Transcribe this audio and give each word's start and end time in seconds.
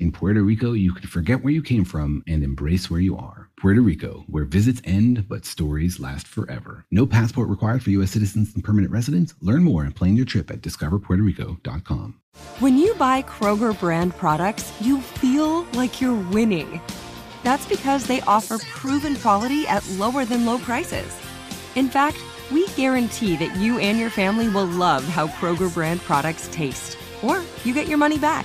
In 0.00 0.10
Puerto 0.10 0.42
Rico, 0.42 0.72
you 0.72 0.92
can 0.92 1.06
forget 1.06 1.44
where 1.44 1.52
you 1.52 1.62
came 1.62 1.84
from 1.84 2.24
and 2.26 2.42
embrace 2.42 2.90
where 2.90 2.98
you 2.98 3.16
are. 3.16 3.48
Puerto 3.56 3.80
Rico, 3.80 4.24
where 4.26 4.44
visits 4.44 4.82
end 4.84 5.28
but 5.28 5.44
stories 5.44 6.00
last 6.00 6.26
forever. 6.26 6.84
No 6.90 7.06
passport 7.06 7.48
required 7.48 7.80
for 7.80 7.90
U.S. 7.90 8.10
citizens 8.10 8.52
and 8.56 8.64
permanent 8.64 8.92
residents. 8.92 9.34
Learn 9.40 9.62
more 9.62 9.84
and 9.84 9.94
plan 9.94 10.16
your 10.16 10.26
trip 10.26 10.50
at 10.50 10.62
discoverpuertorico.com. 10.62 12.20
When 12.58 12.76
you 12.76 12.94
buy 12.94 13.22
Kroger 13.22 13.78
brand 13.78 14.16
products, 14.16 14.72
you 14.80 15.00
feel 15.00 15.62
like 15.74 16.00
you're 16.00 16.20
winning. 16.30 16.80
That's 17.44 17.66
because 17.68 18.04
they 18.04 18.20
offer 18.22 18.58
proven 18.58 19.14
quality 19.14 19.64
at 19.68 19.88
lower 19.90 20.24
than 20.24 20.44
low 20.44 20.58
prices. 20.58 21.16
In 21.76 21.88
fact, 21.88 22.18
we 22.50 22.66
guarantee 22.70 23.36
that 23.36 23.54
you 23.56 23.78
and 23.78 24.00
your 24.00 24.10
family 24.10 24.48
will 24.48 24.66
love 24.66 25.04
how 25.04 25.28
Kroger 25.28 25.72
brand 25.72 26.00
products 26.00 26.48
taste, 26.50 26.98
or 27.22 27.44
you 27.62 27.72
get 27.72 27.86
your 27.86 27.98
money 27.98 28.18
back. 28.18 28.44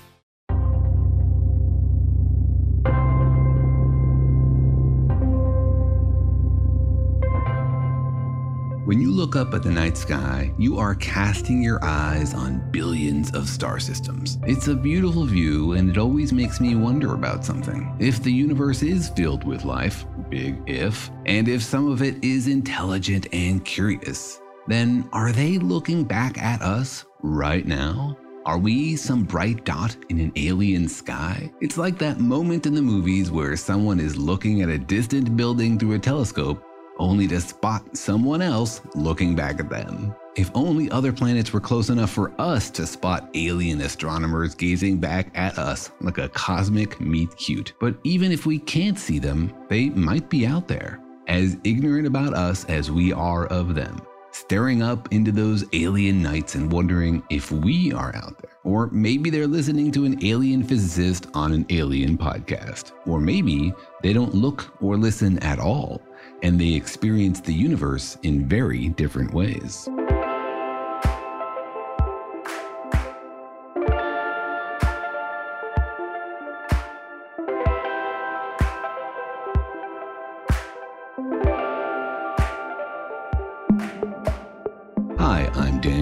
When 8.91 8.99
you 8.99 9.09
look 9.09 9.37
up 9.37 9.53
at 9.53 9.63
the 9.63 9.71
night 9.71 9.95
sky, 9.95 10.53
you 10.57 10.77
are 10.77 10.95
casting 10.95 11.63
your 11.63 11.81
eyes 11.81 12.33
on 12.33 12.69
billions 12.71 13.33
of 13.33 13.47
star 13.47 13.79
systems. 13.79 14.37
It's 14.43 14.67
a 14.67 14.75
beautiful 14.75 15.23
view, 15.23 15.71
and 15.71 15.89
it 15.89 15.97
always 15.97 16.33
makes 16.33 16.59
me 16.59 16.75
wonder 16.75 17.13
about 17.13 17.45
something. 17.45 17.95
If 17.99 18.21
the 18.21 18.33
universe 18.33 18.83
is 18.83 19.07
filled 19.07 19.45
with 19.45 19.63
life, 19.63 20.03
big 20.27 20.61
if, 20.67 21.09
and 21.25 21.47
if 21.47 21.63
some 21.63 21.89
of 21.89 22.01
it 22.01 22.21
is 22.21 22.47
intelligent 22.47 23.27
and 23.31 23.63
curious, 23.63 24.41
then 24.67 25.07
are 25.13 25.31
they 25.31 25.57
looking 25.57 26.03
back 26.03 26.37
at 26.37 26.61
us 26.61 27.05
right 27.21 27.65
now? 27.65 28.17
Are 28.45 28.57
we 28.57 28.97
some 28.97 29.23
bright 29.23 29.63
dot 29.63 29.95
in 30.09 30.19
an 30.19 30.33
alien 30.35 30.89
sky? 30.89 31.49
It's 31.61 31.77
like 31.77 31.97
that 31.99 32.19
moment 32.19 32.65
in 32.65 32.75
the 32.75 32.81
movies 32.81 33.31
where 33.31 33.55
someone 33.55 34.01
is 34.01 34.17
looking 34.17 34.61
at 34.61 34.69
a 34.69 34.77
distant 34.77 35.37
building 35.37 35.79
through 35.79 35.93
a 35.93 35.99
telescope 35.99 36.61
only 37.01 37.27
to 37.27 37.41
spot 37.41 37.97
someone 37.97 38.41
else 38.41 38.79
looking 38.95 39.35
back 39.35 39.59
at 39.59 39.69
them. 39.69 40.15
If 40.37 40.51
only 40.53 40.89
other 40.91 41.11
planets 41.11 41.51
were 41.51 41.59
close 41.59 41.89
enough 41.89 42.11
for 42.11 42.31
us 42.39 42.69
to 42.71 42.85
spot 42.85 43.29
alien 43.33 43.81
astronomers 43.81 44.55
gazing 44.55 44.99
back 44.99 45.31
at 45.35 45.57
us 45.57 45.91
like 45.99 46.19
a 46.19 46.29
cosmic 46.29 47.01
meet 47.01 47.35
cute. 47.35 47.73
But 47.81 47.95
even 48.03 48.31
if 48.31 48.45
we 48.45 48.59
can't 48.59 48.97
see 48.97 49.19
them, 49.19 49.53
they 49.67 49.89
might 49.89 50.29
be 50.29 50.45
out 50.45 50.69
there, 50.69 51.01
as 51.27 51.57
ignorant 51.63 52.07
about 52.07 52.33
us 52.33 52.63
as 52.65 52.91
we 52.91 53.11
are 53.11 53.47
of 53.47 53.75
them, 53.75 53.99
staring 54.31 54.81
up 54.81 55.11
into 55.11 55.31
those 55.31 55.65
alien 55.73 56.21
nights 56.21 56.55
and 56.55 56.71
wondering 56.71 57.23
if 57.29 57.51
we 57.51 57.91
are 57.91 58.15
out 58.15 58.37
there. 58.41 58.51
Or 58.63 58.87
maybe 58.91 59.31
they're 59.31 59.47
listening 59.47 59.91
to 59.93 60.05
an 60.05 60.23
alien 60.23 60.63
physicist 60.63 61.27
on 61.33 61.51
an 61.51 61.65
alien 61.71 62.17
podcast. 62.17 62.91
Or 63.07 63.19
maybe 63.19 63.73
they 64.03 64.13
don't 64.13 64.35
look 64.35 64.71
or 64.81 64.97
listen 64.97 65.39
at 65.39 65.59
all 65.59 65.99
and 66.43 66.59
they 66.59 66.73
experience 66.73 67.39
the 67.39 67.53
universe 67.53 68.17
in 68.23 68.45
very 68.45 68.89
different 68.89 69.33
ways. 69.33 69.87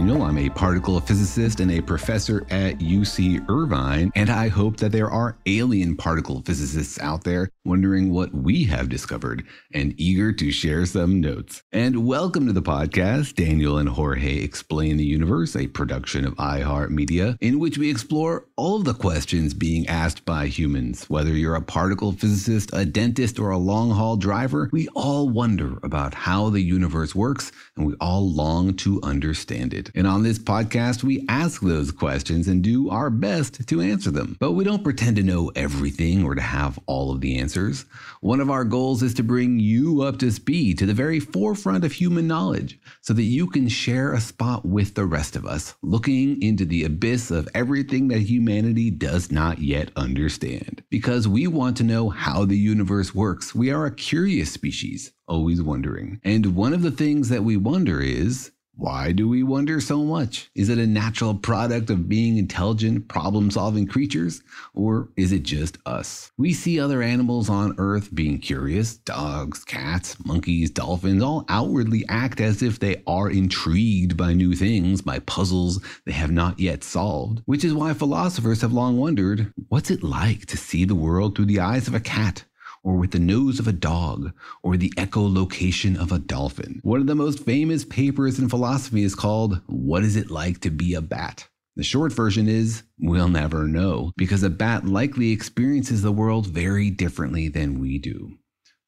I'm 0.09 0.39
a 0.39 0.49
particle 0.49 0.99
physicist 0.99 1.59
and 1.59 1.71
a 1.71 1.81
professor 1.81 2.41
at 2.49 2.79
UC 2.79 3.47
Irvine, 3.47 4.11
and 4.15 4.31
I 4.31 4.47
hope 4.47 4.77
that 4.77 4.91
there 4.91 5.09
are 5.09 5.37
alien 5.45 5.95
particle 5.95 6.41
physicists 6.41 6.99
out 6.99 7.23
there 7.23 7.49
wondering 7.63 8.11
what 8.11 8.33
we 8.33 8.63
have 8.63 8.89
discovered 8.89 9.43
and 9.71 9.93
eager 9.97 10.33
to 10.33 10.51
share 10.51 10.87
some 10.87 11.21
notes. 11.21 11.61
And 11.71 12.07
welcome 12.07 12.47
to 12.47 12.53
the 12.53 12.61
podcast, 12.63 13.35
Daniel 13.35 13.77
and 13.77 13.87
Jorge 13.87 14.37
Explain 14.37 14.97
the 14.97 15.05
Universe, 15.05 15.55
a 15.55 15.67
production 15.67 16.25
of 16.25 16.33
iHeartMedia, 16.37 17.37
in 17.39 17.59
which 17.59 17.77
we 17.77 17.91
explore 17.91 18.47
all 18.55 18.77
of 18.77 18.85
the 18.85 18.95
questions 18.95 19.53
being 19.53 19.87
asked 19.87 20.25
by 20.25 20.47
humans. 20.47 21.05
Whether 21.05 21.31
you're 21.33 21.55
a 21.55 21.61
particle 21.61 22.13
physicist, 22.13 22.71
a 22.73 22.83
dentist, 22.83 23.37
or 23.37 23.51
a 23.51 23.57
long 23.59 23.91
haul 23.91 24.17
driver, 24.17 24.69
we 24.71 24.87
all 24.95 25.29
wonder 25.29 25.77
about 25.83 26.15
how 26.15 26.49
the 26.49 26.61
universe 26.61 27.13
works, 27.13 27.51
and 27.79 27.87
we 27.87 27.95
all 28.01 28.29
long 28.29 28.75
to 28.75 28.99
understand 29.03 29.73
it. 29.73 29.89
And 29.95 30.05
on 30.05 30.21
this 30.21 30.37
podcast, 30.37 31.03
we 31.03 31.25
ask 31.29 31.61
those 31.61 31.91
questions 31.91 32.47
and 32.47 32.61
do 32.61 32.89
our 32.89 33.09
best 33.09 33.65
to 33.67 33.81
answer 33.81 34.11
them. 34.11 34.35
But 34.39 34.51
we 34.51 34.65
don't 34.65 34.83
pretend 34.83 35.15
to 35.15 35.23
know 35.23 35.51
everything 35.55 36.23
or 36.23 36.35
to 36.35 36.41
have 36.41 36.77
all 36.85 37.11
of 37.11 37.21
the 37.21 37.39
answers. 37.39 37.85
One 38.19 38.41
of 38.41 38.49
our 38.49 38.65
goals 38.65 39.01
is 39.01 39.13
to 39.15 39.23
bring 39.23 39.59
you 39.59 40.01
up 40.01 40.19
to 40.19 40.31
speed 40.31 40.77
to 40.79 40.85
the 40.85 40.93
very 40.93 41.19
forefront 41.21 41.85
of 41.85 41.93
human 41.93 42.27
knowledge 42.27 42.77
so 43.01 43.13
that 43.13 43.23
you 43.23 43.47
can 43.47 43.69
share 43.69 44.13
a 44.13 44.19
spot 44.19 44.65
with 44.65 44.95
the 44.95 45.05
rest 45.05 45.37
of 45.37 45.45
us, 45.45 45.73
looking 45.81 46.41
into 46.41 46.65
the 46.65 46.83
abyss 46.83 47.31
of 47.31 47.47
everything 47.55 48.09
that 48.09 48.19
humanity 48.19 48.91
does 48.91 49.31
not 49.31 49.59
yet 49.59 49.89
understand. 49.95 50.83
Because 50.89 51.27
we 51.27 51.47
want 51.47 51.77
to 51.77 51.83
know 51.83 52.09
how 52.09 52.43
the 52.43 52.57
universe 52.57 53.15
works. 53.15 53.55
We 53.55 53.71
are 53.71 53.85
a 53.85 53.95
curious 53.95 54.51
species, 54.51 55.13
always 55.29 55.61
wondering. 55.61 56.19
And 56.23 56.55
one 56.55 56.73
of 56.73 56.81
the 56.81 56.91
things 56.91 57.29
that 57.29 57.43
we 57.43 57.55
wonder 57.55 58.01
is, 58.01 58.51
Why 58.79 59.11
do 59.11 59.27
we 59.27 59.43
wonder 59.43 59.81
so 59.81 60.05
much? 60.05 60.49
Is 60.55 60.69
it 60.69 60.77
a 60.77 60.87
natural 60.87 61.35
product 61.35 61.89
of 61.89 62.07
being 62.07 62.37
intelligent, 62.37 63.09
problem 63.09 63.51
solving 63.51 63.85
creatures? 63.87 64.41
Or 64.73 65.09
is 65.17 65.33
it 65.33 65.43
just 65.43 65.77
us? 65.85 66.31
We 66.37 66.53
see 66.53 66.79
other 66.79 67.01
animals 67.01 67.49
on 67.49 67.75
Earth 67.77 68.15
being 68.15 68.39
curious 68.39 68.95
dogs, 68.95 69.65
cats, 69.65 70.15
monkeys, 70.25 70.71
dolphins 70.71 71.21
all 71.21 71.43
outwardly 71.49 72.05
act 72.07 72.39
as 72.39 72.63
if 72.63 72.79
they 72.79 73.03
are 73.05 73.29
intrigued 73.29 74.15
by 74.15 74.31
new 74.31 74.55
things, 74.55 75.01
by 75.01 75.19
puzzles 75.19 75.83
they 76.05 76.13
have 76.13 76.31
not 76.31 76.57
yet 76.57 76.81
solved. 76.85 77.41
Which 77.45 77.65
is 77.65 77.73
why 77.73 77.93
philosophers 77.93 78.61
have 78.61 78.71
long 78.71 78.97
wondered 78.97 79.51
what's 79.67 79.91
it 79.91 80.03
like 80.03 80.45
to 80.45 80.55
see 80.55 80.85
the 80.85 80.95
world 80.95 81.35
through 81.35 81.47
the 81.47 81.59
eyes 81.59 81.89
of 81.89 81.95
a 81.95 81.99
cat? 81.99 82.45
Or 82.83 82.95
with 82.95 83.11
the 83.11 83.19
nose 83.19 83.59
of 83.59 83.67
a 83.67 83.73
dog, 83.73 84.31
or 84.63 84.77
the 84.77 84.93
echolocation 84.97 85.97
of 85.97 86.11
a 86.11 86.19
dolphin. 86.19 86.79
One 86.83 87.01
of 87.01 87.07
the 87.07 87.15
most 87.15 87.43
famous 87.43 87.85
papers 87.85 88.39
in 88.39 88.49
philosophy 88.49 89.03
is 89.03 89.15
called 89.15 89.61
What 89.67 90.03
is 90.03 90.15
it 90.15 90.31
like 90.31 90.61
to 90.61 90.69
be 90.69 90.93
a 90.93 91.01
bat? 91.01 91.47
The 91.75 91.83
short 91.83 92.11
version 92.11 92.47
is 92.47 92.83
We'll 92.99 93.29
never 93.29 93.67
know, 93.67 94.11
because 94.17 94.43
a 94.43 94.49
bat 94.49 94.85
likely 94.85 95.31
experiences 95.31 96.01
the 96.01 96.11
world 96.11 96.47
very 96.47 96.89
differently 96.89 97.47
than 97.47 97.79
we 97.79 97.97
do. 97.97 98.37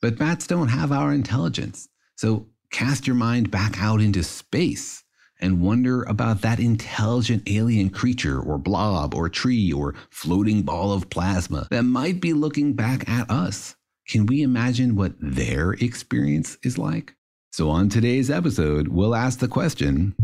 But 0.01 0.17
bats 0.17 0.47
don't 0.47 0.69
have 0.69 0.91
our 0.91 1.13
intelligence. 1.13 1.87
So 2.15 2.47
cast 2.71 3.07
your 3.07 3.15
mind 3.15 3.51
back 3.51 3.81
out 3.81 4.01
into 4.01 4.23
space 4.23 5.03
and 5.39 5.61
wonder 5.61 6.03
about 6.03 6.41
that 6.41 6.59
intelligent 6.59 7.43
alien 7.47 7.89
creature 7.89 8.39
or 8.39 8.57
blob 8.57 9.15
or 9.15 9.27
tree 9.29 9.71
or 9.71 9.95
floating 10.09 10.61
ball 10.61 10.93
of 10.93 11.09
plasma 11.09 11.67
that 11.71 11.83
might 11.83 12.21
be 12.21 12.33
looking 12.33 12.73
back 12.73 13.09
at 13.09 13.29
us. 13.29 13.75
Can 14.11 14.25
we 14.25 14.41
imagine 14.41 14.97
what 14.97 15.13
their 15.21 15.71
experience 15.71 16.57
is 16.63 16.77
like? 16.77 17.15
So, 17.53 17.69
on 17.69 17.87
today's 17.87 18.29
episode, 18.29 18.89
we'll 18.89 19.15
ask 19.15 19.39
the 19.39 19.47
question 19.47 20.15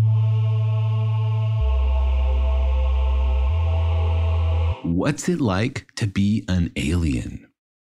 What's 4.83 5.29
it 5.29 5.39
like 5.39 5.87
to 5.95 6.05
be 6.05 6.43
an 6.49 6.73
alien? 6.75 7.46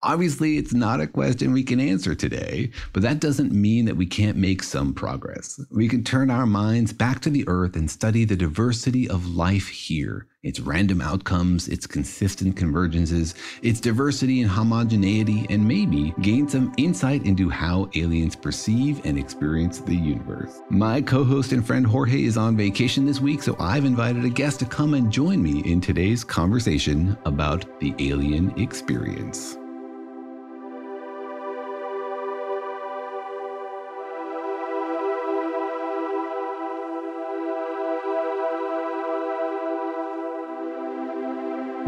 Obviously, 0.02 0.56
it's 0.56 0.72
not 0.72 0.98
a 0.98 1.06
question 1.06 1.52
we 1.52 1.62
can 1.62 1.78
answer 1.78 2.14
today, 2.14 2.70
but 2.94 3.02
that 3.02 3.20
doesn't 3.20 3.52
mean 3.52 3.84
that 3.84 3.98
we 3.98 4.06
can't 4.06 4.38
make 4.38 4.62
some 4.62 4.94
progress. 4.94 5.60
We 5.70 5.88
can 5.88 6.04
turn 6.04 6.30
our 6.30 6.46
minds 6.46 6.90
back 6.90 7.20
to 7.20 7.30
the 7.30 7.44
Earth 7.46 7.76
and 7.76 7.90
study 7.90 8.24
the 8.24 8.34
diversity 8.34 9.10
of 9.10 9.34
life 9.34 9.68
here, 9.68 10.26
its 10.42 10.58
random 10.58 11.02
outcomes, 11.02 11.68
its 11.68 11.86
consistent 11.86 12.56
convergences, 12.56 13.34
its 13.60 13.78
diversity 13.78 14.40
and 14.40 14.50
homogeneity, 14.50 15.46
and 15.50 15.68
maybe 15.68 16.14
gain 16.22 16.48
some 16.48 16.72
insight 16.78 17.26
into 17.26 17.50
how 17.50 17.90
aliens 17.94 18.34
perceive 18.34 19.04
and 19.04 19.18
experience 19.18 19.80
the 19.80 19.94
universe. 19.94 20.62
My 20.70 21.02
co 21.02 21.24
host 21.24 21.52
and 21.52 21.66
friend 21.66 21.86
Jorge 21.86 22.24
is 22.24 22.38
on 22.38 22.56
vacation 22.56 23.04
this 23.04 23.20
week, 23.20 23.42
so 23.42 23.54
I've 23.60 23.84
invited 23.84 24.24
a 24.24 24.30
guest 24.30 24.60
to 24.60 24.64
come 24.64 24.94
and 24.94 25.12
join 25.12 25.42
me 25.42 25.60
in 25.70 25.82
today's 25.82 26.24
conversation 26.24 27.18
about 27.26 27.66
the 27.80 27.94
alien 27.98 28.58
experience. 28.58 29.58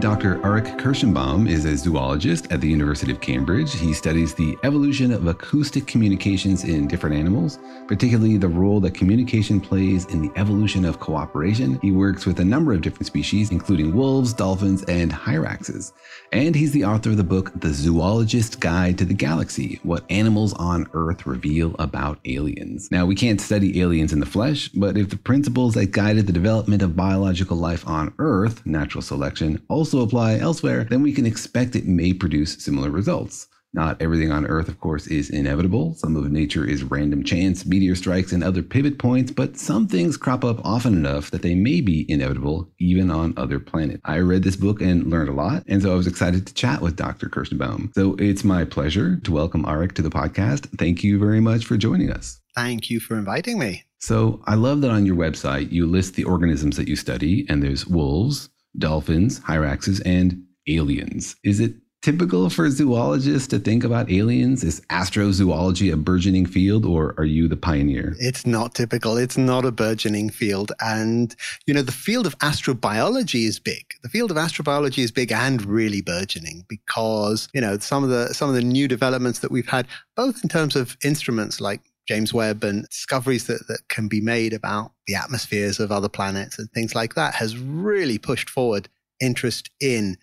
Dr. 0.02 0.38
Arik 0.38 0.80
Kershenbaum 0.80 1.48
is 1.48 1.64
a 1.64 1.76
zoologist 1.76 2.50
at 2.50 2.60
the 2.60 2.68
University 2.68 3.12
of 3.12 3.20
Cambridge. 3.20 3.72
He 3.72 3.92
studies 3.92 4.34
the 4.34 4.58
evolution 4.64 5.12
of 5.12 5.28
acoustic 5.28 5.86
communications 5.86 6.64
in 6.64 6.88
different 6.88 7.14
animals, 7.14 7.60
particularly 7.86 8.36
the 8.36 8.48
role 8.48 8.80
that 8.80 8.94
communication 8.94 9.60
plays 9.60 10.06
in 10.06 10.20
the 10.20 10.32
evolution 10.34 10.84
of 10.84 10.98
cooperation. 10.98 11.78
He 11.82 11.92
works 11.92 12.26
with 12.26 12.40
a 12.40 12.44
number 12.44 12.72
of 12.72 12.80
different 12.80 13.06
species, 13.06 13.52
including 13.52 13.94
wolves, 13.94 14.32
dolphins, 14.32 14.82
and 14.88 15.12
hyraxes. 15.12 15.92
And 16.32 16.56
he's 16.56 16.72
the 16.72 16.84
author 16.84 17.10
of 17.10 17.16
the 17.16 17.22
book, 17.22 17.52
The 17.54 17.68
Zoologist's 17.68 18.56
Guide 18.56 18.98
to 18.98 19.04
the 19.04 19.14
Galaxy 19.14 19.78
What 19.84 20.04
Animals 20.10 20.52
on 20.54 20.88
Earth 20.94 21.26
Reveal 21.26 21.76
About 21.78 22.18
Aliens. 22.24 22.90
Now, 22.90 23.06
we 23.06 23.14
can't 23.14 23.40
study 23.40 23.80
aliens 23.80 24.12
in 24.12 24.18
the 24.18 24.26
flesh, 24.26 24.68
but 24.70 24.98
if 24.98 25.10
the 25.10 25.16
principles 25.16 25.74
that 25.74 25.92
guided 25.92 26.26
the 26.26 26.32
development 26.32 26.82
of 26.82 26.96
biological 26.96 27.56
life 27.56 27.86
on 27.86 28.12
Earth, 28.18 28.66
natural 28.66 29.02
selection, 29.02 29.62
also 29.68 29.91
also 29.92 30.06
apply 30.06 30.38
elsewhere, 30.38 30.84
then 30.84 31.02
we 31.02 31.12
can 31.12 31.26
expect 31.26 31.76
it 31.76 31.86
may 31.86 32.14
produce 32.14 32.64
similar 32.64 32.90
results. 32.90 33.46
Not 33.74 34.00
everything 34.00 34.30
on 34.30 34.46
Earth, 34.46 34.68
of 34.68 34.80
course, 34.80 35.06
is 35.06 35.28
inevitable. 35.28 35.94
Some 35.94 36.16
of 36.16 36.30
nature 36.30 36.64
is 36.64 36.82
random 36.82 37.24
chance, 37.24 37.66
meteor 37.66 37.94
strikes, 37.94 38.32
and 38.32 38.42
other 38.42 38.62
pivot 38.62 38.98
points, 38.98 39.30
but 39.30 39.58
some 39.58 39.86
things 39.86 40.16
crop 40.16 40.44
up 40.44 40.64
often 40.64 40.94
enough 40.94 41.30
that 41.30 41.42
they 41.42 41.54
may 41.54 41.80
be 41.82 42.10
inevitable 42.10 42.70
even 42.78 43.10
on 43.10 43.34
other 43.36 43.58
planets. 43.58 44.00
I 44.04 44.18
read 44.18 44.44
this 44.44 44.56
book 44.56 44.80
and 44.80 45.10
learned 45.10 45.28
a 45.28 45.34
lot, 45.34 45.64
and 45.68 45.82
so 45.82 45.92
I 45.92 45.96
was 45.96 46.06
excited 46.06 46.46
to 46.46 46.54
chat 46.54 46.80
with 46.80 46.96
Dr. 46.96 47.28
Kershenbaum. 47.28 47.94
So 47.94 48.14
it's 48.18 48.44
my 48.44 48.64
pleasure 48.64 49.16
to 49.16 49.32
welcome 49.32 49.64
Arik 49.64 49.92
to 49.96 50.02
the 50.02 50.10
podcast. 50.10 50.68
Thank 50.78 51.02
you 51.02 51.18
very 51.18 51.40
much 51.40 51.64
for 51.66 51.76
joining 51.76 52.10
us. 52.10 52.40
Thank 52.54 52.90
you 52.90 53.00
for 53.00 53.16
inviting 53.16 53.58
me. 53.58 53.84
So 54.00 54.42
I 54.46 54.56
love 54.56 54.80
that 54.80 54.90
on 54.90 55.06
your 55.06 55.16
website 55.16 55.70
you 55.70 55.86
list 55.86 56.14
the 56.14 56.24
organisms 56.24 56.76
that 56.76 56.88
you 56.88 56.96
study, 56.96 57.46
and 57.48 57.62
there's 57.62 57.86
wolves, 57.86 58.50
dolphins, 58.78 59.40
hyraxes, 59.40 60.00
and 60.04 60.44
aliens. 60.68 61.36
Is 61.44 61.60
it 61.60 61.74
typical 62.02 62.50
for 62.50 62.68
zoologists 62.68 63.48
to 63.48 63.58
think 63.58 63.84
about 63.84 64.10
aliens? 64.10 64.64
Is 64.64 64.80
astrozoology 64.90 65.92
a 65.92 65.96
burgeoning 65.96 66.46
field 66.46 66.84
or 66.84 67.14
are 67.16 67.24
you 67.24 67.48
the 67.48 67.56
pioneer? 67.56 68.16
It's 68.18 68.44
not 68.44 68.74
typical. 68.74 69.16
It's 69.16 69.38
not 69.38 69.64
a 69.64 69.70
burgeoning 69.70 70.30
field. 70.30 70.72
And, 70.80 71.34
you 71.66 71.72
know, 71.72 71.82
the 71.82 71.92
field 71.92 72.26
of 72.26 72.36
astrobiology 72.38 73.46
is 73.46 73.60
big. 73.60 73.84
The 74.02 74.08
field 74.08 74.30
of 74.30 74.36
astrobiology 74.36 74.98
is 74.98 75.12
big 75.12 75.30
and 75.30 75.64
really 75.64 76.02
burgeoning 76.02 76.64
because, 76.68 77.48
you 77.54 77.60
know, 77.60 77.78
some 77.78 78.02
of 78.02 78.10
the, 78.10 78.34
some 78.34 78.48
of 78.48 78.56
the 78.56 78.62
new 78.62 78.88
developments 78.88 79.38
that 79.38 79.52
we've 79.52 79.68
had, 79.68 79.86
both 80.16 80.42
in 80.42 80.48
terms 80.48 80.74
of 80.74 80.96
instruments 81.04 81.60
like 81.60 81.82
James 82.08 82.34
Webb 82.34 82.64
and 82.64 82.86
discoveries 82.88 83.46
that, 83.46 83.66
that 83.68 83.88
can 83.88 84.08
be 84.08 84.20
made 84.20 84.52
about 84.52 84.92
the 85.06 85.14
atmospheres 85.14 85.78
of 85.78 85.92
other 85.92 86.08
planets 86.08 86.58
and 86.58 86.70
things 86.70 86.94
like 86.94 87.14
that 87.14 87.34
has 87.34 87.56
really 87.56 88.18
pushed 88.18 88.50
forward 88.50 88.88
interest 89.20 89.70
in 89.80 90.16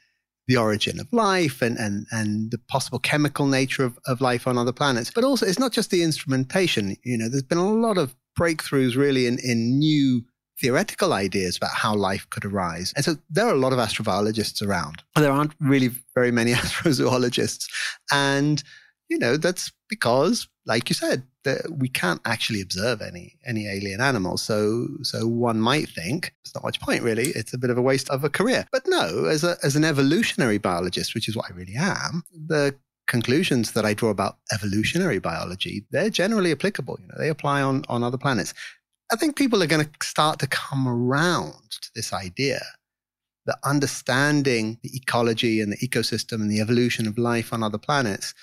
the 0.48 0.58
origin 0.58 1.00
of 1.00 1.08
life 1.14 1.62
and, 1.62 1.78
and, 1.78 2.08
and 2.12 2.52
the 2.52 2.58
possible 2.58 3.00
chemical 3.00 3.46
nature 3.46 3.86
of, 3.86 3.98
of 4.08 4.20
life 4.20 4.48
on 4.48 4.58
other 4.58 4.74
planets. 4.74 5.12
But 5.14 5.24
also, 5.24 5.46
it's 5.46 5.60
not 5.60 5.72
just 5.72 5.92
the 5.92 6.02
instrumentation. 6.02 6.98
You 7.04 7.18
know, 7.18 7.30
there's 7.30 7.44
been 7.44 7.60
a 7.60 7.72
lot 7.72 7.98
of 7.98 8.16
breakthroughs 8.38 8.96
really 8.96 9.28
in, 9.28 9.38
in 9.40 9.78
new 9.78 10.24
theoretical 10.60 11.14
ideas 11.14 11.56
about 11.56 11.72
how 11.72 11.94
life 11.94 12.28
could 12.30 12.46
arise. 12.46 12.94
And 12.96 13.06
so 13.06 13.16
there 13.30 13.48
are 13.48 13.54
a 13.54 13.60
lot 13.60 13.74
of 13.74 13.80
astrobiologists 13.80 14.66
around. 14.66 15.04
There 15.16 15.32
aren't 15.32 15.54
really 15.60 15.92
very 16.16 16.32
many 16.32 16.52
astrozoologists. 16.54 17.66
And, 18.12 18.64
you 19.08 19.18
know, 19.18 19.38
that's 19.38 19.72
because, 19.88 20.48
like 20.70 20.88
you 20.88 20.94
said, 20.94 21.24
that 21.46 21.62
we 21.78 21.90
can't 21.90 22.22
actually 22.26 22.62
observe 22.62 23.02
any 23.02 23.34
any 23.44 23.68
alien 23.68 24.00
animals. 24.00 24.42
So 24.44 24.88
so 25.02 25.28
one 25.28 25.60
might 25.60 25.90
think 25.90 26.34
it's 26.44 26.54
not 26.54 26.64
much 26.64 26.80
point 26.80 27.02
really. 27.02 27.30
It's 27.40 27.54
a 27.54 27.58
bit 27.58 27.72
of 27.72 27.78
a 27.78 27.82
waste 27.82 28.10
of 28.10 28.24
a 28.24 28.30
career. 28.30 28.68
But 28.72 28.84
no, 28.88 29.26
as 29.26 29.44
a 29.44 29.58
as 29.64 29.76
an 29.76 29.84
evolutionary 29.84 30.60
biologist, 30.60 31.16
which 31.16 31.28
is 31.28 31.36
what 31.36 31.48
I 31.50 31.56
really 31.56 31.76
am, 31.76 32.24
the 32.32 32.76
conclusions 33.08 33.72
that 33.72 33.84
I 33.84 33.96
draw 33.96 34.12
about 34.12 34.38
evolutionary 34.54 35.18
biology, 35.18 35.86
they're 35.90 36.12
generally 36.12 36.52
applicable. 36.52 37.00
You 37.02 37.08
know, 37.08 37.18
they 37.18 37.30
apply 37.30 37.64
on 37.64 37.84
on 37.90 38.04
other 38.04 38.20
planets. 38.20 38.54
I 39.12 39.16
think 39.16 39.36
people 39.36 39.64
are 39.64 39.74
going 39.74 39.86
to 39.86 40.06
start 40.06 40.38
to 40.40 40.48
come 40.48 40.88
around 40.88 41.72
to 41.82 41.90
this 41.96 42.14
idea 42.14 42.62
that 43.48 43.58
understanding 43.64 44.78
the 44.84 44.96
ecology 44.96 45.62
and 45.62 45.72
the 45.72 45.78
ecosystem 45.78 46.42
and 46.42 46.52
the 46.52 46.62
evolution 46.62 47.08
of 47.08 47.18
life 47.18 47.52
on 47.52 47.64
other 47.64 47.80
planets 47.80 48.36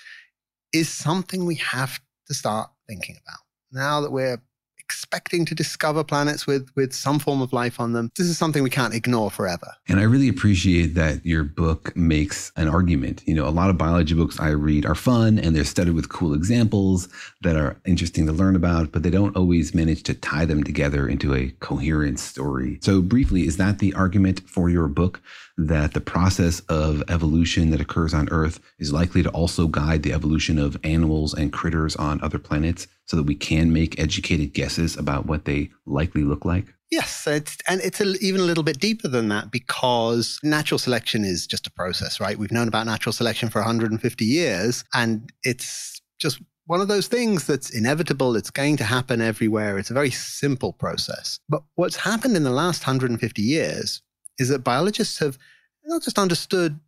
is 0.73 0.89
something 0.89 1.45
we 1.45 1.55
have 1.55 2.01
to 2.27 2.33
start 2.33 2.69
thinking 2.87 3.17
about. 3.25 3.39
Now 3.71 4.01
that 4.01 4.11
we're 4.11 4.41
expecting 4.87 5.43
to 5.43 5.53
discover 5.53 6.01
planets 6.01 6.47
with 6.47 6.69
with 6.77 6.93
some 6.93 7.19
form 7.19 7.41
of 7.41 7.51
life 7.51 7.77
on 7.77 7.91
them. 7.91 8.09
This 8.15 8.27
is 8.27 8.37
something 8.37 8.63
we 8.63 8.69
can't 8.69 8.93
ignore 8.93 9.29
forever. 9.29 9.73
And 9.89 9.99
I 9.99 10.03
really 10.03 10.29
appreciate 10.29 10.95
that 10.95 11.25
your 11.25 11.43
book 11.43 11.93
makes 11.97 12.53
an 12.55 12.69
argument. 12.69 13.21
You 13.25 13.33
know, 13.33 13.45
a 13.45 13.51
lot 13.51 13.69
of 13.69 13.77
biology 13.77 14.15
books 14.15 14.39
I 14.39 14.51
read 14.51 14.85
are 14.85 14.95
fun 14.95 15.39
and 15.39 15.53
they're 15.53 15.65
studied 15.65 15.93
with 15.93 16.07
cool 16.07 16.33
examples 16.33 17.09
that 17.41 17.57
are 17.57 17.75
interesting 17.85 18.25
to 18.27 18.31
learn 18.31 18.55
about, 18.55 18.93
but 18.93 19.03
they 19.03 19.09
don't 19.09 19.35
always 19.35 19.75
manage 19.75 20.03
to 20.03 20.13
tie 20.13 20.45
them 20.45 20.63
together 20.63 21.05
into 21.05 21.35
a 21.35 21.49
coherent 21.59 22.17
story. 22.17 22.79
So 22.81 23.01
briefly, 23.01 23.45
is 23.45 23.57
that 23.57 23.79
the 23.79 23.93
argument 23.93 24.39
for 24.47 24.69
your 24.69 24.87
book? 24.87 25.21
That 25.57 25.93
the 25.93 26.01
process 26.01 26.59
of 26.69 27.03
evolution 27.09 27.71
that 27.71 27.81
occurs 27.81 28.13
on 28.13 28.29
Earth 28.29 28.59
is 28.77 28.93
likely 28.93 29.23
to 29.23 29.29
also 29.29 29.67
guide 29.67 30.03
the 30.03 30.13
evolution 30.13 30.59
of 30.59 30.77
animals 30.83 31.33
and 31.33 31.51
critters 31.51 31.95
on 31.95 32.21
other 32.21 32.37
planets 32.37 32.87
so 33.05 33.17
that 33.17 33.23
we 33.23 33.35
can 33.35 33.73
make 33.73 33.99
educated 33.99 34.53
guesses 34.53 34.95
about 34.95 35.25
what 35.25 35.45
they 35.45 35.69
likely 35.85 36.23
look 36.23 36.45
like? 36.45 36.73
Yes, 36.91 37.25
it's, 37.27 37.57
and 37.67 37.81
it's 37.81 37.99
a, 37.99 38.05
even 38.19 38.39
a 38.39 38.45
little 38.45 38.63
bit 38.63 38.79
deeper 38.79 39.07
than 39.07 39.29
that 39.29 39.51
because 39.51 40.39
natural 40.43 40.77
selection 40.77 41.25
is 41.25 41.47
just 41.47 41.67
a 41.67 41.71
process, 41.71 42.19
right? 42.19 42.37
We've 42.37 42.51
known 42.51 42.67
about 42.67 42.85
natural 42.85 43.11
selection 43.11 43.49
for 43.49 43.59
150 43.59 44.25
years, 44.25 44.85
and 44.93 45.29
it's 45.43 46.01
just 46.19 46.39
one 46.67 46.81
of 46.81 46.87
those 46.87 47.07
things 47.07 47.47
that's 47.47 47.69
inevitable. 47.69 48.35
It's 48.35 48.51
going 48.51 48.77
to 48.77 48.83
happen 48.83 49.21
everywhere. 49.21 49.77
It's 49.77 49.89
a 49.89 49.93
very 49.93 50.11
simple 50.11 50.73
process. 50.73 51.39
But 51.49 51.63
what's 51.75 51.95
happened 51.95 52.37
in 52.37 52.43
the 52.43 52.51
last 52.51 52.85
150 52.85 53.41
years 53.41 54.01
is 54.39 54.49
that 54.49 54.63
biologists 54.63 55.19
have 55.19 55.37
not 55.85 56.03
just 56.03 56.19
understood 56.19 56.79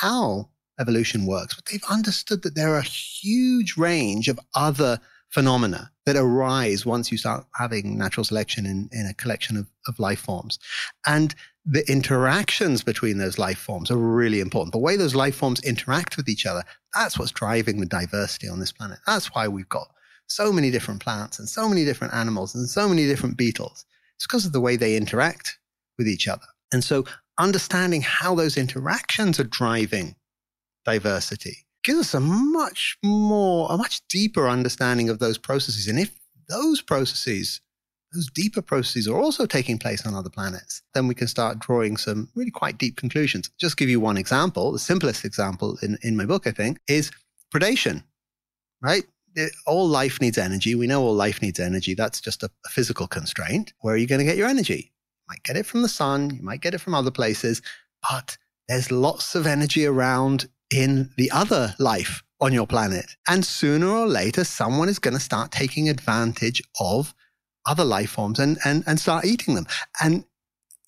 how 0.00 0.48
evolution 0.80 1.26
works, 1.26 1.54
but 1.54 1.66
they've 1.66 1.82
understood 1.90 2.42
that 2.42 2.54
there 2.54 2.74
are 2.74 2.78
a 2.78 2.82
huge 2.82 3.76
range 3.76 4.28
of 4.28 4.40
other 4.54 5.00
phenomena 5.28 5.90
that 6.04 6.16
arise 6.16 6.86
once 6.86 7.10
you 7.10 7.18
start 7.18 7.44
having 7.54 7.98
natural 7.98 8.24
selection 8.24 8.64
in, 8.64 8.88
in 8.92 9.06
a 9.06 9.14
collection 9.14 9.56
of, 9.56 9.66
of 9.86 9.98
life 9.98 10.20
forms. 10.20 10.58
And 11.06 11.34
the 11.64 11.88
interactions 11.90 12.84
between 12.84 13.18
those 13.18 13.38
life 13.38 13.58
forms 13.58 13.90
are 13.90 13.96
really 13.96 14.40
important. 14.40 14.72
The 14.72 14.78
way 14.78 14.96
those 14.96 15.16
life 15.16 15.34
forms 15.34 15.60
interact 15.60 16.16
with 16.16 16.28
each 16.28 16.46
other, 16.46 16.62
that's 16.94 17.18
what's 17.18 17.32
driving 17.32 17.80
the 17.80 17.86
diversity 17.86 18.48
on 18.48 18.60
this 18.60 18.72
planet. 18.72 18.98
That's 19.06 19.34
why 19.34 19.48
we've 19.48 19.68
got 19.68 19.88
so 20.28 20.52
many 20.52 20.70
different 20.70 21.00
plants 21.00 21.38
and 21.38 21.48
so 21.48 21.68
many 21.68 21.84
different 21.84 22.14
animals 22.14 22.54
and 22.54 22.68
so 22.68 22.88
many 22.88 23.06
different 23.06 23.36
beetles. 23.36 23.84
It's 24.14 24.26
because 24.26 24.46
of 24.46 24.52
the 24.52 24.60
way 24.60 24.76
they 24.76 24.96
interact 24.96 25.58
with 25.98 26.08
each 26.08 26.28
other. 26.28 26.46
And 26.72 26.82
so 26.82 27.04
understanding 27.38 28.02
how 28.02 28.34
those 28.34 28.56
interactions 28.56 29.38
are 29.38 29.44
driving 29.44 30.16
diversity 30.84 31.66
gives 31.84 32.00
us 32.00 32.14
a 32.14 32.20
much 32.20 32.98
more, 33.04 33.68
a 33.70 33.76
much 33.76 34.00
deeper 34.08 34.48
understanding 34.48 35.08
of 35.08 35.18
those 35.18 35.38
processes. 35.38 35.86
And 35.86 35.98
if 35.98 36.18
those 36.48 36.82
processes, 36.82 37.60
those 38.12 38.28
deeper 38.30 38.62
processes 38.62 39.06
are 39.06 39.20
also 39.20 39.46
taking 39.46 39.78
place 39.78 40.04
on 40.04 40.14
other 40.14 40.30
planets, 40.30 40.82
then 40.94 41.06
we 41.06 41.14
can 41.14 41.28
start 41.28 41.60
drawing 41.60 41.96
some 41.96 42.28
really 42.34 42.50
quite 42.50 42.78
deep 42.78 42.96
conclusions. 42.96 43.50
Just 43.60 43.76
give 43.76 43.88
you 43.88 44.00
one 44.00 44.16
example, 44.16 44.72
the 44.72 44.78
simplest 44.78 45.24
example 45.24 45.78
in, 45.82 45.98
in 46.02 46.16
my 46.16 46.24
book, 46.24 46.46
I 46.46 46.50
think, 46.50 46.80
is 46.88 47.12
predation, 47.54 48.02
right? 48.82 49.04
It, 49.36 49.52
all 49.66 49.86
life 49.86 50.20
needs 50.20 50.38
energy. 50.38 50.74
We 50.74 50.86
know 50.86 51.02
all 51.02 51.14
life 51.14 51.42
needs 51.42 51.60
energy. 51.60 51.94
That's 51.94 52.20
just 52.20 52.42
a, 52.42 52.50
a 52.64 52.68
physical 52.68 53.06
constraint. 53.06 53.74
Where 53.80 53.94
are 53.94 53.98
you 53.98 54.06
going 54.06 54.20
to 54.20 54.24
get 54.24 54.38
your 54.38 54.48
energy? 54.48 54.92
Might 55.28 55.42
get 55.42 55.56
it 55.56 55.66
from 55.66 55.82
the 55.82 55.88
sun, 55.88 56.30
you 56.30 56.42
might 56.42 56.60
get 56.60 56.74
it 56.74 56.80
from 56.80 56.94
other 56.94 57.10
places, 57.10 57.62
but 58.08 58.36
there's 58.68 58.90
lots 58.90 59.34
of 59.34 59.46
energy 59.46 59.84
around 59.86 60.48
in 60.72 61.10
the 61.16 61.30
other 61.30 61.74
life 61.78 62.22
on 62.40 62.52
your 62.52 62.66
planet. 62.66 63.16
And 63.28 63.44
sooner 63.44 63.88
or 63.88 64.06
later, 64.06 64.44
someone 64.44 64.88
is 64.88 64.98
going 64.98 65.14
to 65.14 65.20
start 65.20 65.52
taking 65.52 65.88
advantage 65.88 66.62
of 66.80 67.14
other 67.64 67.84
life 67.84 68.10
forms 68.10 68.38
and, 68.38 68.58
and, 68.64 68.84
and 68.86 69.00
start 69.00 69.24
eating 69.24 69.54
them. 69.54 69.66
And 70.00 70.24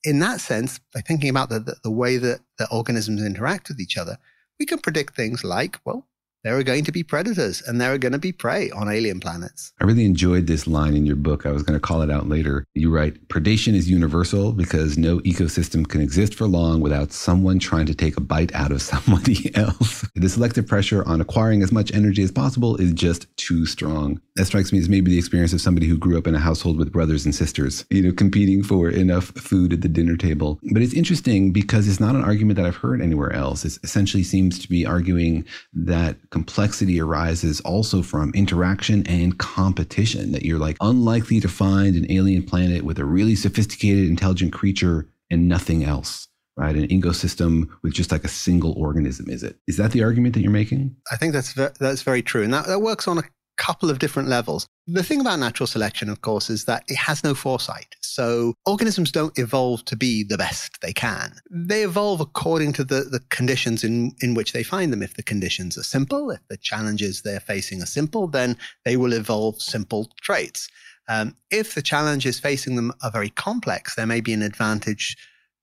in 0.05 0.19
that 0.21 0.41
sense, 0.41 0.79
by 0.95 1.01
thinking 1.01 1.31
about 1.31 1.49
the, 1.49 1.61
the, 1.61 1.77
the 1.83 1.91
way 1.91 2.17
that 2.19 2.41
the 2.59 2.69
organisms 2.71 3.23
interact 3.23 3.69
with 3.69 3.81
each 3.81 3.97
other, 3.97 4.19
we 4.59 4.67
can 4.67 4.79
predict 4.79 5.15
things 5.15 5.45
like, 5.45 5.79
well, 5.85 6.07
there 6.45 6.57
are 6.57 6.63
going 6.63 6.85
to 6.85 6.93
be 6.93 7.03
predators 7.03 7.63
and 7.63 7.81
there 7.81 7.93
are 7.93 7.99
going 7.99 8.13
to 8.13 8.19
be 8.19 8.33
prey 8.33 8.71
on 8.71 8.89
alien 8.89 9.19
planets. 9.19 9.73
I 9.81 9.85
really 9.85 10.05
enjoyed 10.05 10.47
this 10.47 10.67
line 10.67 10.95
in 10.95 11.05
your 11.05 11.17
book. 11.17 11.45
I 11.45 11.51
was 11.51 11.63
going 11.63 11.79
to 11.79 11.85
call 11.85 12.03
it 12.03 12.11
out 12.11 12.29
later. 12.29 12.65
You 12.75 12.95
write, 12.95 13.29
predation 13.29 13.75
is 13.75 13.91
universal 13.91 14.53
because 14.53 14.97
no 14.97 15.19
ecosystem 15.21 15.87
can 15.87 16.01
exist 16.01 16.35
for 16.35 16.47
long 16.47 16.81
without 16.81 17.13
someone 17.13 17.59
trying 17.59 17.87
to 17.87 17.95
take 17.95 18.17
a 18.17 18.21
bite 18.21 18.55
out 18.55 18.71
of 18.71 18.83
somebody 18.89 19.55
else. 19.57 20.07
the 20.15 20.29
selective 20.29 20.67
pressure 20.67 21.07
on 21.07 21.21
acquiring 21.21 21.63
as 21.63 21.73
much 21.73 21.93
energy 21.93 22.23
as 22.23 22.31
possible 22.31 22.77
is 22.77 22.93
just 22.93 23.27
too 23.37 23.67
strong. 23.67 24.21
That 24.37 24.47
strikes 24.47 24.73
me 24.73 24.79
as 24.79 24.89
maybe 24.89 25.11
the 25.11 25.19
experience 25.19 25.53
of 25.53 25.61
somebody 25.61 25.89
who 25.89 25.99
grew 25.99 26.17
up 26.17 26.29
in 26.29 26.35
a 26.35 26.39
household 26.39 26.79
with 26.79 26.93
brothers 26.93 27.25
and 27.25 27.35
sisters, 27.35 27.85
you 27.91 28.03
know, 28.03 28.13
competing 28.13 28.63
for 28.63 28.89
enough 28.89 29.27
food 29.31 29.73
at 29.73 29.81
the 29.81 29.89
dinner 29.89 30.17
table. 30.17 30.61
But 30.73 30.83
it's 30.83 30.95
interesting 30.95 31.53
because 31.53 31.89
it's 31.89 32.01
not 32.01 32.15
an 32.15 32.23
argument 32.23 32.57
that 32.57 32.67
I've 32.67 32.77
heard 32.77 33.03
anywhere 33.03 33.33
else. 33.33 33.65
It 33.65 33.79
essentially 33.83 34.23
seems 34.23 34.59
to 34.61 34.69
be 34.69 34.87
arguing 34.87 35.45
that 35.73 36.28
complexity 36.31 37.01
arises 37.01 37.61
also 37.61 38.03
from 38.03 38.33
interaction 38.35 39.07
and 39.07 39.39
competition, 39.39 40.33
that 40.33 40.45
you're 40.45 40.59
like 40.59 40.77
unlikely 40.81 41.41
to 41.41 41.49
find 41.49 41.97
an 41.97 42.11
alien 42.11 42.43
planet 42.43 42.85
with 42.85 42.99
a 42.99 43.05
really 43.05 43.35
sophisticated, 43.35 44.09
intelligent 44.09 44.53
creature 44.53 45.09
and 45.31 45.49
nothing 45.49 45.85
else. 45.85 46.29
Right, 46.57 46.75
an 46.75 46.89
ecosystem 46.89 47.69
with 47.83 47.93
just 47.93 48.11
like 48.11 48.25
a 48.25 48.29
single 48.29 48.73
organism, 48.73 49.31
is 49.31 49.45
it? 49.45 49.61
Is 49.69 49.77
that 49.77 49.93
the 49.93 50.03
argument 50.03 50.35
that 50.35 50.41
you're 50.41 50.51
making? 50.51 50.97
I 51.13 51.15
think 51.15 51.33
that's 51.33 51.53
ve- 51.53 51.69
that's 51.79 52.03
very 52.03 52.21
true, 52.21 52.43
and 52.43 52.53
that, 52.53 52.67
that 52.67 52.81
works 52.81 53.07
on 53.07 53.19
a 53.19 53.23
couple 53.59 53.91
of 53.91 53.99
different 53.99 54.29
levels. 54.29 54.67
The 54.87 55.03
thing 55.03 55.21
about 55.21 55.39
natural 55.39 55.67
selection, 55.67 56.09
of 56.09 56.23
course, 56.23 56.49
is 56.49 56.65
that 56.65 56.85
it 56.89 56.97
has 56.97 57.23
no 57.23 57.35
foresight. 57.35 57.95
So 58.01 58.55
organisms 58.65 59.13
don't 59.13 59.39
evolve 59.39 59.85
to 59.85 59.97
be 59.97 60.25
the 60.25 60.39
best 60.39 60.81
they 60.81 60.93
can. 60.93 61.35
They 61.51 61.83
evolve 61.83 62.21
according 62.21 62.73
to 62.75 62.85
the, 62.85 63.03
the 63.03 63.21
conditions 63.29 63.85
in, 63.85 64.13
in 64.23 64.35
which 64.35 64.53
they 64.53 64.63
find 64.63 64.93
them. 64.93 65.03
If 65.03 65.15
the 65.15 65.23
conditions 65.23 65.77
are 65.77 65.83
simple, 65.83 66.31
if 66.31 66.41
the 66.49 66.57
challenges 66.57 67.23
they're 67.23 67.41
facing 67.41 67.83
are 67.83 67.87
simple, 67.87 68.27
then 68.27 68.57
they 68.85 68.97
will 68.97 69.13
evolve 69.13 69.61
simple 69.61 70.11
traits. 70.23 70.69
Um, 71.09 71.37
if 71.51 71.75
the 71.75 71.83
challenges 71.83 72.39
facing 72.39 72.77
them 72.77 72.93
are 73.03 73.11
very 73.11 73.31
complex, 73.31 73.95
there 73.95 74.07
may 74.07 74.21
be 74.21 74.33
an 74.33 74.43
advantage 74.43 75.17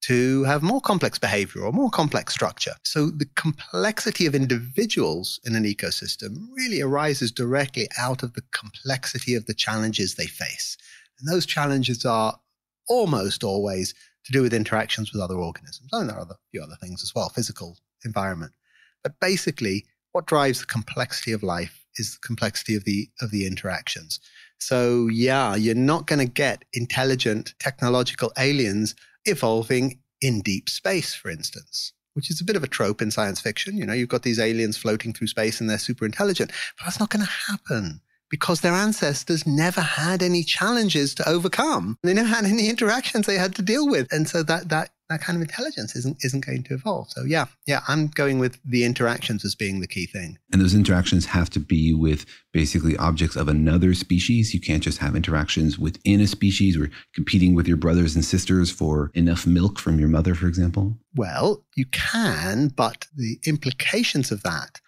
to 0.06 0.44
have 0.44 0.62
more 0.62 0.82
complex 0.82 1.18
behavior 1.18 1.64
or 1.64 1.72
more 1.72 1.90
complex 1.90 2.34
structure. 2.34 2.74
So 2.84 3.08
the 3.08 3.28
complexity 3.36 4.28
of 4.28 4.36
individuals 4.36 5.40
in 5.46 5.56
an 5.56 5.64
ecosystem 5.64 6.48
really 6.52 6.80
arises 6.80 7.32
directly 7.32 7.88
out 7.98 8.22
of 8.22 8.34
the 8.34 8.44
complexity 8.52 9.34
of 9.34 9.48
the 9.48 9.56
challenges 9.56 10.14
they 10.14 10.28
face. 10.28 10.78
And 11.20 11.28
those 11.28 11.48
challenges 11.48 12.06
are 12.06 12.40
almost 12.88 13.44
always 13.44 13.96
to 14.26 14.32
do 14.32 14.44
with 14.44 14.54
interactions 14.54 15.12
with 15.12 15.24
other 15.24 15.38
organisms. 15.38 15.90
And 15.92 16.10
there 16.10 16.18
are 16.18 16.22
a 16.22 16.38
few 16.52 16.62
other 16.62 16.78
things 16.80 17.02
as 17.02 17.14
well, 17.16 17.30
physical 17.30 17.78
environment. 18.04 18.54
But 19.02 19.20
basically, 19.20 19.86
what 20.12 20.28
drives 20.28 20.60
the 20.60 20.68
complexity 20.68 21.32
of 21.32 21.42
life 21.42 21.84
is 21.96 22.14
the 22.14 22.28
complexity 22.28 22.76
of 22.76 22.84
the 22.84 23.10
of 23.22 23.32
the 23.32 23.48
interactions. 23.48 24.20
So 24.60 25.08
yeah, 25.08 25.56
you're 25.56 25.76
not 25.76 26.06
going 26.06 26.20
to 26.20 26.32
get 26.32 26.64
intelligent 26.74 27.56
technological 27.60 28.32
aliens 28.38 28.96
evolving 29.26 30.00
in 30.22 30.42
deep 30.42 30.70
space, 30.70 31.14
for 31.14 31.30
instance, 31.30 31.94
which 32.14 32.30
is 32.30 32.42
a 32.42 32.46
bit 32.46 32.56
of 32.56 32.64
a 32.64 32.68
trope 32.68 33.02
in 33.02 33.12
science 33.12 33.42
fiction. 33.42 33.78
You 33.78 33.86
know, 33.86 33.94
you've 33.94 34.10
got 34.10 34.24
these 34.24 34.40
aliens 34.40 34.78
floating 34.78 35.14
through 35.14 35.28
space 35.28 35.60
and 35.60 35.70
they're 35.70 35.78
super 35.78 36.06
intelligent, 36.06 36.52
but 36.78 36.86
that's 36.86 37.00
not 37.00 37.10
going 37.10 37.26
to 37.26 37.32
happen 37.52 38.02
because 38.30 38.62
their 38.62 38.74
ancestors 38.74 39.46
never 39.46 39.82
had 39.82 40.24
any 40.24 40.44
challenges 40.44 41.14
to 41.16 41.30
overcome. 41.30 41.98
They 42.04 42.14
never 42.14 42.30
had 42.30 42.46
any 42.46 42.70
interactions 42.70 43.28
they 43.28 43.38
had 43.38 43.56
to 43.56 43.62
deal 43.62 43.88
with. 43.88 44.08
And 44.12 44.28
so 44.28 44.44
that, 44.44 44.70
that, 44.70 44.90
that 45.10 45.22
kind 45.22 45.36
of 45.36 45.42
intelligence 45.42 45.96
isn't, 45.96 46.18
isn't 46.24 46.46
going 46.46 46.64
to 46.64 46.74
evolve. 46.74 47.10
So 47.10 47.24
yeah, 47.24 47.46
yeah, 47.68 47.82
I'm 47.88 48.08
going 48.08 48.40
with 48.40 48.60
the 48.66 48.84
interactions 48.84 49.46
as 49.46 49.54
being 49.54 49.80
the 49.80 49.88
key 49.88 50.08
thing. 50.08 50.40
And 50.52 50.62
those 50.62 50.74
interactions 50.74 51.26
have 51.28 51.50
to 51.52 51.60
be 51.60 51.94
with 51.94 52.26
basically 52.54 52.98
objects 52.98 53.36
of 53.36 53.48
another 53.48 53.94
species. 53.94 54.54
You 54.54 54.60
can't 54.60 54.84
just 54.84 54.98
have 55.00 55.16
interactions 55.16 55.78
within 55.78 56.22
a 56.22 56.28
species 56.28 56.78
or 56.78 56.90
competing 57.14 57.54
with 57.54 57.68
your 57.68 57.78
brothers 57.78 58.16
and 58.16 58.26
sisters 58.26 58.72
for 58.72 59.12
enough 59.14 59.46
milk 59.46 59.78
from 59.80 60.00
your 60.00 60.10
mother, 60.10 60.34
for 60.34 60.48
example. 60.48 60.98
Well, 61.16 61.64
you 61.76 61.86
can, 61.92 62.70
but 62.70 63.08
the 63.16 63.40
implications 63.46 64.32
of 64.32 64.42
that 64.44 64.82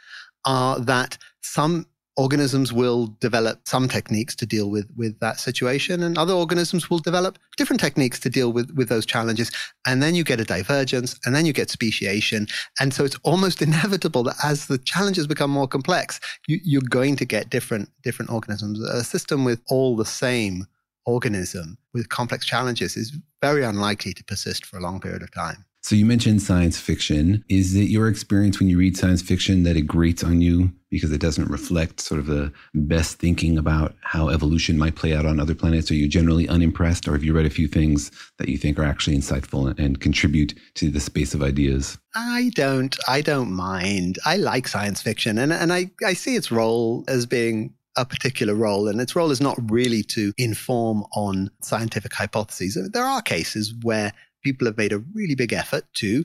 are 0.45 0.79
that 0.79 1.17
some 1.41 1.85
organisms 2.17 2.73
will 2.73 3.15
develop 3.19 3.59
some 3.67 3.87
techniques 3.87 4.35
to 4.35 4.45
deal 4.45 4.69
with 4.69 4.89
with 4.97 5.19
that 5.19 5.39
situation 5.39 6.01
and 6.01 6.17
other 6.17 6.33
organisms 6.33 6.89
will 6.89 6.99
develop 6.99 7.37
different 7.57 7.79
techniques 7.79 8.19
to 8.19 8.29
deal 8.29 8.51
with 8.51 8.71
with 8.71 8.89
those 8.89 9.05
challenges. 9.05 9.51
And 9.85 10.01
then 10.01 10.15
you 10.15 10.23
get 10.23 10.39
a 10.39 10.43
divergence 10.43 11.17
and 11.25 11.35
then 11.35 11.45
you 11.45 11.53
get 11.53 11.69
speciation. 11.69 12.47
And 12.79 12.93
so 12.93 13.05
it's 13.05 13.17
almost 13.23 13.61
inevitable 13.67 14.23
that 14.23 14.35
as 14.43 14.65
the 14.65 14.79
challenges 14.79 15.27
become 15.27 15.51
more 15.51 15.67
complex 15.67 16.19
you, 16.47 16.59
you're 16.63 16.81
going 16.81 17.15
to 17.17 17.25
get 17.25 17.49
different 17.49 17.89
different 18.03 18.31
organisms. 18.31 18.79
A 18.81 19.03
system 19.03 19.45
with 19.45 19.61
all 19.69 19.95
the 19.95 20.05
same 20.05 20.65
organism 21.05 21.77
with 21.93 22.09
complex 22.09 22.45
challenges 22.45 22.97
is 22.97 23.17
very 23.41 23.63
unlikely 23.63 24.13
to 24.13 24.23
persist 24.23 24.65
for 24.65 24.77
a 24.77 24.81
long 24.81 24.99
period 24.99 25.21
of 25.21 25.31
time 25.31 25.65
so 25.87 25.95
you 25.95 26.05
mentioned 26.05 26.41
science 26.41 26.77
fiction. 26.77 27.45
Is 27.47 27.73
it 27.73 27.83
your 27.83 28.09
experience 28.09 28.59
when 28.59 28.67
you 28.67 28.77
read 28.77 28.97
science 28.97 29.21
fiction 29.21 29.63
that 29.63 29.77
it 29.77 29.83
grates 29.83 30.21
on 30.21 30.41
you 30.41 30.69
because 30.89 31.13
it 31.13 31.21
doesn't 31.21 31.49
reflect 31.49 32.01
sort 32.01 32.19
of 32.19 32.25
the 32.25 32.51
best 32.73 33.19
thinking 33.19 33.57
about 33.57 33.95
how 34.01 34.27
evolution 34.27 34.77
might 34.77 34.95
play 34.95 35.15
out 35.15 35.25
on 35.25 35.39
other 35.39 35.55
planets? 35.55 35.89
Are 35.89 35.93
you 35.93 36.09
generally 36.09 36.45
unimpressed, 36.49 37.07
or 37.07 37.13
have 37.13 37.23
you 37.23 37.33
read 37.33 37.45
a 37.45 37.49
few 37.49 37.69
things 37.69 38.11
that 38.37 38.49
you 38.49 38.57
think 38.57 38.77
are 38.77 38.83
actually 38.83 39.15
insightful 39.15 39.79
and 39.79 40.01
contribute 40.01 40.53
to 40.73 40.89
the 40.89 40.99
space 40.99 41.33
of 41.33 41.41
ideas? 41.41 41.97
I 42.13 42.51
don't. 42.53 42.97
I 43.07 43.21
don't 43.21 43.53
mind. 43.53 44.19
I 44.25 44.35
like 44.35 44.67
science 44.67 45.01
fiction, 45.01 45.37
and 45.37 45.53
and 45.53 45.71
I 45.71 45.89
I 46.05 46.15
see 46.15 46.35
its 46.35 46.51
role 46.51 47.05
as 47.07 47.25
being 47.25 47.73
a 47.95 48.05
particular 48.05 48.55
role, 48.55 48.89
and 48.89 48.99
its 48.99 49.15
role 49.15 49.31
is 49.31 49.39
not 49.39 49.57
really 49.71 50.03
to 50.03 50.33
inform 50.37 51.05
on 51.15 51.49
scientific 51.61 52.13
hypotheses. 52.13 52.77
There 52.91 53.05
are 53.05 53.21
cases 53.21 53.73
where 53.81 54.11
people 54.43 54.67
have 54.67 54.77
made 54.77 54.93
a 54.93 55.03
really 55.13 55.35
big 55.35 55.53
effort 55.53 55.85
to 55.95 56.23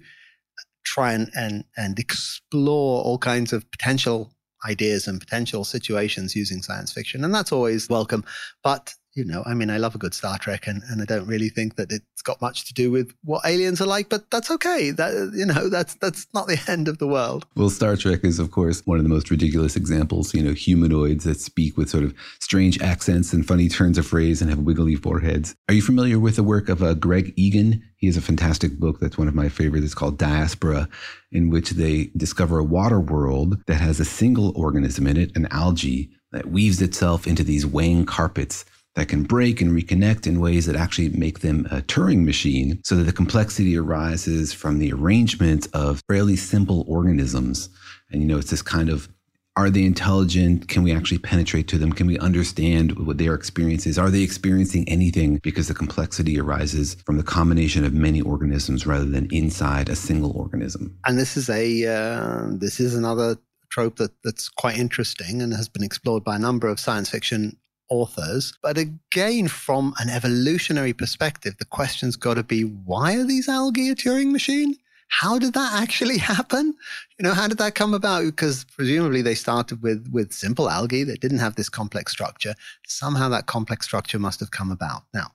try 0.84 1.12
and, 1.12 1.30
and, 1.34 1.64
and 1.76 1.98
explore 1.98 3.02
all 3.02 3.18
kinds 3.18 3.52
of 3.52 3.70
potential 3.70 4.32
ideas 4.66 5.06
and 5.06 5.20
potential 5.20 5.64
situations 5.64 6.36
using 6.36 6.62
science 6.62 6.92
fiction. 6.92 7.24
And 7.24 7.34
that's 7.34 7.52
always 7.52 7.88
welcome. 7.88 8.24
But 8.62 8.94
you 9.14 9.24
know, 9.24 9.42
I 9.44 9.52
mean, 9.52 9.68
I 9.68 9.76
love 9.76 9.94
a 9.94 9.98
good 9.98 10.14
Star 10.14 10.38
Trek, 10.38 10.66
and, 10.66 10.82
and 10.88 11.02
I 11.02 11.04
don't 11.04 11.26
really 11.26 11.50
think 11.50 11.76
that 11.76 11.92
it's 11.92 12.22
got 12.22 12.40
much 12.40 12.64
to 12.66 12.74
do 12.74 12.90
with 12.90 13.12
what 13.24 13.44
aliens 13.44 13.80
are 13.80 13.86
like, 13.86 14.08
but 14.08 14.30
that's 14.30 14.50
okay. 14.50 14.90
That 14.90 15.32
you 15.34 15.44
know, 15.44 15.68
that's 15.68 15.94
that's 15.96 16.26
not 16.32 16.46
the 16.46 16.60
end 16.68 16.88
of 16.88 16.98
the 16.98 17.06
world. 17.06 17.46
Well, 17.54 17.68
Star 17.68 17.96
Trek 17.96 18.20
is, 18.24 18.38
of 18.38 18.50
course, 18.50 18.86
one 18.86 18.98
of 18.98 19.04
the 19.04 19.10
most 19.10 19.30
ridiculous 19.30 19.76
examples. 19.76 20.34
You 20.34 20.42
know, 20.42 20.52
humanoids 20.52 21.24
that 21.24 21.40
speak 21.40 21.76
with 21.76 21.90
sort 21.90 22.04
of 22.04 22.14
strange 22.40 22.80
accents 22.80 23.32
and 23.32 23.46
funny 23.46 23.68
turns 23.68 23.98
of 23.98 24.06
phrase 24.06 24.40
and 24.40 24.50
have 24.50 24.60
wiggly 24.60 24.96
foreheads. 24.96 25.54
Are 25.68 25.74
you 25.74 25.82
familiar 25.82 26.18
with 26.18 26.36
the 26.36 26.42
work 26.42 26.68
of 26.68 26.82
uh, 26.82 26.94
Greg 26.94 27.34
Egan? 27.36 27.82
He 27.96 28.06
has 28.06 28.16
a 28.16 28.22
fantastic 28.22 28.78
book 28.78 28.98
that's 28.98 29.18
one 29.18 29.28
of 29.28 29.34
my 29.34 29.48
favorites. 29.48 29.84
It's 29.84 29.94
called 29.94 30.18
Diaspora, 30.18 30.88
in 31.30 31.50
which 31.50 31.70
they 31.70 32.10
discover 32.16 32.58
a 32.58 32.64
water 32.64 32.98
world 32.98 33.62
that 33.66 33.80
has 33.80 34.00
a 34.00 34.04
single 34.04 34.58
organism 34.58 35.06
in 35.06 35.16
it, 35.16 35.36
an 35.36 35.46
algae 35.50 36.10
that 36.32 36.46
weaves 36.46 36.80
itself 36.80 37.26
into 37.26 37.44
these 37.44 37.66
Wang 37.66 38.06
carpets 38.06 38.64
that 38.94 39.08
can 39.08 39.22
break 39.22 39.60
and 39.60 39.72
reconnect 39.72 40.26
in 40.26 40.40
ways 40.40 40.66
that 40.66 40.76
actually 40.76 41.08
make 41.10 41.40
them 41.40 41.66
a 41.70 41.80
Turing 41.80 42.24
machine 42.24 42.80
so 42.84 42.96
that 42.96 43.04
the 43.04 43.12
complexity 43.12 43.76
arises 43.76 44.52
from 44.52 44.78
the 44.78 44.92
arrangement 44.92 45.66
of 45.72 46.02
fairly 46.08 46.36
simple 46.36 46.84
organisms. 46.86 47.70
And, 48.10 48.20
you 48.20 48.28
know, 48.28 48.38
it's 48.38 48.50
this 48.50 48.62
kind 48.62 48.90
of 48.90 49.08
are 49.54 49.68
they 49.68 49.84
intelligent? 49.84 50.68
Can 50.68 50.82
we 50.82 50.94
actually 50.94 51.18
penetrate 51.18 51.68
to 51.68 51.78
them? 51.78 51.92
Can 51.92 52.06
we 52.06 52.18
understand 52.18 53.06
what 53.06 53.18
their 53.18 53.34
experience 53.34 53.86
is? 53.86 53.98
Are 53.98 54.08
they 54.08 54.22
experiencing 54.22 54.88
anything? 54.88 55.40
Because 55.42 55.68
the 55.68 55.74
complexity 55.74 56.40
arises 56.40 56.94
from 57.04 57.18
the 57.18 57.22
combination 57.22 57.84
of 57.84 57.92
many 57.92 58.22
organisms 58.22 58.86
rather 58.86 59.04
than 59.04 59.28
inside 59.30 59.90
a 59.90 59.96
single 59.96 60.32
organism. 60.38 60.96
And 61.06 61.18
this 61.18 61.36
is 61.36 61.50
a 61.50 61.86
uh, 61.86 62.46
this 62.52 62.80
is 62.80 62.94
another 62.94 63.36
trope 63.68 63.96
that, 63.96 64.12
that's 64.24 64.48
quite 64.48 64.78
interesting 64.78 65.42
and 65.42 65.52
has 65.52 65.68
been 65.68 65.82
explored 65.82 66.24
by 66.24 66.36
a 66.36 66.38
number 66.38 66.68
of 66.68 66.78
science 66.78 67.10
fiction 67.10 67.56
authors. 67.92 68.54
But 68.62 68.78
again, 68.78 69.48
from 69.48 69.94
an 69.98 70.08
evolutionary 70.08 70.94
perspective, 70.94 71.56
the 71.58 71.66
question's 71.66 72.16
got 72.16 72.34
to 72.34 72.42
be 72.42 72.62
why 72.62 73.14
are 73.16 73.24
these 73.24 73.48
algae 73.48 73.90
a 73.90 73.94
Turing 73.94 74.32
machine? 74.32 74.76
How 75.08 75.38
did 75.38 75.52
that 75.52 75.74
actually 75.74 76.18
happen? 76.34 76.74
You 77.18 77.22
know, 77.24 77.34
how 77.34 77.46
did 77.48 77.58
that 77.58 77.74
come 77.74 77.92
about? 77.92 78.24
Because 78.24 78.64
presumably 78.64 79.20
they 79.20 79.34
started 79.34 79.82
with, 79.82 80.08
with 80.10 80.32
simple 80.32 80.70
algae 80.70 81.04
that 81.04 81.20
didn't 81.20 81.40
have 81.40 81.56
this 81.56 81.68
complex 81.68 82.10
structure. 82.12 82.54
Somehow 82.86 83.28
that 83.28 83.46
complex 83.46 83.84
structure 83.84 84.18
must 84.18 84.40
have 84.40 84.50
come 84.50 84.72
about. 84.72 85.02
Now, 85.12 85.32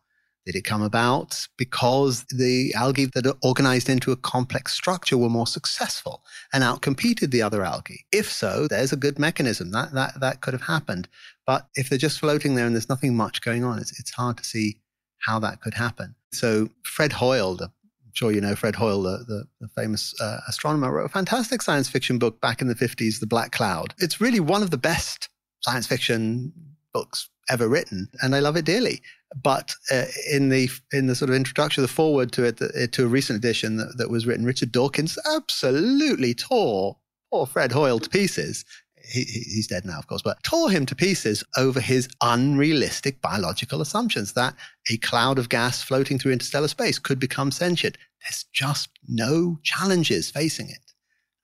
did 0.47 0.55
it 0.55 0.63
come 0.63 0.81
about 0.81 1.45
because 1.57 2.23
the 2.29 2.73
algae 2.73 3.05
that 3.13 3.27
are 3.27 3.35
organized 3.43 3.89
into 3.89 4.13
a 4.13 4.15
complex 4.15 4.73
structure 4.73 5.17
were 5.17 5.29
more 5.29 5.45
successful 5.45 6.23
and 6.53 6.63
outcompeted 6.63 7.31
the 7.31 7.41
other 7.41 7.63
algae? 7.63 8.05
If 8.13 8.31
so, 8.31 8.65
there's 8.65 8.93
a 8.93 9.03
good 9.05 9.19
mechanism 9.19 9.71
that 9.71 9.93
that 9.93 10.21
that 10.21 10.39
could 10.39 10.53
have 10.53 10.63
happened. 10.63 11.09
But 11.47 11.67
if 11.75 11.89
they're 11.89 11.97
just 11.97 12.19
floating 12.19 12.55
there 12.55 12.65
and 12.65 12.75
there's 12.75 12.89
nothing 12.89 13.15
much 13.15 13.41
going 13.41 13.63
on, 13.63 13.79
it's 13.79 13.97
it's 13.99 14.11
hard 14.11 14.37
to 14.37 14.43
see 14.43 14.81
how 15.19 15.39
that 15.39 15.61
could 15.61 15.73
happen. 15.73 16.13
So 16.33 16.69
Fred 16.83 17.13
Hoyle, 17.13 17.55
the, 17.55 17.65
I'm 17.65 18.11
sure 18.13 18.31
you 18.31 18.41
know 18.41 18.55
Fred 18.55 18.75
Hoyle, 18.75 19.01
the, 19.01 19.23
the, 19.27 19.47
the 19.61 19.67
famous 19.69 20.13
uh, 20.21 20.41
astronomer, 20.47 20.91
wrote 20.91 21.05
a 21.05 21.09
fantastic 21.09 21.61
science 21.61 21.89
fiction 21.89 22.19
book 22.19 22.39
back 22.41 22.61
in 22.61 22.67
the 22.67 22.75
50s, 22.75 23.19
The 23.21 23.25
Black 23.25 23.51
Cloud. 23.51 23.95
It's 23.97 24.21
really 24.21 24.41
one 24.41 24.61
of 24.61 24.71
the 24.71 24.77
best 24.77 25.29
science 25.61 25.87
fiction 25.87 26.51
books 26.93 27.29
ever 27.49 27.69
written, 27.69 28.09
and 28.21 28.35
I 28.35 28.39
love 28.39 28.57
it 28.57 28.65
dearly. 28.65 29.01
But 29.41 29.73
uh, 29.91 30.05
in 30.31 30.49
the 30.49 30.69
in 30.91 31.07
the 31.07 31.15
sort 31.15 31.29
of 31.29 31.35
introduction, 31.35 31.81
the 31.81 31.87
foreword 31.87 32.33
to 32.33 32.43
it, 32.43 32.57
the, 32.57 32.89
to 32.91 33.05
a 33.05 33.07
recent 33.07 33.37
edition 33.37 33.77
that, 33.77 33.97
that, 33.97 34.09
was 34.09 34.25
written, 34.25 34.45
Richard 34.45 34.71
Dawkins 34.71 35.17
absolutely 35.33 36.33
tore 36.33 36.97
poor 37.31 37.45
Fred 37.45 37.71
Hoyle 37.71 37.99
to 37.99 38.09
pieces. 38.09 38.65
He, 39.09 39.23
he's 39.23 39.67
dead 39.67 39.85
now, 39.85 39.97
of 39.97 40.07
course, 40.07 40.21
but 40.21 40.41
tore 40.43 40.69
him 40.69 40.85
to 40.87 40.95
pieces 40.95 41.43
over 41.55 41.79
his 41.79 42.09
unrealistic 42.21 43.21
biological 43.21 43.81
assumptions 43.81 44.33
that 44.33 44.53
a 44.91 44.97
cloud 44.97 45.39
of 45.39 45.49
gas 45.49 45.81
floating 45.81 46.19
through 46.19 46.33
interstellar 46.33 46.67
space 46.67 46.99
could 46.99 47.19
become 47.19 47.51
sentient. 47.51 47.97
There's 48.23 48.45
just 48.53 48.89
no 49.07 49.59
challenges 49.63 50.29
facing 50.29 50.69
it, 50.69 50.93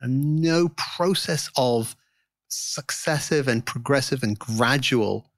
and 0.02 0.42
no 0.42 0.70
process 0.70 1.50
of 1.56 1.96
successive 2.50 3.48
and 3.48 3.66
progressive 3.66 4.24
and 4.24 4.38
gradual 4.38 5.32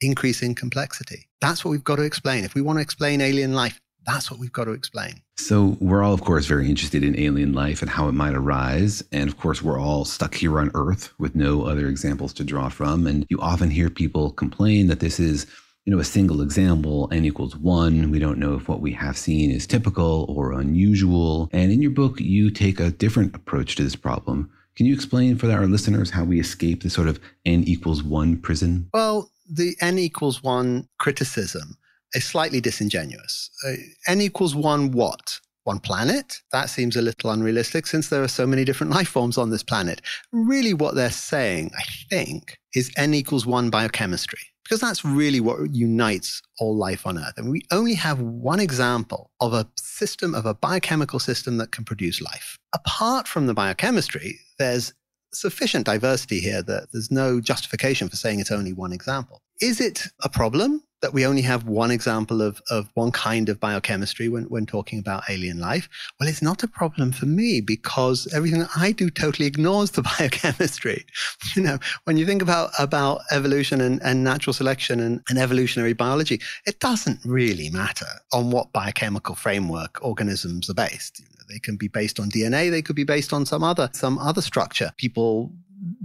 increase 0.00 0.42
in 0.42 0.54
complexity. 0.54 1.28
That's 1.40 1.64
what 1.64 1.70
we've 1.70 1.84
got 1.84 1.96
to 1.96 2.02
explain. 2.02 2.44
If 2.44 2.54
we 2.54 2.62
want 2.62 2.78
to 2.78 2.82
explain 2.82 3.20
alien 3.20 3.54
life, 3.54 3.80
that's 4.10 4.30
what 4.30 4.40
we've 4.40 4.52
got 4.52 4.64
to 4.64 4.72
explain. 4.72 5.22
So, 5.36 5.76
we're 5.80 6.02
all, 6.02 6.12
of 6.12 6.22
course, 6.22 6.46
very 6.46 6.68
interested 6.68 7.02
in 7.02 7.18
alien 7.18 7.52
life 7.52 7.80
and 7.80 7.90
how 7.90 8.08
it 8.08 8.12
might 8.12 8.34
arise. 8.34 9.02
And 9.12 9.28
of 9.28 9.38
course, 9.38 9.62
we're 9.62 9.80
all 9.80 10.04
stuck 10.04 10.34
here 10.34 10.58
on 10.60 10.70
Earth 10.74 11.12
with 11.18 11.34
no 11.34 11.62
other 11.62 11.88
examples 11.88 12.32
to 12.34 12.44
draw 12.44 12.68
from. 12.68 13.06
And 13.06 13.26
you 13.30 13.38
often 13.40 13.70
hear 13.70 13.88
people 13.90 14.32
complain 14.32 14.88
that 14.88 15.00
this 15.00 15.18
is, 15.18 15.46
you 15.84 15.92
know, 15.92 16.00
a 16.00 16.04
single 16.04 16.42
example, 16.42 17.08
n 17.10 17.24
equals 17.24 17.56
one. 17.56 18.10
We 18.10 18.18
don't 18.18 18.38
know 18.38 18.54
if 18.54 18.68
what 18.68 18.80
we 18.80 18.92
have 18.92 19.16
seen 19.16 19.50
is 19.50 19.66
typical 19.66 20.26
or 20.28 20.52
unusual. 20.52 21.48
And 21.52 21.72
in 21.72 21.80
your 21.80 21.92
book, 21.92 22.20
you 22.20 22.50
take 22.50 22.80
a 22.80 22.90
different 22.90 23.34
approach 23.34 23.76
to 23.76 23.82
this 23.82 23.96
problem. 23.96 24.50
Can 24.76 24.86
you 24.86 24.94
explain 24.94 25.36
for 25.36 25.50
our 25.50 25.66
listeners 25.66 26.10
how 26.10 26.24
we 26.24 26.40
escape 26.40 26.82
the 26.82 26.90
sort 26.90 27.08
of 27.08 27.20
n 27.44 27.64
equals 27.64 28.02
one 28.02 28.36
prison? 28.36 28.88
Well, 28.94 29.30
the 29.50 29.76
n 29.80 29.98
equals 29.98 30.42
one 30.42 30.88
criticism 30.98 31.76
is 32.14 32.24
slightly 32.24 32.60
disingenuous. 32.60 33.50
Uh, 33.66 33.74
n 34.06 34.20
equals 34.20 34.54
one 34.54 34.90
what? 34.92 35.40
One 35.64 35.78
planet? 35.78 36.40
That 36.52 36.70
seems 36.70 36.96
a 36.96 37.02
little 37.02 37.30
unrealistic 37.30 37.86
since 37.86 38.08
there 38.08 38.22
are 38.22 38.28
so 38.28 38.46
many 38.46 38.64
different 38.64 38.92
life 38.92 39.08
forms 39.08 39.36
on 39.36 39.50
this 39.50 39.62
planet. 39.62 40.00
Really, 40.32 40.72
what 40.74 40.94
they're 40.94 41.10
saying, 41.10 41.70
I 41.78 41.82
think, 42.08 42.56
is 42.74 42.90
n 42.96 43.14
equals 43.14 43.46
one 43.46 43.68
biochemistry, 43.68 44.40
because 44.64 44.80
that's 44.80 45.04
really 45.04 45.40
what 45.40 45.74
unites 45.74 46.40
all 46.58 46.74
life 46.76 47.06
on 47.06 47.18
Earth. 47.18 47.34
And 47.36 47.50
we 47.50 47.62
only 47.70 47.94
have 47.94 48.20
one 48.20 48.58
example 48.58 49.30
of 49.40 49.52
a 49.52 49.68
system, 49.76 50.34
of 50.34 50.46
a 50.46 50.54
biochemical 50.54 51.18
system 51.18 51.58
that 51.58 51.72
can 51.72 51.84
produce 51.84 52.20
life. 52.22 52.58
Apart 52.74 53.28
from 53.28 53.46
the 53.46 53.54
biochemistry, 53.54 54.38
there's 54.58 54.94
sufficient 55.32 55.86
diversity 55.86 56.40
here 56.40 56.62
that 56.62 56.90
there's 56.90 57.10
no 57.10 57.40
justification 57.40 58.08
for 58.08 58.16
saying 58.16 58.40
it's 58.40 58.50
only 58.50 58.72
one 58.72 58.92
example. 58.92 59.42
Is 59.60 59.80
it 59.80 60.06
a 60.22 60.28
problem 60.28 60.82
that 61.02 61.14
we 61.14 61.26
only 61.26 61.42
have 61.42 61.66
one 61.66 61.90
example 61.90 62.42
of, 62.42 62.60
of 62.70 62.90
one 62.94 63.10
kind 63.10 63.48
of 63.48 63.58
biochemistry 63.58 64.28
when, 64.28 64.44
when 64.44 64.66
talking 64.66 64.98
about 64.98 65.24
alien 65.28 65.58
life? 65.58 65.88
Well, 66.18 66.28
it's 66.28 66.42
not 66.42 66.62
a 66.62 66.68
problem 66.68 67.12
for 67.12 67.26
me 67.26 67.60
because 67.60 68.28
everything 68.34 68.60
that 68.60 68.70
I 68.76 68.92
do 68.92 69.10
totally 69.10 69.46
ignores 69.46 69.92
the 69.92 70.02
biochemistry. 70.18 71.06
You 71.56 71.62
know, 71.62 71.78
when 72.04 72.16
you 72.16 72.26
think 72.26 72.42
about, 72.42 72.70
about 72.78 73.22
evolution 73.32 73.80
and, 73.80 74.00
and 74.02 74.22
natural 74.22 74.52
selection 74.52 75.00
and, 75.00 75.20
and 75.28 75.38
evolutionary 75.38 75.94
biology, 75.94 76.40
it 76.66 76.78
doesn't 76.78 77.18
really 77.24 77.70
matter 77.70 78.06
on 78.32 78.50
what 78.50 78.72
biochemical 78.72 79.34
framework 79.34 79.98
organisms 80.04 80.70
are 80.70 80.74
based. 80.74 81.22
They 81.48 81.58
can 81.58 81.76
be 81.76 81.88
based 81.88 82.20
on 82.20 82.30
DNA. 82.30 82.70
They 82.70 82.82
could 82.82 82.94
be 82.94 83.04
based 83.04 83.32
on 83.32 83.46
some 83.46 83.64
other, 83.64 83.90
some 83.92 84.18
other 84.18 84.42
structure. 84.42 84.92
People 84.96 85.52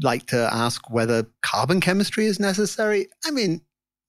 like 0.02 0.26
to 0.28 0.50
ask 0.52 0.90
whether 0.90 1.28
carbon 1.42 1.82
chemistry 1.82 2.26
is 2.26 2.40
necessary. 2.40 3.08
I 3.26 3.32
mean, 3.32 3.62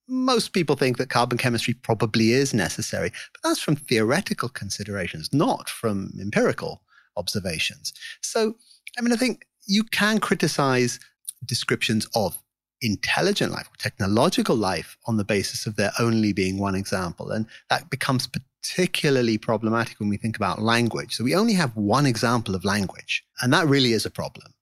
most 0.09 0.53
people 0.53 0.77
think 0.77 0.99
that 0.99 1.11
carbon 1.11 1.39
chemistry 1.39 1.75
probably 1.75 2.33
is 2.33 2.55
necessary, 2.55 3.11
but 3.33 3.49
that's 3.49 3.61
from 3.61 3.77
theoretical 3.77 4.49
considerations, 4.49 5.31
not 5.33 5.69
from 5.69 6.13
empirical 6.21 6.83
observations. 7.17 7.93
So, 8.23 8.57
I 8.99 9.03
mean, 9.03 9.13
I 9.13 9.17
think 9.17 9.47
you 9.67 9.85
can 9.85 10.19
criticize 10.19 11.01
descriptions 11.45 12.07
of 12.15 12.39
intelligent 12.83 13.53
life, 13.53 13.67
or 13.67 13.77
technological 13.79 14.55
life, 14.57 14.97
on 15.07 15.17
the 15.17 15.25
basis 15.25 15.67
of 15.67 15.77
there 15.77 15.93
only 15.99 16.33
being 16.33 16.59
one 16.59 16.75
example. 16.75 17.31
And 17.31 17.47
that 17.71 17.89
becomes 17.91 18.29
particularly 18.29 19.39
problematic 19.39 19.99
when 19.99 20.09
we 20.09 20.17
think 20.17 20.37
about 20.37 20.61
language. 20.61 21.15
So 21.15 21.25
we 21.25 21.35
only 21.35 21.55
have 21.55 21.77
one 21.77 22.07
example 22.07 22.55
of 22.55 22.65
language, 22.65 23.25
and 23.41 23.53
that 23.53 23.67
really 23.67 23.93
is 23.93 24.07
a 24.07 24.11
problem. 24.11 24.53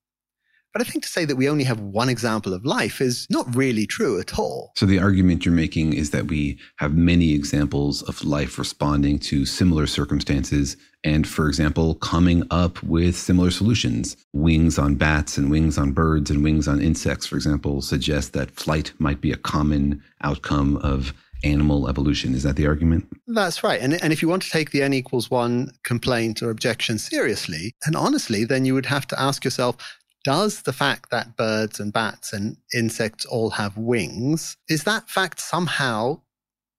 But 0.75 0.83
I 0.83 0.91
think 0.91 1.05
to 1.05 1.09
say 1.09 1.25
that 1.25 1.37
we 1.37 1.49
only 1.49 1.63
have 1.63 1.79
one 1.79 2.09
example 2.09 2.53
of 2.53 2.65
life 2.65 3.01
is 3.01 3.29
not 3.31 3.55
really 3.55 3.87
true 3.87 4.19
at 4.19 4.37
all. 4.37 4.73
So 4.75 4.87
the 4.87 4.99
argument 4.99 5.47
you're 5.47 5.55
making 5.55 5.93
is 5.93 6.11
that 6.11 6.27
we 6.27 6.59
have 6.79 6.97
many 6.97 7.33
examples 7.33 8.03
of 8.03 8.25
life 8.25 8.59
responding 8.59 9.21
to 9.21 9.47
similar 9.47 9.87
circumstances 9.87 10.77
and, 11.05 11.29
for 11.29 11.47
example, 11.47 11.95
coming 11.95 12.43
up 12.51 12.83
with 12.83 13.15
similar 13.15 13.53
solutions. 13.53 14.17
Wings 14.33 14.77
on 14.77 14.97
bats 14.97 15.39
and 15.39 15.49
wings 15.49 15.79
on 15.79 15.93
birds 15.93 16.29
and 16.29 16.43
wings 16.43 16.67
on 16.67 16.83
insects, 16.83 17.25
for 17.25 17.37
example, 17.37 17.81
suggest 17.81 18.33
that 18.33 18.51
flight 18.51 18.93
might 18.99 19.21
be 19.21 19.31
a 19.31 19.37
common 19.37 20.03
outcome 20.23 20.79
of 20.79 21.15
animal 21.45 21.89
evolution. 21.89 22.35
Is 22.35 22.43
that 22.43 22.57
the 22.57 22.67
argument? 22.67 23.07
That's 23.29 23.63
right. 23.63 23.81
And, 23.81 24.03
and 24.03 24.13
if 24.13 24.23
you 24.23 24.29
want 24.29 24.43
to 24.43 24.51
take 24.51 24.71
the 24.71 24.83
n 24.83 24.93
equals 24.93 25.31
one 25.31 25.71
complaint 25.85 26.43
or 26.43 26.51
objection 26.51 26.99
seriously, 26.99 27.75
and 27.85 27.95
honestly, 27.95 28.45
then 28.45 28.65
you 28.65 28.75
would 28.75 28.87
have 28.87 29.07
to 29.09 29.21
ask 29.21 29.45
yourself, 29.45 29.77
does 30.25 30.63
the 30.63 30.73
fact 30.73 31.11
that 31.11 31.37
birds 31.37 31.79
and 31.79 31.93
bats 31.93 32.33
and 32.33 32.57
insects 32.75 33.25
all 33.27 33.51
have 33.51 33.77
wings, 33.77 34.57
is 34.69 34.85
that 34.85 35.09
fact 35.09 35.39
somehow 35.39 36.21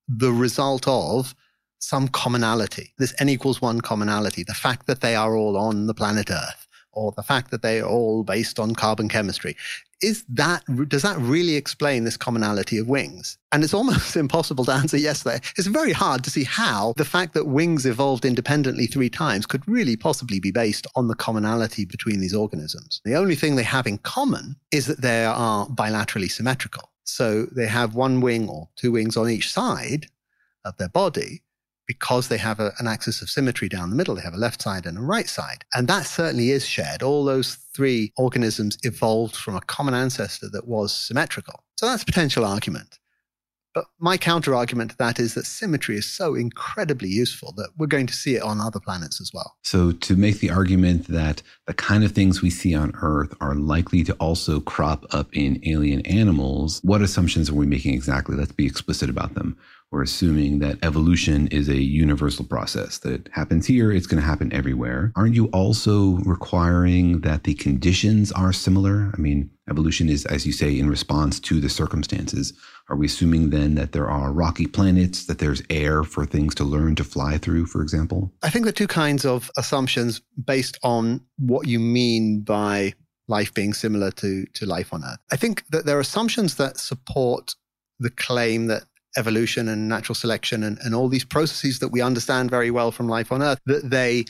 the 0.07 0.31
result 0.31 0.87
of 0.87 1.35
some 1.79 2.07
commonality, 2.07 2.93
this 2.97 3.13
n 3.19 3.29
equals 3.29 3.61
one 3.61 3.79
commonality, 3.79 4.43
the 4.43 4.53
fact 4.53 4.87
that 4.87 5.01
they 5.01 5.15
are 5.15 5.35
all 5.35 5.55
on 5.55 5.85
the 5.87 5.93
planet 5.93 6.29
Earth 6.31 6.64
or 6.95 7.11
the 7.11 7.23
fact 7.23 7.51
that 7.51 7.61
they 7.61 7.81
are 7.81 7.87
all 7.87 8.23
based 8.23 8.59
on 8.59 8.73
carbon 8.73 9.09
chemistry. 9.09 9.55
Is 10.01 10.25
that, 10.29 10.63
does 10.89 11.03
that 11.03 11.17
really 11.19 11.55
explain 11.55 12.03
this 12.03 12.17
commonality 12.17 12.77
of 12.77 12.87
wings? 12.87 13.37
And 13.51 13.63
it's 13.63 13.73
almost 13.73 14.15
impossible 14.25 14.65
to 14.65 14.71
answer 14.71 14.97
yes 14.97 15.23
there. 15.23 15.39
It's 15.57 15.67
very 15.67 15.93
hard 15.93 16.23
to 16.25 16.29
see 16.29 16.43
how 16.43 16.93
the 16.97 17.05
fact 17.05 17.33
that 17.33 17.45
wings 17.45 17.85
evolved 17.85 18.25
independently 18.25 18.87
three 18.87 19.09
times 19.09 19.45
could 19.45 19.67
really 19.67 19.95
possibly 19.95 20.39
be 20.39 20.51
based 20.51 20.87
on 20.95 21.07
the 21.07 21.15
commonality 21.15 21.85
between 21.85 22.19
these 22.19 22.35
organisms. 22.35 23.01
The 23.05 23.15
only 23.15 23.35
thing 23.35 23.55
they 23.55 23.63
have 23.63 23.87
in 23.87 23.99
common 23.99 24.57
is 24.71 24.85
that 24.87 25.01
they 25.01 25.25
are 25.25 25.67
bilaterally 25.67 26.29
symmetrical. 26.29 26.91
So 27.05 27.45
they 27.45 27.67
have 27.67 27.95
one 27.95 28.19
wing 28.19 28.49
or 28.49 28.67
two 28.75 28.91
wings 28.91 29.15
on 29.15 29.29
each 29.29 29.51
side 29.51 30.07
of 30.65 30.75
their 30.77 30.89
body, 30.89 31.43
because 31.87 32.27
they 32.27 32.37
have 32.37 32.59
a, 32.59 32.73
an 32.79 32.87
axis 32.87 33.21
of 33.21 33.29
symmetry 33.29 33.69
down 33.69 33.89
the 33.89 33.95
middle, 33.95 34.15
they 34.15 34.21
have 34.21 34.33
a 34.33 34.37
left 34.37 34.61
side 34.61 34.85
and 34.85 34.97
a 34.97 35.01
right 35.01 35.29
side. 35.29 35.63
And 35.73 35.87
that 35.87 36.05
certainly 36.05 36.51
is 36.51 36.65
shared. 36.65 37.03
All 37.03 37.25
those 37.25 37.55
three 37.73 38.11
organisms 38.17 38.77
evolved 38.83 39.35
from 39.35 39.55
a 39.55 39.61
common 39.61 39.93
ancestor 39.93 40.49
that 40.51 40.67
was 40.67 40.93
symmetrical. 40.93 41.63
So 41.77 41.85
that's 41.85 42.03
a 42.03 42.05
potential 42.05 42.45
argument. 42.45 42.99
But 43.75 43.87
my 43.99 44.15
counter 44.15 44.55
argument 44.55 44.91
to 44.91 44.97
that 44.99 45.19
is 45.19 45.33
that 45.33 45.45
symmetry 45.45 45.97
is 45.97 46.05
so 46.09 46.33
incredibly 46.33 47.09
useful 47.09 47.53
that 47.57 47.71
we're 47.77 47.87
going 47.87 48.07
to 48.07 48.13
see 48.13 48.35
it 48.35 48.41
on 48.41 48.61
other 48.61 48.79
planets 48.79 49.19
as 49.19 49.31
well. 49.33 49.57
So, 49.63 49.91
to 49.91 50.15
make 50.15 50.39
the 50.39 50.49
argument 50.49 51.09
that 51.09 51.41
the 51.67 51.73
kind 51.73 52.05
of 52.05 52.13
things 52.13 52.41
we 52.41 52.49
see 52.49 52.73
on 52.73 52.93
Earth 53.01 53.35
are 53.41 53.53
likely 53.53 54.05
to 54.05 54.13
also 54.13 54.61
crop 54.61 55.05
up 55.13 55.27
in 55.33 55.59
alien 55.67 55.99
animals, 56.05 56.79
what 56.83 57.01
assumptions 57.01 57.49
are 57.49 57.53
we 57.53 57.65
making 57.65 57.93
exactly? 57.93 58.37
Let's 58.37 58.53
be 58.53 58.65
explicit 58.65 59.09
about 59.09 59.33
them 59.33 59.57
we're 59.91 60.01
assuming 60.01 60.59
that 60.59 60.77
evolution 60.83 61.47
is 61.47 61.69
a 61.69 61.81
universal 61.81 62.43
process, 62.43 62.97
that 62.99 63.13
it 63.13 63.29
happens 63.31 63.65
here, 63.65 63.91
it's 63.91 64.07
going 64.07 64.21
to 64.21 64.27
happen 64.27 64.51
everywhere. 64.51 65.11
Aren't 65.15 65.35
you 65.35 65.45
also 65.47 66.17
requiring 66.25 67.21
that 67.21 67.43
the 67.43 67.53
conditions 67.53 68.31
are 68.31 68.51
similar? 68.51 69.11
I 69.13 69.21
mean, 69.21 69.49
evolution 69.69 70.09
is, 70.09 70.25
as 70.25 70.45
you 70.45 70.51
say, 70.51 70.77
in 70.77 70.89
response 70.89 71.39
to 71.41 71.59
the 71.59 71.69
circumstances. 71.69 72.53
Are 72.89 72.95
we 72.95 73.05
assuming 73.05 73.51
then 73.51 73.75
that 73.75 73.93
there 73.93 74.09
are 74.09 74.31
rocky 74.31 74.67
planets, 74.67 75.25
that 75.25 75.39
there's 75.39 75.63
air 75.69 76.03
for 76.03 76.25
things 76.25 76.53
to 76.55 76.63
learn 76.63 76.95
to 76.95 77.03
fly 77.03 77.37
through, 77.37 77.67
for 77.67 77.81
example? 77.81 78.33
I 78.43 78.49
think 78.49 78.67
are 78.67 78.71
two 78.71 78.87
kinds 78.87 79.25
of 79.25 79.49
assumptions 79.57 80.21
based 80.43 80.77
on 80.83 81.21
what 81.37 81.67
you 81.67 81.79
mean 81.79 82.41
by 82.41 82.93
life 83.27 83.53
being 83.53 83.73
similar 83.73 84.11
to, 84.11 84.45
to 84.53 84.65
life 84.65 84.93
on 84.93 85.03
Earth. 85.03 85.19
I 85.31 85.35
think 85.35 85.65
that 85.69 85.85
there 85.85 85.97
are 85.97 86.01
assumptions 86.01 86.55
that 86.55 86.77
support 86.77 87.55
the 87.99 88.11
claim 88.11 88.67
that 88.67 88.83
evolution 89.17 89.67
and 89.67 89.87
natural 89.87 90.15
selection 90.15 90.63
and, 90.63 90.77
and 90.83 90.93
all 90.93 91.07
these 91.07 91.25
processes 91.25 91.79
that 91.79 91.89
we 91.89 92.01
understand 92.01 92.49
very 92.49 92.71
well 92.71 92.91
from 92.91 93.07
life 93.07 93.31
on 93.31 93.41
Earth, 93.41 93.59
that 93.65 93.89
they 93.89 94.25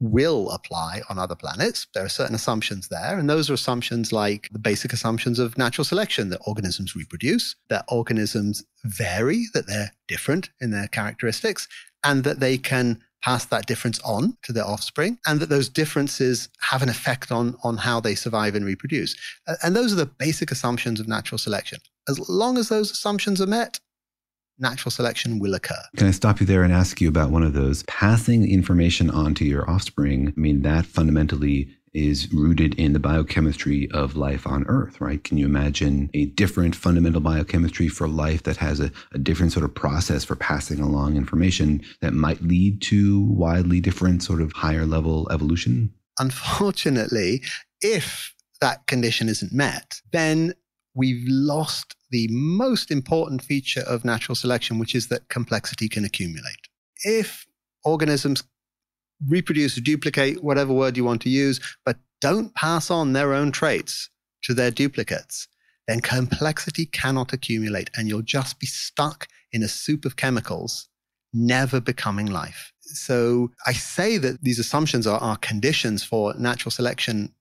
will 0.00 0.50
apply 0.50 1.02
on 1.10 1.18
other 1.18 1.34
planets. 1.34 1.86
There 1.92 2.04
are 2.04 2.08
certain 2.08 2.34
assumptions 2.34 2.88
there. 2.88 3.18
And 3.18 3.28
those 3.28 3.50
are 3.50 3.54
assumptions 3.54 4.12
like 4.12 4.48
the 4.50 4.58
basic 4.58 4.92
assumptions 4.94 5.38
of 5.38 5.58
natural 5.58 5.84
selection 5.84 6.30
that 6.30 6.40
organisms 6.46 6.96
reproduce, 6.96 7.54
that 7.68 7.84
organisms 7.88 8.64
vary, 8.84 9.44
that 9.52 9.66
they're 9.66 9.92
different 10.08 10.48
in 10.60 10.70
their 10.70 10.88
characteristics, 10.88 11.68
and 12.02 12.24
that 12.24 12.40
they 12.40 12.56
can 12.56 12.98
pass 13.22 13.44
that 13.44 13.66
difference 13.66 14.00
on 14.00 14.34
to 14.42 14.54
their 14.54 14.64
offspring, 14.64 15.18
and 15.26 15.38
that 15.40 15.50
those 15.50 15.68
differences 15.68 16.48
have 16.60 16.80
an 16.80 16.88
effect 16.88 17.30
on, 17.30 17.54
on 17.62 17.76
how 17.76 18.00
they 18.00 18.14
survive 18.14 18.54
and 18.54 18.64
reproduce. 18.64 19.14
And 19.62 19.76
those 19.76 19.92
are 19.92 19.96
the 19.96 20.06
basic 20.06 20.50
assumptions 20.50 20.98
of 20.98 21.06
natural 21.06 21.36
selection. 21.36 21.80
As 22.08 22.30
long 22.30 22.56
as 22.56 22.70
those 22.70 22.90
assumptions 22.90 23.42
are 23.42 23.46
met, 23.46 23.78
natural 24.60 24.90
selection 24.90 25.38
will 25.38 25.54
occur. 25.54 25.82
Can 25.96 26.06
I 26.06 26.12
stop 26.12 26.40
you 26.40 26.46
there 26.46 26.62
and 26.62 26.72
ask 26.72 27.00
you 27.00 27.08
about 27.08 27.30
one 27.30 27.42
of 27.42 27.52
those? 27.52 27.82
Passing 27.84 28.50
information 28.50 29.10
on 29.10 29.34
to 29.36 29.44
your 29.44 29.68
offspring, 29.68 30.28
I 30.28 30.40
mean, 30.40 30.62
that 30.62 30.86
fundamentally 30.86 31.68
is 31.92 32.32
rooted 32.32 32.74
in 32.74 32.92
the 32.92 33.00
biochemistry 33.00 33.90
of 33.90 34.16
life 34.16 34.46
on 34.46 34.64
Earth, 34.68 35.00
right? 35.00 35.24
Can 35.24 35.38
you 35.38 35.46
imagine 35.46 36.08
a 36.14 36.26
different 36.26 36.76
fundamental 36.76 37.20
biochemistry 37.20 37.88
for 37.88 38.06
life 38.06 38.44
that 38.44 38.56
has 38.58 38.80
a, 38.80 38.92
a, 39.12 39.18
different 39.18 39.52
sort 39.52 39.64
of 39.64 39.74
process 39.74 40.24
for 40.24 40.36
passing 40.36 40.80
along 40.80 41.16
information 41.16 41.82
that 42.00 42.12
might 42.12 42.40
lead 42.42 42.80
to 42.82 43.22
widely 43.22 43.80
different 43.80 44.22
sort 44.22 44.40
of 44.40 44.52
higher 44.52 44.86
level 44.86 45.28
evolution? 45.32 45.92
Unfortunately, 46.18 47.42
if 47.80 48.34
that 48.60 48.86
condition 48.86 49.28
isn't 49.28 49.52
met, 49.52 50.00
then 50.12 50.54
we've 50.94 51.24
lost 51.26 51.96
the 52.10 52.28
most 52.30 52.90
important 52.90 53.42
feature 53.42 53.82
of 53.86 54.04
natural 54.04 54.34
selection, 54.34 54.78
which 54.78 54.94
is 54.94 55.08
that 55.08 55.28
complexity 55.28 55.88
can 55.88 56.04
accumulate. 56.04 56.68
If 57.04 57.46
organisms 57.84 58.42
reproduce 59.26 59.76
or 59.76 59.80
duplicate, 59.80 60.42
whatever 60.42 60.72
word 60.72 60.96
you 60.96 61.04
want 61.04 61.22
to 61.22 61.30
use, 61.30 61.60
but 61.84 61.96
don't 62.20 62.54
pass 62.54 62.90
on 62.90 63.12
their 63.12 63.32
own 63.32 63.52
traits 63.52 64.08
to 64.42 64.54
their 64.54 64.70
duplicates, 64.70 65.48
then 65.88 66.00
complexity 66.00 66.86
cannot 66.86 67.32
accumulate 67.32 67.90
and 67.96 68.08
you'll 68.08 68.22
just 68.22 68.60
be 68.60 68.66
stuck 68.66 69.28
in 69.52 69.62
a 69.62 69.68
soup 69.68 70.04
of 70.04 70.16
chemicals, 70.16 70.88
never 71.32 71.80
becoming 71.80 72.26
life. 72.26 72.72
So 72.80 73.50
I 73.66 73.72
say 73.72 74.18
that 74.18 74.42
these 74.42 74.58
assumptions 74.58 75.06
are, 75.06 75.18
are 75.18 75.36
conditions 75.36 76.02
for 76.04 76.34
natural 76.34 76.70
selection 76.70 77.32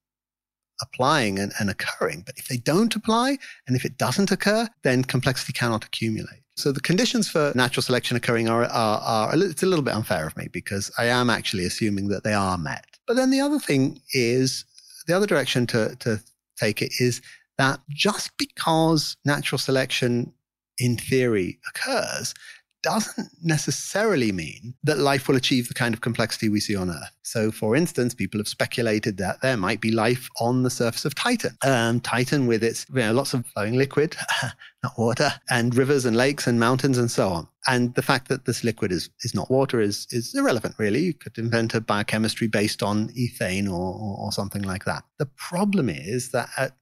applying 0.81 1.39
and, 1.39 1.51
and 1.59 1.69
occurring. 1.69 2.23
But 2.25 2.37
if 2.37 2.47
they 2.47 2.57
don't 2.57 2.95
apply 2.95 3.37
and 3.67 3.75
if 3.75 3.85
it 3.85 3.97
doesn't 3.97 4.31
occur, 4.31 4.67
then 4.83 5.03
complexity 5.03 5.53
cannot 5.53 5.85
accumulate. 5.85 6.41
So 6.55 6.71
the 6.71 6.81
conditions 6.81 7.29
for 7.29 7.53
natural 7.55 7.83
selection 7.83 8.17
occurring 8.17 8.49
are, 8.49 8.65
are, 8.65 8.99
are, 8.99 9.31
it's 9.33 9.63
a 9.63 9.65
little 9.65 9.85
bit 9.85 9.93
unfair 9.93 10.27
of 10.27 10.35
me 10.35 10.49
because 10.51 10.91
I 10.97 11.05
am 11.05 11.29
actually 11.29 11.65
assuming 11.65 12.09
that 12.09 12.23
they 12.23 12.33
are 12.33 12.57
met. 12.57 12.85
But 13.07 13.15
then 13.15 13.29
the 13.31 13.39
other 13.39 13.59
thing 13.59 14.01
is 14.13 14.65
the 15.07 15.15
other 15.15 15.25
direction 15.25 15.65
to, 15.67 15.95
to 16.01 16.21
take 16.57 16.81
it 16.81 16.91
is 16.99 17.21
that 17.57 17.79
just 17.89 18.37
because 18.37 19.15
natural 19.25 19.59
selection 19.59 20.33
in 20.77 20.97
theory 20.97 21.59
occurs 21.69 22.33
doesn't 22.81 23.29
necessarily 23.41 24.31
mean 24.31 24.75
that 24.83 24.97
life 24.97 25.27
will 25.27 25.35
achieve 25.35 25.67
the 25.67 25.73
kind 25.73 25.93
of 25.93 26.01
complexity 26.01 26.49
we 26.49 26.59
see 26.59 26.75
on 26.75 26.89
Earth. 26.89 27.15
So, 27.23 27.51
for 27.51 27.75
instance, 27.75 28.15
people 28.15 28.39
have 28.39 28.47
speculated 28.47 29.17
that 29.17 29.41
there 29.41 29.57
might 29.57 29.81
be 29.81 29.91
life 29.91 30.27
on 30.39 30.63
the 30.63 30.69
surface 30.69 31.05
of 31.05 31.15
Titan. 31.15 31.57
Um, 31.63 31.99
Titan, 31.99 32.47
with 32.47 32.63
its 32.63 32.85
you 32.89 33.01
know, 33.01 33.13
lots 33.13 33.33
of 33.33 33.45
flowing 33.47 33.77
liquid, 33.77 34.15
not 34.83 34.97
water, 34.97 35.31
and 35.49 35.75
rivers 35.75 36.05
and 36.05 36.15
lakes 36.15 36.47
and 36.47 36.59
mountains 36.59 36.97
and 36.97 37.11
so 37.11 37.29
on. 37.29 37.47
And 37.67 37.93
the 37.95 38.01
fact 38.01 38.29
that 38.29 38.45
this 38.45 38.63
liquid 38.63 38.91
is, 38.91 39.09
is 39.23 39.35
not 39.35 39.51
water 39.51 39.79
is, 39.79 40.07
is 40.11 40.33
irrelevant, 40.33 40.75
really. 40.77 41.01
You 41.01 41.13
could 41.13 41.37
invent 41.37 41.75
a 41.75 41.81
biochemistry 41.81 42.47
based 42.47 42.81
on 42.81 43.09
ethane 43.09 43.67
or, 43.67 43.93
or, 43.93 44.17
or 44.19 44.31
something 44.31 44.63
like 44.63 44.85
that. 44.85 45.03
The 45.17 45.27
problem 45.27 45.89
is 45.89 46.31
that 46.31 46.49
at 46.57 46.75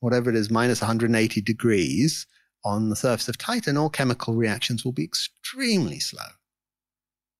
whatever 0.00 0.30
it 0.30 0.36
is, 0.36 0.50
minus 0.50 0.80
180 0.80 1.40
degrees, 1.40 2.26
on 2.66 2.88
the 2.88 2.96
surface 2.96 3.28
of 3.28 3.38
Titan, 3.38 3.76
all 3.76 3.88
chemical 3.88 4.34
reactions 4.34 4.84
will 4.84 4.92
be 4.92 5.04
extremely 5.04 6.00
slow. 6.00 6.26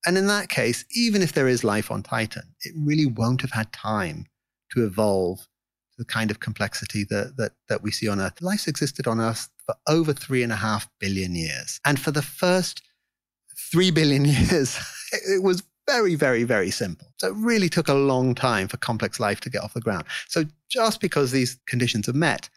And 0.06 0.16
in 0.16 0.28
that 0.28 0.48
case, 0.48 0.84
even 0.94 1.20
if 1.20 1.32
there 1.32 1.48
is 1.48 1.64
life 1.64 1.90
on 1.90 2.04
Titan, 2.04 2.54
it 2.60 2.72
really 2.78 3.06
won't 3.06 3.40
have 3.40 3.50
had 3.50 3.72
time 3.72 4.26
to 4.70 4.84
evolve 4.84 5.40
to 5.40 5.98
the 5.98 6.04
kind 6.04 6.30
of 6.30 6.38
complexity 6.38 7.02
that, 7.10 7.36
that, 7.38 7.52
that 7.68 7.82
we 7.82 7.90
see 7.90 8.06
on 8.06 8.20
Earth. 8.20 8.40
Life's 8.40 8.68
existed 8.68 9.08
on 9.08 9.20
Earth 9.20 9.48
for 9.66 9.74
over 9.88 10.12
three 10.12 10.44
and 10.44 10.52
a 10.52 10.56
half 10.56 10.88
billion 11.00 11.34
years. 11.34 11.80
And 11.84 11.98
for 11.98 12.12
the 12.12 12.22
first 12.22 12.82
three 13.72 13.90
billion 13.90 14.24
years, 14.26 14.78
it 15.12 15.42
was 15.42 15.64
very, 15.88 16.14
very, 16.14 16.44
very 16.44 16.70
simple. 16.70 17.08
So 17.16 17.28
it 17.28 17.34
really 17.34 17.68
took 17.68 17.88
a 17.88 17.94
long 17.94 18.36
time 18.36 18.68
for 18.68 18.76
complex 18.76 19.18
life 19.18 19.40
to 19.40 19.50
get 19.50 19.62
off 19.62 19.74
the 19.74 19.80
ground. 19.80 20.04
So 20.28 20.44
just 20.68 21.00
because 21.00 21.32
these 21.32 21.58
conditions 21.66 22.08
are 22.08 22.12
met 22.12 22.48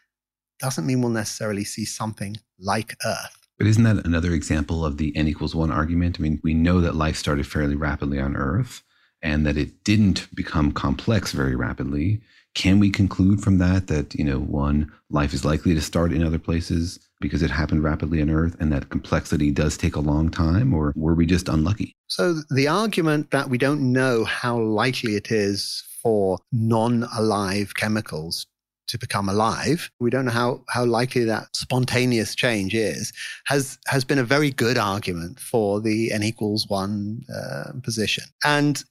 doesn't 0.60 0.86
mean 0.86 1.00
we'll 1.00 1.10
necessarily 1.10 1.64
see 1.64 1.84
something 1.84 2.36
like 2.58 2.96
Earth. 3.04 3.36
But 3.58 3.66
isn't 3.66 3.84
that 3.84 4.06
another 4.06 4.32
example 4.32 4.84
of 4.84 4.96
the 4.96 5.14
n 5.16 5.28
equals 5.28 5.54
one 5.54 5.70
argument? 5.70 6.16
I 6.18 6.22
mean, 6.22 6.40
we 6.42 6.54
know 6.54 6.80
that 6.80 6.94
life 6.94 7.16
started 7.16 7.46
fairly 7.46 7.74
rapidly 7.74 8.18
on 8.18 8.36
Earth 8.36 8.82
and 9.22 9.46
that 9.46 9.58
it 9.58 9.84
didn't 9.84 10.34
become 10.34 10.72
complex 10.72 11.32
very 11.32 11.54
rapidly. 11.54 12.22
Can 12.54 12.80
we 12.80 12.90
conclude 12.90 13.42
from 13.42 13.58
that 13.58 13.86
that, 13.88 14.14
you 14.14 14.24
know, 14.24 14.38
one, 14.38 14.90
life 15.10 15.34
is 15.34 15.44
likely 15.44 15.74
to 15.74 15.80
start 15.80 16.12
in 16.12 16.24
other 16.24 16.38
places 16.38 16.98
because 17.20 17.42
it 17.42 17.50
happened 17.50 17.84
rapidly 17.84 18.22
on 18.22 18.30
Earth 18.30 18.56
and 18.58 18.72
that 18.72 18.88
complexity 18.88 19.50
does 19.50 19.76
take 19.76 19.94
a 19.94 20.00
long 20.00 20.30
time, 20.30 20.72
or 20.72 20.92
were 20.96 21.14
we 21.14 21.26
just 21.26 21.48
unlucky? 21.48 21.94
So 22.06 22.40
the 22.50 22.66
argument 22.66 23.30
that 23.30 23.50
we 23.50 23.58
don't 23.58 23.92
know 23.92 24.24
how 24.24 24.58
likely 24.58 25.16
it 25.16 25.30
is 25.30 25.84
for 26.02 26.38
non 26.50 27.06
alive 27.14 27.74
chemicals 27.76 28.46
to 28.90 28.98
become 28.98 29.28
alive. 29.28 29.90
We 30.00 30.10
don't 30.10 30.26
know 30.26 30.32
how, 30.32 30.64
how 30.68 30.84
likely 30.84 31.24
that 31.24 31.54
spontaneous 31.54 32.34
change 32.34 32.74
is, 32.74 33.12
has, 33.46 33.78
has 33.86 34.04
been 34.04 34.18
a 34.18 34.24
very 34.24 34.50
good 34.50 34.78
argument 34.78 35.40
for 35.40 35.80
the 35.80 36.12
n 36.12 36.22
equals 36.22 36.66
one 36.68 37.22
uh, 37.34 37.72
position. 37.82 38.24
And 38.44 38.82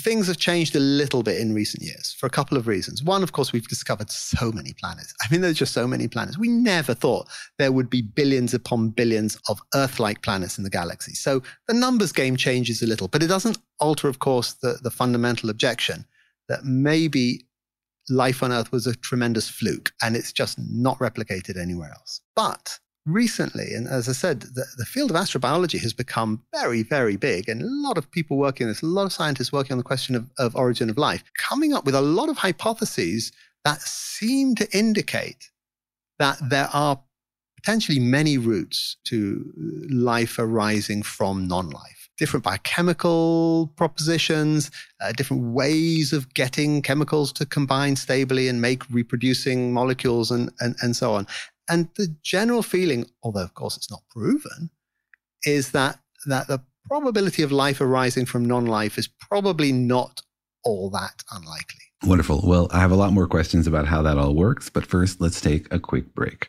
things 0.00 0.26
have 0.26 0.38
changed 0.38 0.74
a 0.74 0.80
little 0.80 1.22
bit 1.22 1.40
in 1.40 1.54
recent 1.54 1.82
years 1.82 2.16
for 2.18 2.26
a 2.26 2.30
couple 2.30 2.58
of 2.58 2.66
reasons. 2.66 3.02
One, 3.02 3.22
of 3.22 3.32
course, 3.32 3.52
we've 3.52 3.68
discovered 3.68 4.10
so 4.10 4.50
many 4.50 4.72
planets. 4.72 5.14
I 5.22 5.30
mean, 5.30 5.40
there's 5.40 5.58
just 5.58 5.72
so 5.72 5.86
many 5.86 6.08
planets. 6.08 6.36
We 6.36 6.48
never 6.48 6.94
thought 6.94 7.28
there 7.58 7.70
would 7.70 7.88
be 7.88 8.02
billions 8.02 8.54
upon 8.54 8.88
billions 8.88 9.38
of 9.48 9.60
Earth 9.72 10.00
like 10.00 10.22
planets 10.22 10.58
in 10.58 10.64
the 10.64 10.70
galaxy. 10.70 11.14
So 11.14 11.42
the 11.68 11.74
numbers 11.74 12.10
game 12.10 12.36
changes 12.36 12.82
a 12.82 12.86
little, 12.86 13.06
but 13.08 13.22
it 13.22 13.28
doesn't 13.28 13.58
alter, 13.78 14.08
of 14.08 14.18
course, 14.18 14.54
the, 14.54 14.78
the 14.82 14.90
fundamental 14.90 15.48
objection 15.48 16.06
that 16.48 16.64
maybe 16.64 17.46
life 18.08 18.42
on 18.42 18.52
Earth 18.52 18.72
was 18.72 18.86
a 18.86 18.94
tremendous 18.96 19.48
fluke 19.48 19.92
and 20.02 20.16
it's 20.16 20.32
just 20.32 20.58
not 20.58 20.98
replicated 20.98 21.56
anywhere 21.56 21.90
else. 21.90 22.20
But 22.36 22.78
recently, 23.06 23.74
and 23.74 23.86
as 23.86 24.08
I 24.08 24.12
said, 24.12 24.40
the, 24.40 24.64
the, 24.76 24.84
field 24.84 25.10
of 25.10 25.16
astrobiology 25.16 25.80
has 25.80 25.92
become 25.92 26.42
very, 26.52 26.82
very 26.82 27.16
big, 27.16 27.48
and 27.48 27.62
a 27.62 27.66
lot 27.66 27.98
of 27.98 28.10
people 28.10 28.36
working 28.36 28.66
on 28.66 28.70
this, 28.70 28.82
a 28.82 28.86
lot 28.86 29.04
of 29.04 29.12
scientists 29.12 29.52
working 29.52 29.72
on 29.72 29.78
the 29.78 29.84
question 29.84 30.14
of, 30.14 30.30
of 30.38 30.56
origin 30.56 30.88
of 30.88 30.96
life, 30.96 31.24
coming 31.38 31.74
up 31.74 31.84
with 31.84 31.94
a 31.94 32.00
lot 32.00 32.28
of 32.28 32.38
hypotheses 32.38 33.32
that 33.64 33.80
seem 33.80 34.54
to 34.54 34.76
indicate 34.76 35.50
that 36.18 36.38
there 36.48 36.68
are 36.72 37.00
potentially 37.56 37.98
many 37.98 38.38
routes 38.38 38.96
to 39.04 39.52
life 39.90 40.38
arising 40.38 41.02
from 41.02 41.46
non 41.46 41.70
life. 41.70 42.03
Different 42.18 42.44
biochemical 42.44 43.72
propositions, 43.76 44.70
uh, 45.00 45.12
different 45.12 45.52
ways 45.52 46.12
of 46.12 46.32
getting 46.34 46.80
chemicals 46.80 47.32
to 47.34 47.46
combine 47.46 47.96
stably 47.96 48.48
and 48.48 48.60
make 48.60 48.88
reproducing 48.90 49.72
molecules, 49.72 50.30
and, 50.30 50.50
and, 50.60 50.76
and 50.82 50.94
so 50.94 51.12
on. 51.14 51.26
And 51.68 51.88
the 51.96 52.14
general 52.22 52.62
feeling, 52.62 53.06
although 53.22 53.42
of 53.42 53.54
course 53.54 53.76
it's 53.76 53.90
not 53.90 54.02
proven, 54.10 54.70
is 55.44 55.72
that, 55.72 55.98
that 56.26 56.46
the 56.46 56.62
probability 56.86 57.42
of 57.42 57.50
life 57.50 57.80
arising 57.80 58.26
from 58.26 58.44
non 58.44 58.66
life 58.66 58.98
is 58.98 59.08
probably 59.08 59.72
not 59.72 60.22
all 60.64 60.90
that 60.90 61.22
unlikely. 61.32 61.80
Wonderful. 62.04 62.42
Well, 62.44 62.68
I 62.70 62.80
have 62.80 62.90
a 62.90 62.96
lot 62.96 63.12
more 63.12 63.26
questions 63.26 63.66
about 63.66 63.86
how 63.86 64.02
that 64.02 64.18
all 64.18 64.34
works, 64.34 64.68
but 64.68 64.86
first, 64.86 65.20
let's 65.20 65.40
take 65.40 65.72
a 65.72 65.78
quick 65.78 66.14
break. 66.14 66.48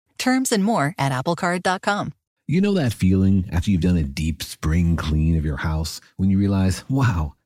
Terms 0.21 0.51
and 0.51 0.63
more 0.63 0.93
at 0.99 1.11
applecard.com. 1.11 2.13
You 2.47 2.61
know 2.61 2.73
that 2.75 2.93
feeling 2.93 3.49
after 3.51 3.71
you've 3.71 3.81
done 3.81 3.97
a 3.97 4.03
deep 4.03 4.43
spring 4.43 4.95
clean 4.95 5.35
of 5.35 5.43
your 5.43 5.57
house 5.57 5.99
when 6.17 6.29
you 6.29 6.37
realize, 6.37 6.87
wow, 6.87 7.33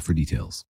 for 0.00 0.14
details. 0.14 0.64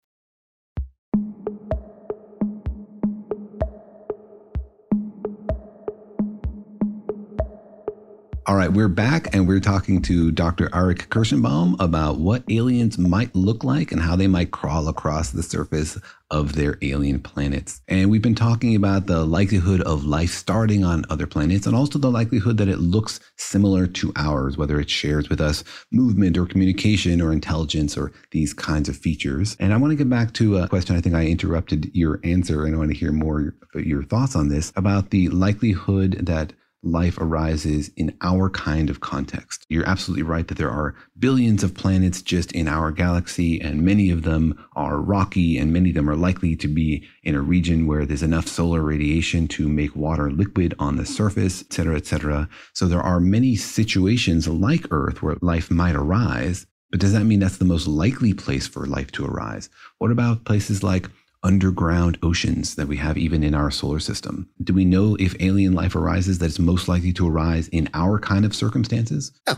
All 8.47 8.55
right, 8.55 8.73
we're 8.73 8.87
back 8.87 9.35
and 9.35 9.47
we're 9.47 9.59
talking 9.59 10.01
to 10.01 10.31
Dr. 10.31 10.67
Arik 10.69 11.09
Kershenbaum 11.09 11.75
about 11.79 12.17
what 12.17 12.43
aliens 12.49 12.97
might 12.97 13.35
look 13.35 13.63
like 13.63 13.91
and 13.91 14.01
how 14.01 14.15
they 14.15 14.25
might 14.25 14.49
crawl 14.49 14.87
across 14.87 15.29
the 15.29 15.43
surface 15.43 15.99
of 16.31 16.55
their 16.55 16.79
alien 16.81 17.21
planets. 17.21 17.81
And 17.87 18.09
we've 18.09 18.21
been 18.21 18.33
talking 18.33 18.75
about 18.75 19.05
the 19.05 19.23
likelihood 19.25 19.81
of 19.81 20.05
life 20.05 20.31
starting 20.31 20.83
on 20.83 21.05
other 21.11 21.27
planets 21.27 21.67
and 21.67 21.75
also 21.75 21.99
the 21.99 22.09
likelihood 22.09 22.57
that 22.57 22.67
it 22.67 22.79
looks 22.79 23.19
similar 23.35 23.85
to 23.85 24.11
ours, 24.15 24.57
whether 24.57 24.79
it 24.79 24.89
shares 24.89 25.29
with 25.29 25.39
us 25.39 25.63
movement 25.91 26.35
or 26.35 26.47
communication 26.47 27.21
or 27.21 27.31
intelligence 27.31 27.95
or 27.95 28.11
these 28.31 28.55
kinds 28.55 28.89
of 28.89 28.97
features. 28.97 29.55
And 29.59 29.71
I 29.71 29.77
want 29.77 29.91
to 29.91 29.97
get 29.97 30.09
back 30.09 30.33
to 30.33 30.57
a 30.57 30.67
question 30.67 30.95
I 30.95 31.01
think 31.01 31.13
I 31.13 31.27
interrupted 31.27 31.91
your 31.93 32.19
answer 32.23 32.65
and 32.65 32.73
I 32.73 32.79
want 32.79 32.89
to 32.89 32.97
hear 32.97 33.11
more 33.11 33.53
your 33.75 34.01
thoughts 34.01 34.35
on 34.35 34.47
this 34.47 34.73
about 34.75 35.11
the 35.11 35.29
likelihood 35.29 36.25
that 36.25 36.53
life 36.83 37.17
arises 37.19 37.91
in 37.95 38.17
our 38.21 38.49
kind 38.49 38.89
of 38.89 38.99
context. 38.99 39.65
You're 39.69 39.87
absolutely 39.87 40.23
right 40.23 40.47
that 40.47 40.57
there 40.57 40.71
are 40.71 40.95
billions 41.19 41.63
of 41.63 41.75
planets 41.75 42.21
just 42.21 42.51
in 42.51 42.67
our 42.67 42.91
galaxy, 42.91 43.61
and 43.61 43.83
many 43.83 44.09
of 44.09 44.23
them 44.23 44.63
are 44.75 44.97
rocky, 44.97 45.57
and 45.57 45.71
many 45.71 45.89
of 45.89 45.95
them 45.95 46.09
are 46.09 46.15
likely 46.15 46.55
to 46.55 46.67
be 46.67 47.07
in 47.23 47.35
a 47.35 47.41
region 47.41 47.85
where 47.87 48.05
there's 48.05 48.23
enough 48.23 48.47
solar 48.47 48.81
radiation 48.81 49.47
to 49.49 49.69
make 49.69 49.95
water 49.95 50.31
liquid 50.31 50.73
on 50.79 50.95
the 50.95 51.05
surface, 51.05 51.61
et 51.61 51.73
cetera, 51.73 51.95
et 51.95 52.05
cetera. 52.05 52.49
So 52.73 52.87
there 52.87 53.01
are 53.01 53.19
many 53.19 53.55
situations 53.55 54.47
like 54.47 54.85
Earth 54.91 55.21
where 55.21 55.37
life 55.41 55.69
might 55.69 55.95
arise. 55.95 56.65
But 56.89 56.99
does 56.99 57.13
that 57.13 57.23
mean 57.23 57.39
that's 57.39 57.57
the 57.57 57.63
most 57.63 57.87
likely 57.87 58.33
place 58.33 58.67
for 58.67 58.85
life 58.85 59.11
to 59.13 59.25
arise? 59.25 59.69
What 59.99 60.11
about 60.11 60.43
places 60.43 60.83
like 60.83 61.09
underground 61.43 62.17
oceans 62.21 62.75
that 62.75 62.87
we 62.87 62.97
have 62.97 63.17
even 63.17 63.43
in 63.43 63.53
our 63.53 63.71
solar 63.71 63.99
system? 63.99 64.49
Do 64.63 64.73
we 64.73 64.85
know 64.85 65.15
if 65.19 65.35
alien 65.39 65.73
life 65.73 65.95
arises 65.95 66.39
that 66.39 66.47
it's 66.47 66.59
most 66.59 66.87
likely 66.87 67.13
to 67.13 67.27
arise 67.27 67.67
in 67.69 67.89
our 67.93 68.19
kind 68.19 68.45
of 68.45 68.55
circumstances? 68.55 69.31
No. 69.47 69.55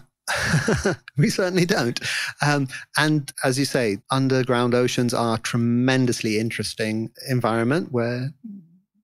we 1.18 1.30
certainly 1.30 1.66
don't. 1.66 2.00
Um, 2.42 2.68
and 2.98 3.32
as 3.44 3.60
you 3.60 3.66
say, 3.66 3.98
underground 4.10 4.74
oceans 4.74 5.14
are 5.14 5.36
a 5.36 5.40
tremendously 5.40 6.40
interesting 6.40 7.12
environment 7.30 7.92
where 7.92 8.30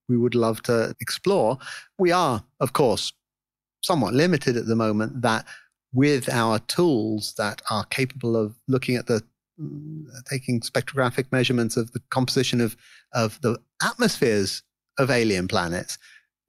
we 0.07 0.17
would 0.17 0.35
love 0.35 0.63
to 0.63 0.95
explore. 1.01 1.57
We 1.97 2.11
are, 2.11 2.43
of 2.59 2.73
course, 2.73 3.11
somewhat 3.81 4.13
limited 4.13 4.57
at 4.57 4.65
the 4.65 4.75
moment 4.75 5.21
that 5.21 5.45
with 5.93 6.29
our 6.29 6.59
tools 6.59 7.33
that 7.37 7.61
are 7.69 7.85
capable 7.85 8.35
of 8.37 8.55
looking 8.67 8.95
at 8.95 9.07
the 9.07 9.23
taking 10.29 10.61
spectrographic 10.61 11.31
measurements 11.31 11.77
of 11.77 11.91
the 11.91 12.01
composition 12.09 12.61
of, 12.61 12.75
of 13.13 13.39
the 13.41 13.57
atmospheres 13.83 14.63
of 14.97 15.09
alien 15.09 15.47
planets, 15.47 15.97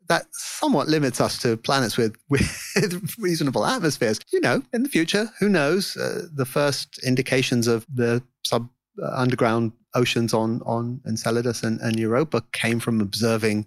that 0.09 0.27
somewhat 0.33 0.89
limits 0.89 1.21
us 1.21 1.41
to 1.41 1.57
planets 1.57 1.97
with, 1.97 2.17
with 2.31 3.15
reasonable 3.19 3.65
atmospheres. 3.65 4.19
You 4.33 4.41
know, 4.41 4.63
in 4.73 4.83
the 4.83 4.89
future, 4.89 5.31
who 5.39 5.49
knows? 5.49 5.97
Uh, 5.97 6.27
the 6.35 6.45
first 6.45 6.99
indications 7.05 7.67
of 7.67 7.87
the 7.93 8.23
sub 8.45 8.69
uh, 9.03 9.11
underground 9.15 9.73
oceans 9.95 10.35
on 10.35 10.61
on 10.67 11.01
Enceladus 11.07 11.63
and, 11.63 11.81
and 11.81 11.99
Europa 11.99 12.43
came 12.53 12.81
from 12.81 13.01
observing, 13.01 13.67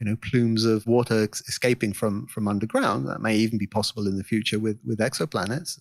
you 0.00 0.06
know, 0.06 0.16
plumes 0.16 0.64
of 0.64 0.86
water 0.86 1.28
escaping 1.48 1.92
from 1.92 2.26
from 2.28 2.46
underground. 2.46 3.08
That 3.08 3.20
may 3.20 3.36
even 3.36 3.58
be 3.58 3.66
possible 3.66 4.06
in 4.06 4.16
the 4.16 4.24
future 4.24 4.58
with 4.58 4.78
with 4.84 5.00
exoplanets 5.00 5.78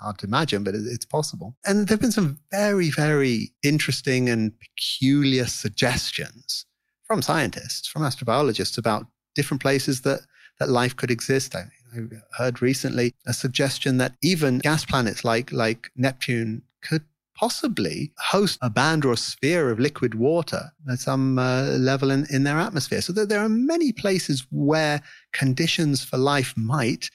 hard 0.00 0.18
to 0.18 0.26
imagine, 0.26 0.64
but 0.64 0.74
it's 0.74 1.04
possible. 1.04 1.56
And 1.64 1.86
there 1.86 1.94
have 1.94 2.00
been 2.00 2.12
some 2.12 2.38
very, 2.50 2.90
very 2.90 3.52
interesting 3.62 4.28
and 4.28 4.52
peculiar 4.58 5.46
suggestions 5.46 6.66
from 7.04 7.22
scientists, 7.22 7.88
from 7.88 8.02
astrobiologists 8.02 8.78
about 8.78 9.06
different 9.34 9.62
places 9.62 10.02
that, 10.02 10.20
that 10.58 10.68
life 10.68 10.96
could 10.96 11.10
exist. 11.10 11.54
I, 11.54 11.66
I 11.94 12.00
heard 12.36 12.62
recently 12.62 13.14
a 13.26 13.32
suggestion 13.32 13.98
that 13.98 14.14
even 14.22 14.58
gas 14.58 14.84
planets 14.84 15.24
like, 15.24 15.52
like 15.52 15.90
Neptune 15.96 16.62
could 16.82 17.04
possibly 17.36 18.12
host 18.18 18.58
a 18.62 18.70
band 18.70 19.04
or 19.04 19.12
a 19.12 19.16
sphere 19.16 19.70
of 19.70 19.78
liquid 19.78 20.14
water 20.14 20.72
at 20.90 20.98
some 20.98 21.38
uh, 21.38 21.64
level 21.78 22.10
in, 22.10 22.26
in 22.30 22.44
their 22.44 22.58
atmosphere. 22.58 23.02
So 23.02 23.12
that 23.12 23.28
there 23.28 23.40
are 23.40 23.48
many 23.48 23.92
places 23.92 24.46
where 24.50 25.02
conditions 25.32 26.02
for 26.02 26.16
life 26.16 26.54
might 26.56 27.10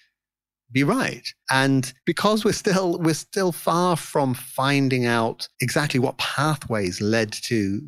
be 0.71 0.84
right. 0.84 1.27
And 1.49 1.91
because 2.05 2.45
we're 2.45 2.53
still 2.53 2.97
we're 2.99 3.13
still 3.13 3.51
far 3.51 3.95
from 3.97 4.34
finding 4.34 5.05
out 5.05 5.47
exactly 5.60 5.99
what 5.99 6.17
pathways 6.17 7.01
led 7.01 7.31
to 7.34 7.81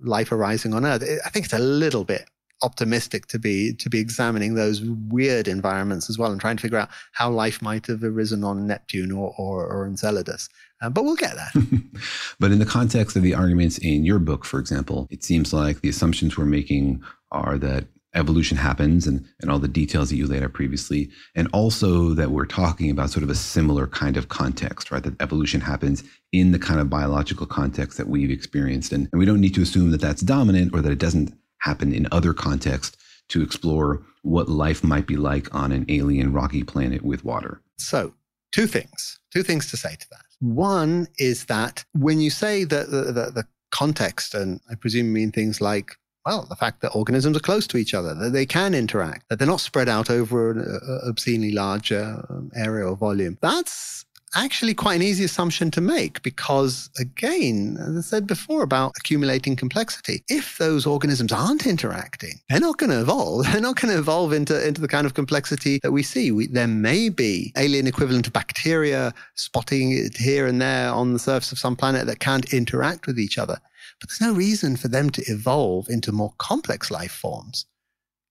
life 0.00 0.30
arising 0.30 0.74
on 0.74 0.86
Earth, 0.86 1.02
I 1.24 1.28
think 1.30 1.46
it's 1.46 1.54
a 1.54 1.58
little 1.58 2.04
bit 2.04 2.28
optimistic 2.62 3.26
to 3.26 3.38
be 3.38 3.72
to 3.72 3.88
be 3.88 4.00
examining 4.00 4.54
those 4.54 4.82
weird 4.82 5.46
environments 5.46 6.10
as 6.10 6.18
well 6.18 6.32
and 6.32 6.40
trying 6.40 6.56
to 6.56 6.62
figure 6.62 6.78
out 6.78 6.88
how 7.12 7.30
life 7.30 7.62
might 7.62 7.86
have 7.86 8.02
arisen 8.02 8.42
on 8.44 8.66
Neptune 8.66 9.12
or 9.12 9.34
or, 9.38 9.66
or 9.66 9.86
Enceladus. 9.86 10.48
Uh, 10.80 10.88
but 10.88 11.04
we'll 11.04 11.16
get 11.16 11.34
there. 11.34 11.62
but 12.40 12.52
in 12.52 12.58
the 12.58 12.66
context 12.66 13.16
of 13.16 13.22
the 13.22 13.34
arguments 13.34 13.78
in 13.78 14.04
your 14.04 14.18
book, 14.18 14.44
for 14.44 14.60
example, 14.60 15.08
it 15.10 15.24
seems 15.24 15.52
like 15.52 15.80
the 15.80 15.88
assumptions 15.88 16.36
we're 16.36 16.44
making 16.44 17.02
are 17.32 17.58
that 17.58 17.84
evolution 18.14 18.56
happens 18.56 19.06
and, 19.06 19.26
and 19.40 19.50
all 19.50 19.58
the 19.58 19.68
details 19.68 20.10
that 20.10 20.16
you 20.16 20.26
laid 20.26 20.42
out 20.42 20.52
previously. 20.52 21.10
And 21.34 21.48
also 21.52 22.14
that 22.14 22.30
we're 22.30 22.46
talking 22.46 22.90
about 22.90 23.10
sort 23.10 23.22
of 23.22 23.30
a 23.30 23.34
similar 23.34 23.86
kind 23.86 24.16
of 24.16 24.28
context, 24.28 24.90
right? 24.90 25.02
That 25.02 25.20
evolution 25.20 25.60
happens 25.60 26.02
in 26.32 26.52
the 26.52 26.58
kind 26.58 26.80
of 26.80 26.90
biological 26.90 27.46
context 27.46 27.98
that 27.98 28.08
we've 28.08 28.30
experienced. 28.30 28.92
And, 28.92 29.08
and 29.12 29.18
we 29.18 29.26
don't 29.26 29.40
need 29.40 29.54
to 29.54 29.62
assume 29.62 29.90
that 29.90 30.00
that's 30.00 30.22
dominant 30.22 30.74
or 30.74 30.80
that 30.80 30.92
it 30.92 30.98
doesn't 30.98 31.34
happen 31.58 31.92
in 31.92 32.08
other 32.12 32.32
contexts 32.32 32.96
to 33.28 33.42
explore 33.42 34.02
what 34.22 34.48
life 34.48 34.82
might 34.82 35.06
be 35.06 35.16
like 35.16 35.54
on 35.54 35.72
an 35.72 35.84
alien 35.88 36.32
rocky 36.32 36.62
planet 36.62 37.02
with 37.02 37.24
water. 37.24 37.60
So, 37.76 38.14
two 38.52 38.66
things, 38.66 39.18
two 39.32 39.42
things 39.42 39.70
to 39.70 39.76
say 39.76 39.96
to 39.96 40.06
that. 40.10 40.24
One 40.40 41.08
is 41.18 41.44
that 41.46 41.84
when 41.92 42.20
you 42.20 42.30
say 42.30 42.64
that 42.64 42.90
the, 42.90 43.04
the, 43.04 43.30
the 43.30 43.46
context, 43.70 44.34
and 44.34 44.60
I 44.70 44.74
presume 44.74 45.06
you 45.06 45.12
mean 45.12 45.32
things 45.32 45.60
like 45.60 45.96
well, 46.28 46.44
the 46.46 46.56
fact 46.56 46.82
that 46.82 46.90
organisms 46.90 47.38
are 47.38 47.40
close 47.40 47.66
to 47.66 47.78
each 47.78 47.94
other, 47.94 48.14
that 48.14 48.34
they 48.34 48.44
can 48.44 48.74
interact, 48.74 49.26
that 49.30 49.38
they're 49.38 49.48
not 49.48 49.62
spread 49.62 49.88
out 49.88 50.10
over 50.10 50.50
an 50.50 50.60
uh, 50.60 51.08
obscenely 51.08 51.52
large 51.52 51.90
uh, 51.90 52.18
area 52.54 52.86
or 52.86 52.94
volume. 52.94 53.38
That's 53.40 54.04
actually 54.34 54.74
quite 54.74 54.96
an 54.96 55.02
easy 55.02 55.24
assumption 55.24 55.70
to 55.70 55.80
make 55.80 56.22
because, 56.22 56.90
again, 56.98 57.78
as 57.80 57.96
I 57.96 58.00
said 58.02 58.26
before 58.26 58.62
about 58.62 58.92
accumulating 58.98 59.56
complexity, 59.56 60.22
if 60.28 60.58
those 60.58 60.84
organisms 60.84 61.32
aren't 61.32 61.66
interacting, 61.66 62.34
they're 62.50 62.60
not 62.60 62.76
going 62.76 62.90
to 62.90 63.00
evolve. 63.00 63.46
They're 63.50 63.62
not 63.62 63.80
going 63.80 63.94
to 63.94 63.98
evolve 63.98 64.34
into, 64.34 64.68
into 64.68 64.82
the 64.82 64.88
kind 64.88 65.06
of 65.06 65.14
complexity 65.14 65.80
that 65.82 65.92
we 65.92 66.02
see. 66.02 66.30
We, 66.30 66.48
there 66.48 66.68
may 66.68 67.08
be 67.08 67.54
alien 67.56 67.86
equivalent 67.86 68.30
bacteria 68.34 69.14
spotting 69.34 69.92
it 69.92 70.18
here 70.18 70.46
and 70.46 70.60
there 70.60 70.90
on 70.90 71.14
the 71.14 71.18
surface 71.18 71.52
of 71.52 71.58
some 71.58 71.74
planet 71.74 72.06
that 72.06 72.18
can't 72.18 72.52
interact 72.52 73.06
with 73.06 73.18
each 73.18 73.38
other. 73.38 73.56
But 74.00 74.08
there's 74.08 74.20
no 74.20 74.36
reason 74.36 74.76
for 74.76 74.88
them 74.88 75.10
to 75.10 75.22
evolve 75.22 75.88
into 75.88 76.12
more 76.12 76.34
complex 76.38 76.90
life 76.90 77.12
forms 77.12 77.66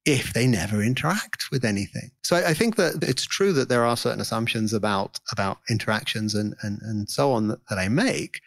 if 0.05 0.33
they 0.33 0.47
never 0.47 0.81
interact 0.81 1.51
with 1.51 1.65
anything. 1.65 2.11
So 2.23 2.37
I, 2.37 2.49
I 2.49 2.53
think 2.53 2.77
that 2.77 3.03
it's 3.03 3.25
true 3.25 3.51
that 3.53 3.67
there 3.67 3.85
are 3.85 3.97
certain 3.97 4.21
assumptions 4.21 4.71
about, 4.71 5.19
about 5.31 5.59
interactions 5.69 6.33
and, 6.33 6.55
and, 6.61 6.81
and 6.81 7.09
so 7.09 7.33
on 7.33 7.49
that, 7.49 7.59
that 7.69 7.77
I 7.77 7.89
make, 7.89 8.39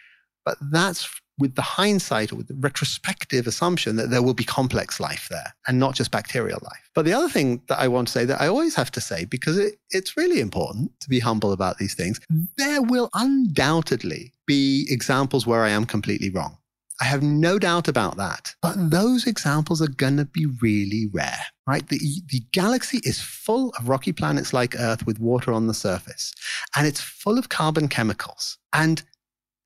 but 0.44 0.56
that's 0.72 1.20
with 1.38 1.54
the 1.54 1.62
hindsight 1.62 2.32
or 2.32 2.36
with 2.36 2.48
the 2.48 2.54
retrospective 2.54 3.46
assumption 3.46 3.96
that 3.96 4.10
there 4.10 4.22
will 4.22 4.34
be 4.34 4.44
complex 4.44 5.00
life 5.00 5.26
there 5.30 5.54
and 5.66 5.78
not 5.78 5.94
just 5.94 6.10
bacterial 6.10 6.60
life. 6.62 6.90
But 6.94 7.06
the 7.06 7.14
other 7.14 7.28
thing 7.28 7.62
that 7.68 7.78
I 7.78 7.88
want 7.88 8.08
to 8.08 8.12
say 8.12 8.24
that 8.26 8.40
I 8.40 8.46
always 8.46 8.74
have 8.74 8.90
to 8.92 9.00
say, 9.00 9.24
because 9.24 9.58
it, 9.58 9.76
it's 9.90 10.16
really 10.16 10.40
important 10.40 10.92
to 11.00 11.08
be 11.08 11.18
humble 11.18 11.52
about 11.52 11.78
these 11.78 11.94
things, 11.94 12.20
there 12.58 12.82
will 12.82 13.08
undoubtedly 13.14 14.32
be 14.46 14.86
examples 14.90 15.46
where 15.46 15.64
I 15.64 15.70
am 15.70 15.86
completely 15.86 16.30
wrong. 16.30 16.58
I 17.00 17.04
have 17.04 17.22
no 17.22 17.58
doubt 17.58 17.88
about 17.88 18.18
that. 18.18 18.54
But 18.60 18.90
those 18.90 19.26
examples 19.26 19.80
are 19.80 19.88
going 19.88 20.18
to 20.18 20.26
be 20.26 20.46
really 20.60 21.08
rare, 21.12 21.40
right? 21.66 21.88
The, 21.88 21.98
the 22.28 22.42
galaxy 22.52 23.00
is 23.04 23.20
full 23.20 23.72
of 23.78 23.88
rocky 23.88 24.12
planets 24.12 24.52
like 24.52 24.78
Earth 24.78 25.06
with 25.06 25.18
water 25.18 25.52
on 25.52 25.66
the 25.66 25.74
surface, 25.74 26.32
and 26.76 26.86
it's 26.86 27.00
full 27.00 27.38
of 27.38 27.48
carbon 27.48 27.88
chemicals. 27.88 28.58
And 28.74 29.02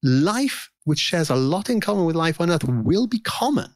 life, 0.02 0.70
which 0.84 1.00
shares 1.00 1.28
a 1.28 1.34
lot 1.34 1.68
in 1.68 1.80
common 1.80 2.04
with 2.04 2.16
life 2.16 2.40
on 2.40 2.50
Earth, 2.50 2.64
will 2.64 3.08
be 3.08 3.18
common. 3.18 3.74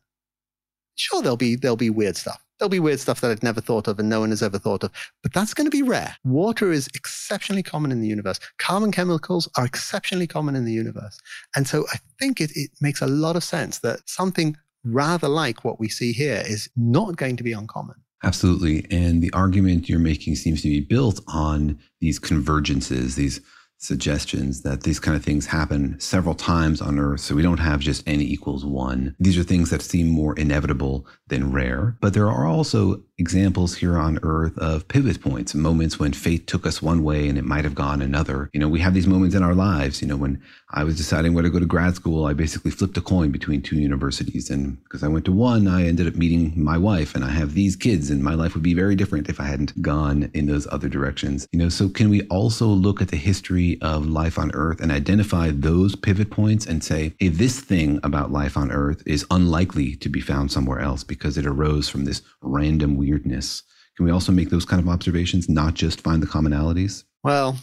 Sure, 0.94 1.21
there'll 1.21 1.37
be, 1.37 1.57
there'll 1.57 1.77
be 1.77 1.90
weird 1.90 2.16
stuff. 2.16 2.44
There'll 2.59 2.71
be 2.71 2.81
weird 2.81 3.01
stuff 3.01 3.21
that 3.21 3.31
I'd 3.31 3.42
never 3.42 3.61
thought 3.61 3.87
of 3.87 3.99
and 3.99 4.09
no 4.09 4.21
one 4.21 4.31
has 4.31 4.42
ever 4.42 4.59
thought 4.59 4.83
of, 4.83 4.90
but 5.23 5.33
that's 5.33 5.55
going 5.55 5.66
to 5.66 5.71
be 5.71 5.83
rare. 5.83 6.16
Water 6.25 6.73
is 6.73 6.88
exceptionally 6.94 7.62
common 7.62 7.92
in 7.92 8.01
the 8.01 8.09
universe. 8.09 8.40
Carbon 8.59 8.90
chemicals 8.90 9.49
are 9.57 9.64
exceptionally 9.64 10.27
common 10.27 10.57
in 10.57 10.64
the 10.64 10.73
universe. 10.73 11.18
And 11.55 11.68
so 11.68 11.85
I 11.92 11.99
think 12.18 12.40
it, 12.40 12.51
it 12.55 12.71
makes 12.81 13.01
a 13.01 13.07
lot 13.07 13.37
of 13.37 13.44
sense 13.44 13.79
that 13.81 14.09
something 14.09 14.57
rather 14.85 15.29
like 15.29 15.64
what 15.64 15.79
we 15.79 15.88
see 15.88 16.12
here 16.12 16.42
is 16.47 16.68
not 16.77 17.16
going 17.16 17.37
to 17.37 17.42
be 17.42 17.53
uncommon. 17.53 17.97
Absolutely. 18.25 18.87
And 18.90 19.23
the 19.23 19.33
argument 19.33 19.88
you're 19.88 20.01
making 20.01 20.35
seems 20.35 20.62
to 20.62 20.68
be 20.68 20.81
built 20.81 21.21
on 21.29 21.79
these 22.01 22.18
convergences, 22.18 23.14
these 23.14 23.40
suggestions 23.78 24.62
that 24.62 24.82
these 24.82 25.00
kind 25.00 25.16
of 25.16 25.24
things 25.24 25.46
happen 25.46 25.98
several 25.98 26.34
times 26.34 26.80
on 26.82 26.98
Earth. 26.98 27.20
So 27.20 27.34
we 27.34 27.42
don't 27.42 27.58
have 27.58 27.80
just 27.80 28.06
n 28.06 28.20
equals 28.20 28.64
one. 28.64 29.14
These 29.18 29.38
are 29.38 29.44
things 29.44 29.70
that 29.70 29.82
seem 29.82 30.08
more 30.08 30.36
inevitable 30.36 31.06
than 31.28 31.52
rare. 31.52 31.96
But 32.00 32.14
there 32.14 32.28
are 32.28 32.46
also 32.46 33.02
examples 33.18 33.76
here 33.76 33.98
on 33.98 34.18
earth 34.22 34.57
of 34.59 34.87
pivot 34.88 35.20
points, 35.20 35.54
moments 35.54 35.98
when 35.98 36.12
fate 36.12 36.46
took 36.46 36.66
us 36.66 36.81
one 36.81 37.02
way 37.02 37.28
and 37.28 37.37
it 37.37 37.44
might 37.44 37.64
have 37.64 37.74
gone 37.74 38.00
another. 38.00 38.48
You 38.52 38.61
know, 38.61 38.68
we 38.68 38.81
have 38.81 38.94
these 38.94 39.07
moments 39.07 39.35
in 39.35 39.42
our 39.42 39.54
lives. 39.54 40.00
You 40.00 40.09
know, 40.09 40.16
when 40.16 40.40
I 40.70 40.85
was 40.85 40.96
deciding 40.96 41.35
where 41.35 41.42
to 41.42 41.50
go 41.50 41.59
to 41.59 41.66
grad 41.66 41.96
school, 41.96 42.26
I 42.26 42.35
basically 42.35 42.70
flipped 42.70 42.96
a 42.96 43.00
coin 43.00 43.31
between 43.31 43.62
two 43.62 43.76
universities. 43.76 44.50
And 44.50 44.83
because 44.85 45.02
I 45.02 45.09
went 45.09 45.24
to 45.24 45.33
one, 45.33 45.66
I 45.66 45.87
ended 45.87 46.07
up 46.07 46.14
meeting 46.14 46.52
my 46.57 46.76
wife 46.76 47.14
and 47.14 47.24
I 47.24 47.31
have 47.31 47.54
these 47.54 47.74
kids, 47.74 48.11
and 48.11 48.22
my 48.22 48.35
life 48.35 48.54
would 48.54 48.62
be 48.62 48.74
very 48.74 48.94
different 48.94 49.28
if 49.28 49.40
I 49.40 49.44
hadn't 49.44 49.81
gone 49.81 50.31
in 50.35 50.46
those 50.46 50.66
other 50.70 50.88
directions. 50.88 51.48
You 51.52 51.59
know, 51.59 51.68
so 51.68 51.88
can 51.88 52.11
we 52.11 52.22
also 52.28 52.66
look 52.66 53.00
at 53.00 53.09
the 53.09 53.16
history 53.16 53.78
of 53.83 54.07
life 54.07 54.38
on 54.38 54.50
earth 54.54 54.81
and 54.81 54.92
identify 54.92 55.50
those 55.50 55.96
pivot 55.96 56.31
points 56.31 56.66
and 56.66 56.85
say, 56.85 57.14
hey, 57.18 57.28
this 57.28 57.61
thing 57.61 57.98
about 58.02 58.31
life 58.31 58.57
on 58.57 58.71
earth 58.71 59.02
is 59.06 59.27
unlikely 59.31 59.96
to 59.96 60.08
be 60.08 60.21
found 60.21 60.52
somewhere 60.52 60.81
else 60.81 61.02
because 61.02 61.38
it 61.38 61.46
arose 61.46 61.88
from 61.88 62.04
this 62.04 62.23
random 62.42 62.96
weirdness. 63.09 63.63
Can 63.96 64.06
we 64.06 64.13
also 64.13 64.33
make 64.33 64.50
those 64.50 64.65
kind 64.65 64.81
of 64.81 64.88
observations, 64.88 65.48
not 65.48 65.75
just 65.75 66.00
find 66.00 66.23
the 66.23 66.27
commonalities? 66.27 67.04
Well, 67.25 67.59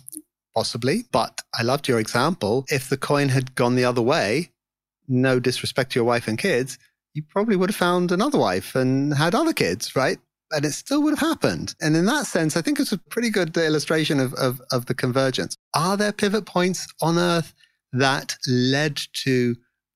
possibly, 0.53 1.05
but 1.11 1.41
I 1.57 1.63
loved 1.63 1.87
your 1.87 1.99
example. 1.99 2.65
If 2.69 2.89
the 2.89 2.97
coin 2.97 3.29
had 3.29 3.55
gone 3.55 3.75
the 3.75 3.85
other 3.85 4.01
way, 4.01 4.51
no 5.07 5.39
disrespect 5.39 5.91
to 5.91 5.99
your 5.99 6.05
wife 6.05 6.27
and 6.27 6.37
kids, 6.37 6.77
you 7.13 7.23
probably 7.23 7.55
would 7.55 7.69
have 7.69 7.75
found 7.75 8.11
another 8.11 8.37
wife 8.37 8.75
and 8.75 9.13
had 9.13 9.33
other 9.33 9.53
kids, 9.53 9.95
right? 9.95 10.17
And 10.51 10.65
it 10.65 10.73
still 10.73 11.01
would 11.03 11.17
have 11.17 11.27
happened. 11.27 11.73
And 11.81 11.95
in 11.95 12.05
that 12.05 12.27
sense, 12.27 12.57
I 12.57 12.61
think 12.61 12.79
it's 12.79 12.91
a 12.91 12.97
pretty 12.97 13.29
good 13.29 13.55
illustration 13.55 14.19
of, 14.19 14.33
of, 14.33 14.61
of 14.71 14.85
the 14.85 14.93
convergence. 14.93 15.55
Are 15.73 15.95
there 15.95 16.11
pivot 16.11 16.45
points 16.45 16.85
on 17.01 17.17
Earth 17.17 17.53
that 17.93 18.35
led 18.47 19.01
to 19.23 19.55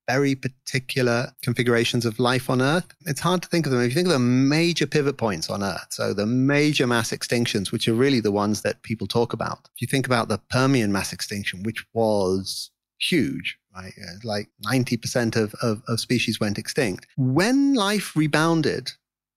very 0.10 0.34
particular 0.34 1.32
configurations 1.43 2.03
of 2.03 2.18
life 2.18 2.49
on 2.49 2.64
Earth. 2.64 2.88
It's 3.05 3.20
hard 3.20 3.43
to 3.43 3.47
think 3.47 3.68
of 3.68 3.72
them. 3.72 3.82
If 3.82 3.89
you 3.89 3.95
think 3.95 4.07
of 4.07 4.14
the 4.14 4.20
major 4.20 4.88
pivot 4.88 5.18
points 5.18 5.51
on 5.51 5.62
Earth, 5.62 5.88
so 5.91 6.14
the 6.14 6.26
major 6.26 6.88
mass 6.88 7.12
extinctions, 7.12 7.72
which 7.72 7.88
are 7.88 7.93
really 7.93 8.20
the 8.20 8.32
ones 8.32 8.64
that 8.64 8.82
people 8.82 9.05
talk 9.05 9.34
about. 9.34 9.70
If 9.76 9.82
you 9.82 9.88
think 9.88 10.07
about 10.07 10.28
the 10.28 10.39
Permian 10.49 10.91
mass 10.91 11.14
extinction, 11.14 11.62
which 11.62 11.86
was 11.93 12.72
huge, 12.99 13.60
right? 13.76 13.93
Like 14.24 14.49
90% 14.66 15.36
of, 15.36 15.53
of, 15.62 15.84
of 15.88 15.99
species 15.99 16.39
went 16.39 16.57
extinct. 16.57 17.05
When 17.16 17.76
life 17.76 18.16
rebounded 18.16 18.91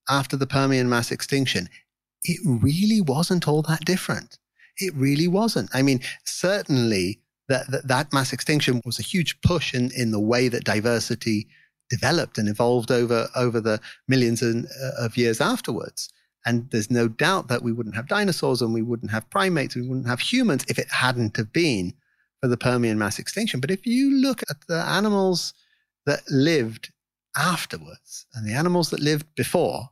after 0.09 0.35
the 0.35 0.47
Permian 0.47 0.89
mass 0.89 1.11
extinction, 1.11 1.69
it 2.23 2.39
really 2.43 2.99
wasn't 2.99 3.47
all 3.47 3.61
that 3.63 3.85
different. 3.85 4.39
It 4.77 4.93
really 4.95 5.27
wasn't. 5.27 5.69
I 5.71 5.83
mean, 5.83 5.99
certainly 6.25 7.19
that, 7.49 7.69
that, 7.71 7.87
that 7.87 8.13
mass 8.13 8.33
extinction 8.33 8.81
was 8.85 8.99
a 8.99 9.03
huge 9.03 9.39
push 9.41 9.73
in, 9.73 9.91
in 9.95 10.11
the 10.11 10.19
way 10.19 10.47
that 10.47 10.63
diversity 10.63 11.47
developed 11.89 12.37
and 12.37 12.47
evolved 12.47 12.91
over, 12.91 13.27
over 13.35 13.59
the 13.59 13.79
millions 14.07 14.41
in, 14.41 14.67
uh, 14.81 15.05
of 15.05 15.17
years 15.17 15.41
afterwards. 15.41 16.09
And 16.45 16.69
there's 16.71 16.91
no 16.91 17.07
doubt 17.07 17.47
that 17.47 17.63
we 17.63 17.71
wouldn't 17.71 17.95
have 17.95 18.07
dinosaurs 18.07 18.61
and 18.61 18.73
we 18.73 18.81
wouldn't 18.81 19.11
have 19.11 19.29
primates, 19.29 19.75
we 19.75 19.87
wouldn't 19.87 20.07
have 20.07 20.19
humans 20.19 20.65
if 20.67 20.77
it 20.77 20.89
hadn't 20.89 21.37
have 21.37 21.53
been 21.53 21.93
for 22.41 22.47
the 22.47 22.57
Permian 22.57 22.97
mass 22.97 23.19
extinction. 23.19 23.59
But 23.59 23.71
if 23.71 23.85
you 23.85 24.11
look 24.11 24.41
at 24.49 24.57
the 24.67 24.81
animals 24.81 25.53
that 26.05 26.21
lived 26.29 26.91
afterwards 27.37 28.25
and 28.33 28.45
the 28.47 28.53
animals 28.53 28.89
that 28.89 28.99
lived 28.99 29.27
before, 29.35 29.89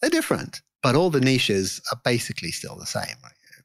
they're 0.00 0.10
different. 0.10 0.62
But 0.82 0.94
all 0.94 1.10
the 1.10 1.20
niches 1.20 1.80
are 1.90 2.00
basically 2.04 2.50
still 2.50 2.76
the 2.76 2.86
same. 2.86 3.16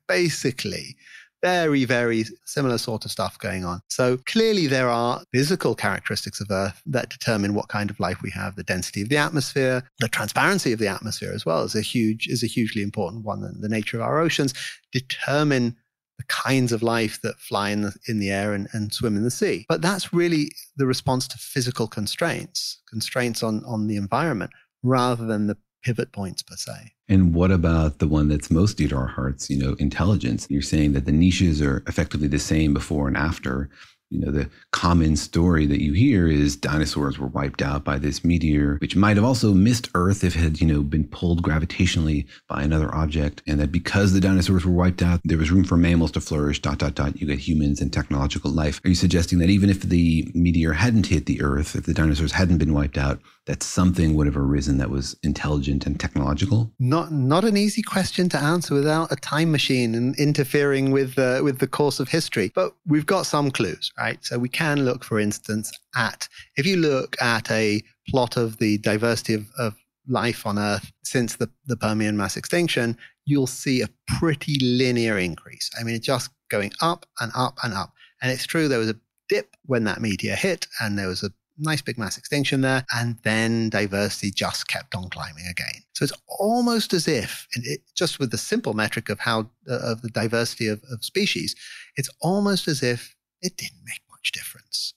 Basically, 0.07 0.95
very, 1.41 1.85
very 1.85 2.25
similar 2.45 2.77
sort 2.77 3.05
of 3.05 3.11
stuff 3.11 3.37
going 3.39 3.65
on. 3.65 3.81
So 3.89 4.17
clearly 4.25 4.67
there 4.67 4.89
are 4.89 5.21
physical 5.33 5.75
characteristics 5.75 6.41
of 6.41 6.51
Earth 6.51 6.81
that 6.85 7.09
determine 7.09 7.53
what 7.53 7.69
kind 7.69 7.89
of 7.89 7.99
life 7.99 8.21
we 8.21 8.31
have. 8.31 8.55
The 8.55 8.63
density 8.63 9.01
of 9.01 9.09
the 9.09 9.17
atmosphere, 9.17 9.83
the 9.99 10.07
transparency 10.07 10.73
of 10.73 10.79
the 10.79 10.87
atmosphere 10.87 11.31
as 11.33 11.45
well 11.45 11.63
is 11.63 11.75
a 11.75 11.81
huge, 11.81 12.27
is 12.27 12.43
a 12.43 12.47
hugely 12.47 12.81
important 12.81 13.25
one. 13.25 13.43
And 13.43 13.61
the 13.61 13.69
nature 13.69 13.97
of 13.97 14.03
our 14.03 14.19
oceans 14.19 14.53
determine 14.91 15.75
the 16.17 16.25
kinds 16.25 16.73
of 16.73 16.83
life 16.83 17.21
that 17.21 17.39
fly 17.39 17.69
in 17.69 17.81
the, 17.81 17.95
in 18.07 18.19
the 18.19 18.29
air 18.29 18.53
and, 18.53 18.67
and 18.73 18.93
swim 18.93 19.15
in 19.15 19.23
the 19.23 19.31
sea. 19.31 19.65
But 19.69 19.81
that's 19.81 20.13
really 20.13 20.51
the 20.75 20.85
response 20.85 21.27
to 21.29 21.37
physical 21.37 21.87
constraints, 21.87 22.81
constraints 22.89 23.41
on, 23.41 23.63
on 23.65 23.87
the 23.87 23.95
environment, 23.95 24.51
rather 24.83 25.25
than 25.25 25.47
the 25.47 25.57
pivot 25.83 26.11
points 26.11 26.41
per 26.41 26.55
se. 26.55 26.93
And 27.07 27.33
what 27.33 27.51
about 27.51 27.99
the 27.99 28.07
one 28.07 28.27
that's 28.27 28.51
most 28.51 28.77
dear 28.77 28.89
to 28.89 28.95
our 28.95 29.07
hearts, 29.07 29.49
you 29.49 29.57
know, 29.57 29.75
intelligence? 29.79 30.47
You're 30.49 30.61
saying 30.61 30.93
that 30.93 31.05
the 31.05 31.11
niches 31.11 31.61
are 31.61 31.83
effectively 31.87 32.27
the 32.27 32.39
same 32.39 32.73
before 32.73 33.07
and 33.07 33.17
after 33.17 33.69
you 34.09 34.19
know, 34.19 34.31
the 34.31 34.49
common 34.71 35.15
story 35.15 35.67
that 35.67 35.81
you 35.81 35.93
hear 35.93 36.27
is 36.27 36.55
dinosaurs 36.55 37.19
were 37.19 37.27
wiped 37.27 37.61
out 37.61 37.83
by 37.83 37.99
this 37.99 38.23
meteor, 38.23 38.77
which 38.81 38.95
might 38.95 39.17
have 39.17 39.25
also 39.25 39.53
missed 39.53 39.89
Earth 39.93 40.23
if 40.23 40.35
it 40.35 40.39
had, 40.39 40.59
you 40.59 40.65
know, 40.65 40.81
been 40.81 41.07
pulled 41.07 41.43
gravitationally 41.43 42.25
by 42.47 42.63
another 42.63 42.93
object. 42.95 43.43
And 43.45 43.59
that 43.59 43.71
because 43.71 44.13
the 44.13 44.19
dinosaurs 44.19 44.65
were 44.65 44.73
wiped 44.73 45.03
out, 45.03 45.21
there 45.23 45.37
was 45.37 45.51
room 45.51 45.63
for 45.63 45.77
mammals 45.77 46.11
to 46.13 46.21
flourish, 46.21 46.59
dot, 46.59 46.79
dot, 46.79 46.95
dot. 46.95 47.21
You 47.21 47.27
get 47.27 47.39
humans 47.39 47.81
and 47.81 47.93
technological 47.93 48.51
life. 48.51 48.81
Are 48.83 48.89
you 48.89 48.95
suggesting 48.95 49.37
that 49.39 49.49
even 49.49 49.69
if 49.69 49.81
the 49.81 50.29
meteor 50.33 50.73
hadn't 50.73 51.07
hit 51.07 51.27
the 51.27 51.41
Earth, 51.41 51.75
if 51.75 51.85
the 51.85 51.93
dinosaurs 51.93 52.31
hadn't 52.31 52.57
been 52.57 52.73
wiped 52.73 52.97
out, 52.97 53.19
that 53.49 53.63
something 53.63 54.13
would 54.13 54.27
have 54.27 54.37
arisen 54.37 54.77
that 54.77 54.91
was 54.91 55.17
intelligent 55.23 55.87
and 55.87 55.99
technological? 55.99 56.71
Not, 56.77 57.11
not 57.11 57.43
an 57.43 57.57
easy 57.57 57.81
question 57.81 58.29
to 58.29 58.37
answer 58.37 58.75
without 58.75 59.11
a 59.11 59.15
time 59.15 59.51
machine 59.51 59.95
and 59.95 60.15
interfering 60.19 60.91
with, 60.91 61.17
uh, 61.17 61.41
with 61.43 61.57
the 61.57 61.65
course 61.65 61.99
of 61.99 62.09
history. 62.09 62.51
But 62.53 62.75
we've 62.85 63.07
got 63.07 63.25
some 63.25 63.49
clues 63.49 63.91
right? 63.97 64.23
So 64.23 64.37
we 64.37 64.49
can 64.49 64.85
look, 64.85 65.03
for 65.03 65.19
instance, 65.19 65.71
at 65.95 66.29
if 66.57 66.67
you 66.67 66.77
look 66.77 67.19
at 67.19 67.49
a 67.49 67.81
plot 68.07 68.37
of 68.37 68.57
the 68.57 68.77
diversity 68.77 69.33
of, 69.33 69.47
of 69.57 69.75
life 70.07 70.45
on 70.45 70.59
Earth 70.59 70.91
since 71.03 71.37
the, 71.37 71.49
the 71.65 71.75
Permian 71.75 72.15
mass 72.15 72.37
extinction, 72.37 72.95
you'll 73.25 73.47
see 73.47 73.81
a 73.81 73.89
pretty 74.19 74.59
linear 74.59 75.17
increase. 75.17 75.71
I 75.79 75.83
mean, 75.83 75.95
it's 75.95 76.05
just 76.05 76.29
going 76.51 76.71
up 76.81 77.07
and 77.19 77.31
up 77.35 77.57
and 77.63 77.73
up. 77.73 77.93
And 78.21 78.31
it's 78.31 78.45
true, 78.45 78.67
there 78.67 78.77
was 78.77 78.91
a 78.91 78.99
dip 79.27 79.55
when 79.65 79.85
that 79.85 80.01
meteor 80.01 80.35
hit, 80.35 80.67
and 80.79 80.99
there 80.99 81.07
was 81.07 81.23
a 81.23 81.31
nice 81.59 81.81
big 81.81 81.97
mass 81.97 82.17
extinction 82.17 82.61
there, 82.61 82.85
and 82.93 83.17
then 83.23 83.69
diversity 83.69 84.31
just 84.31 84.67
kept 84.67 84.95
on 84.95 85.09
climbing 85.09 85.45
again. 85.49 85.83
So 85.93 86.03
it's 86.03 86.13
almost 86.27 86.93
as 86.93 87.07
if, 87.07 87.47
it, 87.53 87.81
just 87.95 88.19
with 88.19 88.31
the 88.31 88.37
simple 88.37 88.73
metric 88.73 89.09
of 89.09 89.19
how 89.19 89.49
uh, 89.69 89.79
of 89.91 90.01
the 90.01 90.09
diversity 90.09 90.67
of, 90.67 90.81
of 90.91 91.03
species, 91.03 91.55
it's 91.95 92.09
almost 92.21 92.67
as 92.67 92.81
if 92.81 93.15
it 93.41 93.57
didn't 93.57 93.83
make 93.85 94.01
much 94.09 94.31
difference. 94.31 94.93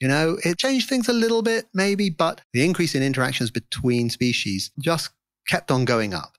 You 0.00 0.08
know, 0.08 0.38
it 0.44 0.58
changed 0.58 0.88
things 0.88 1.08
a 1.08 1.12
little 1.12 1.42
bit, 1.42 1.66
maybe, 1.72 2.10
but 2.10 2.40
the 2.52 2.64
increase 2.64 2.94
in 2.94 3.02
interactions 3.02 3.50
between 3.50 4.10
species 4.10 4.70
just 4.80 5.10
kept 5.46 5.70
on 5.70 5.84
going 5.84 6.14
up. 6.14 6.36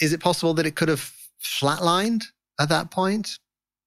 Is 0.00 0.12
it 0.12 0.20
possible 0.20 0.54
that 0.54 0.66
it 0.66 0.74
could 0.74 0.88
have 0.88 1.12
flatlined 1.42 2.24
at 2.58 2.68
that 2.70 2.90
point? 2.90 3.38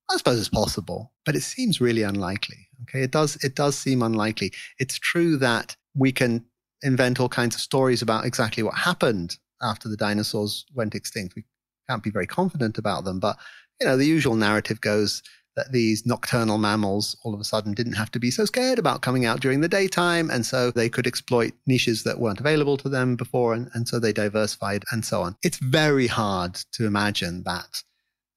I 0.09 0.17
suppose 0.17 0.39
it's 0.39 0.49
possible, 0.49 1.13
but 1.26 1.36
it 1.36 1.41
seems 1.41 1.82
really 1.82 2.03
unlikely. 2.03 2.67
Okay, 2.84 3.04
it 3.04 3.12
does 3.12 3.36
it 3.44 3.56
does 3.56 3.78
seem 3.78 4.02
unlikely. 4.02 4.52
It's 4.80 4.98
true 4.98 5.38
that 5.38 5.76
we 5.96 6.12
can 6.12 6.46
invent 6.82 7.20
all 7.20 7.30
kinds 7.30 7.56
of 7.56 7.62
stories 7.62 8.02
about 8.02 8.26
exactly 8.26 8.64
what 8.64 8.76
happened 8.76 9.38
after 9.62 9.88
the 9.88 9.98
dinosaurs 9.98 10.66
went 10.74 10.96
extinct. 10.96 11.36
We 11.36 11.46
can't 11.90 12.04
be 12.04 12.10
very 12.10 12.28
confident 12.28 12.78
about 12.78 13.04
them, 13.04 13.20
but 13.20 13.38
you 13.80 13.88
know, 13.88 13.98
the 13.98 14.06
usual 14.06 14.36
narrative 14.36 14.82
goes 14.82 15.22
that 15.56 15.72
these 15.72 16.06
nocturnal 16.06 16.58
mammals 16.58 17.18
all 17.24 17.34
of 17.34 17.40
a 17.40 17.44
sudden 17.44 17.74
didn't 17.74 17.94
have 17.94 18.12
to 18.12 18.20
be 18.20 18.32
so 18.32 18.46
scared 18.46 18.80
about 18.80 19.02
coming 19.02 19.26
out 19.26 19.42
during 19.42 19.60
the 19.60 19.68
daytime. 19.68 20.30
And 20.30 20.46
so 20.46 20.72
they 20.72 20.88
could 20.88 21.08
exploit 21.08 21.54
niches 21.68 22.04
that 22.04 22.20
weren't 22.20 22.40
available 22.40 22.78
to 22.78 22.90
them 22.90 23.16
before. 23.16 23.54
And, 23.54 23.70
and 23.74 23.88
so 23.88 24.00
they 24.00 24.14
diversified 24.14 24.86
and 24.92 25.04
so 25.04 25.22
on. 25.22 25.36
It's 25.44 25.58
very 25.58 26.08
hard 26.08 26.56
to 26.74 26.86
imagine 26.86 27.44
that 27.44 27.84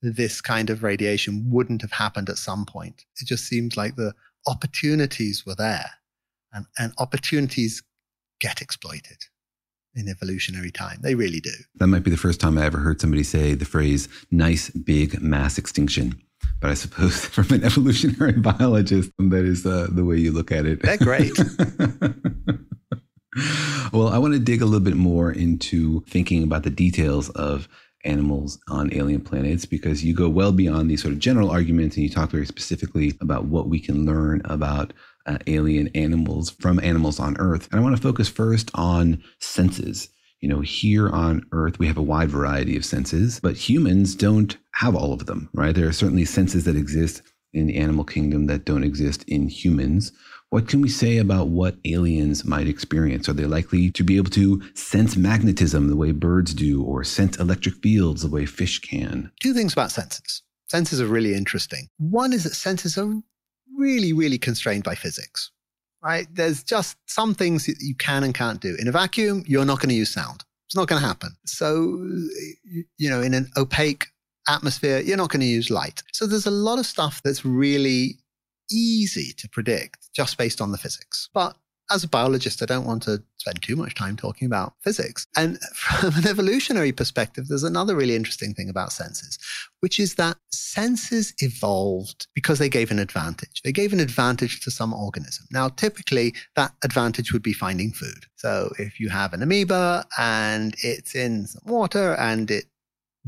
this 0.03 0.41
kind 0.41 0.71
of 0.71 0.83
radiation 0.83 1.49
wouldn't 1.51 1.83
have 1.83 1.93
happened 1.93 2.29
at 2.29 2.37
some 2.37 2.67
point. 2.67 3.05
It 3.21 3.27
just 3.27 3.45
seems 3.45 3.77
like 3.77 3.97
the 3.97 4.13
opportunities 4.47 5.45
were 5.47 5.55
there 5.55 5.91
and, 6.53 6.67
and 6.79 6.93
opportunities 6.99 7.83
get 8.41 8.61
exploited 8.61 9.19
in 9.95 10.09
evolutionary 10.09 10.71
time. 10.71 10.99
They 11.03 11.15
really 11.15 11.41
do. 11.41 11.53
That 11.77 11.87
might 11.87 12.03
be 12.03 12.11
the 12.11 12.17
first 12.17 12.41
time 12.41 12.59
I 12.59 12.65
ever 12.65 12.79
heard 12.79 13.01
somebody 13.01 13.23
say 13.23 13.55
the 13.55 13.65
phrase 13.65 14.09
nice 14.31 14.71
big 14.71 15.21
mass 15.23 15.57
extinction 15.57 16.21
but 16.61 16.71
I 16.71 16.75
suppose 16.75 17.25
from 17.27 17.51
an 17.51 17.65
evolutionary 17.65 18.33
biologist, 18.41 19.11
that 19.19 19.45
is 19.45 19.67
uh, 19.67 19.89
the 19.91 20.05
way 20.05 20.17
you 20.17 20.33
look 20.33 20.53
at 20.53 20.67
it. 20.67 20.83
They're 20.83 20.97
great. 20.97 21.33
well, 23.93 24.09
I 24.09 24.19
want 24.19 24.35
to 24.35 24.41
dig 24.41 24.63
a 24.63 24.65
little 24.65 24.81
bit 24.81 24.97
more 24.97 25.31
into 25.31 26.03
thinking 26.09 26.43
about 26.43 26.63
the 26.63 26.71
details 26.71 27.31
of 27.31 27.69
animals 28.05 28.59
on 28.69 28.93
alien 28.95 29.21
planets 29.21 29.65
because 29.65 30.05
you 30.05 30.15
go 30.15 30.29
well 30.29 30.53
beyond 30.53 30.91
these 30.91 31.03
sort 31.03 31.15
of 31.15 31.21
general 31.21 31.51
arguments 31.51 31.97
and 31.97 32.05
you 32.05 32.11
talk 32.11 32.31
very 32.31 32.47
specifically 32.47 33.15
about 33.21 33.47
what 33.47 33.69
we 33.69 33.81
can 33.81 34.05
learn 34.05 34.43
about 34.45 34.93
uh, 35.27 35.39
alien 35.47 35.89
animals 35.95 36.51
from 36.51 36.79
animals 36.81 37.19
on 37.19 37.37
Earth. 37.39 37.69
And 37.71 37.81
I 37.81 37.83
want 37.83 37.97
to 37.97 38.03
focus 38.03 38.29
first 38.29 38.71
on 38.75 39.23
senses 39.39 40.09
you 40.45 40.51
know, 40.51 40.61
here 40.61 41.09
on 41.09 41.43
Earth, 41.53 41.79
we 41.79 41.87
have 41.87 41.97
a 41.97 42.03
wide 42.03 42.29
variety 42.29 42.77
of 42.77 42.85
senses, 42.85 43.41
but 43.41 43.57
humans 43.57 44.15
don't 44.15 44.59
have 44.73 44.95
all 44.95 45.15
of 45.15 45.25
them, 45.25 45.49
right? 45.55 45.75
There 45.75 45.89
are 45.89 45.93
certainly 45.93 46.27
senses 46.27 46.65
that 46.65 46.77
exist 46.77 47.23
in 47.55 47.67
the 47.67 47.79
animal 47.79 48.05
kingdom 48.05 48.45
that 48.49 48.67
don't 48.67 48.85
exist 48.85 49.25
in 49.27 49.49
humans. 49.49 50.13
What 50.55 50.69
can 50.69 50.81
we 50.81 50.89
say 50.89 51.19
about 51.19 51.49
what 51.49 51.75
aliens 51.85 52.45
might 52.45 52.69
experience? 52.69 53.29
Are 53.29 53.33
they 53.33 53.45
likely 53.45 53.91
to 53.91 54.05
be 54.05 54.17
able 54.19 54.31
to 54.31 54.63
sense 54.75 55.17
magnetism 55.17 55.89
the 55.89 55.97
way 55.97 56.13
birds 56.13 56.55
do, 56.55 56.81
or 56.81 57.03
sense 57.03 57.37
electric 57.39 57.75
fields 57.83 58.23
the 58.23 58.29
way 58.29 58.47
fish 58.47 58.79
can? 58.79 59.33
Two 59.41 59.53
things 59.53 59.73
about 59.73 59.91
senses. 59.91 60.43
Senses 60.69 61.01
are 61.01 61.09
really 61.09 61.35
interesting. 61.35 61.89
One 61.99 62.33
is 62.33 62.45
that 62.45 62.55
senses 62.55 62.97
are 62.97 63.13
really, 63.77 64.13
really 64.13 64.39
constrained 64.39 64.85
by 64.85 64.95
physics, 64.95 65.51
right? 66.05 66.29
There's 66.33 66.63
just 66.63 66.99
some 67.07 67.35
things 67.35 67.67
that 67.67 67.79
you 67.81 67.97
can 67.97 68.23
and 68.23 68.33
can't 68.33 68.61
do. 68.61 68.77
In 68.79 68.87
a 68.87 68.93
vacuum, 68.93 69.43
you're 69.49 69.65
not 69.65 69.81
going 69.81 69.89
to 69.89 69.97
use 69.97 70.15
sound. 70.15 70.45
It's 70.69 70.77
not 70.77 70.87
going 70.87 71.03
to 71.03 71.09
happen. 71.09 71.31
So, 71.47 72.01
you 72.97 73.11
know, 73.11 73.21
in 73.21 73.35
an 73.35 73.51
opaque 73.57 74.07
atmosphere, 74.47 75.01
you're 75.01 75.17
not 75.17 75.31
going 75.31 75.41
to 75.41 75.47
use 75.47 75.69
light. 75.69 76.05
So 76.13 76.29
there's 76.29 76.47
a 76.47 76.53
lot 76.53 76.79
of 76.79 76.87
stuff 76.87 77.23
that's 77.25 77.45
really 77.45 78.21
easy 78.71 79.33
to 79.37 79.49
predict 79.49 80.09
just 80.15 80.39
based 80.39 80.61
on 80.61 80.73
the 80.73 80.79
physics. 80.79 81.29
But 81.33 81.57
as 81.91 82.03
a 82.03 82.09
biologist, 82.09 82.63
I 82.63 82.67
don't 82.67 82.87
want 82.87 83.03
to 83.05 83.23
spend 83.37 83.63
too 83.63 83.77
much 83.77 83.95
time 83.95 84.17
talking 84.17 84.47
about 84.47 84.75
physics. 84.83 85.27
And 85.37 85.59
from 85.75 86.15
an 86.17 86.27
evolutionary 86.27 86.93
perspective, 86.93 87.49
there's 87.49 87.63
another 87.63 87.95
really 87.95 88.17
interesting 88.17 88.55
thing 88.55 88.69
about 88.69 88.93
senses, 88.93 89.39
which 89.81 89.99
is 89.99 90.15
that 90.15 90.39
senses 90.51 91.35
evolved 91.39 92.27
because 92.35 92.59
they 92.59 92.69
gave 92.69 92.91
an 92.91 92.99
advantage. 92.99 93.61
They 93.63 93.73
gave 93.73 93.93
an 93.93 94.01
advantage 94.01 94.61
to 94.63 94.71
some 94.71 94.95
organism. 94.95 95.47
Now, 95.51 95.69
typically, 95.69 96.35
that 96.57 96.73
advantage 96.83 97.33
would 97.33 97.43
be 97.43 97.53
finding 97.53 97.93
food. 97.93 98.25
So 98.37 98.73
if 98.79 98.99
you 98.99 99.11
have 99.11 99.33
an 99.33 99.43
amoeba 99.43 100.05
and 100.19 100.75
it's 100.83 101.15
in 101.15 101.47
some 101.47 101.63
water 101.67 102.15
and 102.15 102.51
it 102.51 102.65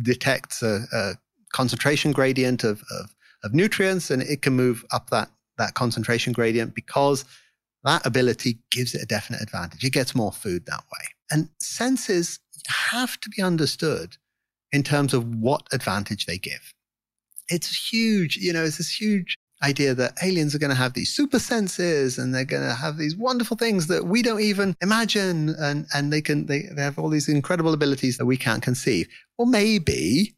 detects 0.03 0.63
a, 0.63 0.85
a 0.93 1.13
concentration 1.53 2.13
gradient 2.13 2.65
of, 2.65 2.83
of 2.91 3.16
of 3.47 3.55
nutrients 3.55 4.11
and 4.11 4.23
it 4.23 4.43
can 4.43 4.55
move 4.55 4.85
up 4.93 5.11
that, 5.11 5.31
that 5.59 5.75
concentration 5.75 6.33
gradient 6.33 6.75
because 6.75 7.25
that 7.85 8.05
ability 8.05 8.59
gives 8.71 8.95
it 8.95 9.03
a 9.03 9.07
definite 9.07 9.41
advantage. 9.41 9.85
It 9.85 9.93
gets 9.93 10.15
more 10.15 10.33
food 10.33 10.67
that 10.67 10.83
way. 10.93 11.07
And 11.31 11.49
senses 11.61 12.41
have 12.69 13.19
to 13.21 13.31
be 13.31 13.43
understood 13.43 14.17
in 14.73 14.83
terms 14.83 15.15
of 15.15 15.25
what 15.37 15.67
advantage 15.73 16.27
they 16.27 16.39
give. 16.39 16.73
It's 17.49 17.93
huge, 17.93 18.37
you 18.37 18.53
know, 18.53 18.65
it's 18.65 18.79
this 18.79 18.91
huge 18.91 19.37
idea 19.63 19.95
that 19.95 20.19
aliens 20.23 20.55
are 20.55 20.59
going 20.59 20.71
to 20.71 20.77
have 20.77 20.93
these 20.93 21.11
super 21.11 21.39
senses 21.39 22.19
and 22.19 22.35
they're 22.35 22.45
going 22.45 22.63
to 22.63 22.75
have 22.75 22.99
these 22.99 23.17
wonderful 23.17 23.57
things 23.57 23.87
that 23.87 24.05
we 24.05 24.21
don't 24.21 24.41
even 24.41 24.77
imagine 24.83 25.55
and, 25.59 25.87
and 25.95 26.13
they 26.13 26.21
can 26.21 26.47
they, 26.47 26.63
they 26.75 26.83
have 26.83 26.99
all 26.99 27.09
these 27.09 27.29
incredible 27.29 27.73
abilities 27.73 28.19
that 28.19 28.27
we 28.27 28.37
can't 28.37 28.63
conceive. 28.63 29.09
Well, 29.39 29.47
maybe 29.47 30.36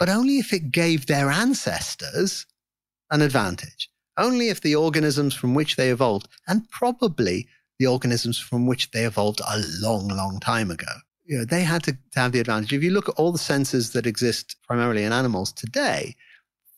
but 0.00 0.08
only 0.08 0.38
if 0.38 0.52
it 0.54 0.72
gave 0.72 1.06
their 1.06 1.30
ancestors 1.30 2.46
an 3.10 3.20
advantage. 3.20 3.90
Only 4.16 4.48
if 4.48 4.62
the 4.62 4.74
organisms 4.74 5.34
from 5.34 5.54
which 5.54 5.76
they 5.76 5.90
evolved, 5.90 6.26
and 6.48 6.68
probably 6.70 7.46
the 7.78 7.86
organisms 7.86 8.38
from 8.38 8.66
which 8.66 8.90
they 8.92 9.04
evolved 9.04 9.40
a 9.40 9.62
long, 9.80 10.08
long 10.08 10.40
time 10.40 10.70
ago, 10.70 10.92
you 11.26 11.38
know, 11.38 11.44
they 11.44 11.62
had 11.62 11.82
to, 11.84 11.92
to 11.92 12.18
have 12.18 12.32
the 12.32 12.40
advantage. 12.40 12.72
If 12.72 12.82
you 12.82 12.90
look 12.90 13.10
at 13.10 13.14
all 13.16 13.30
the 13.30 13.38
senses 13.38 13.92
that 13.92 14.06
exist 14.06 14.56
primarily 14.66 15.04
in 15.04 15.12
animals 15.12 15.52
today, 15.52 16.16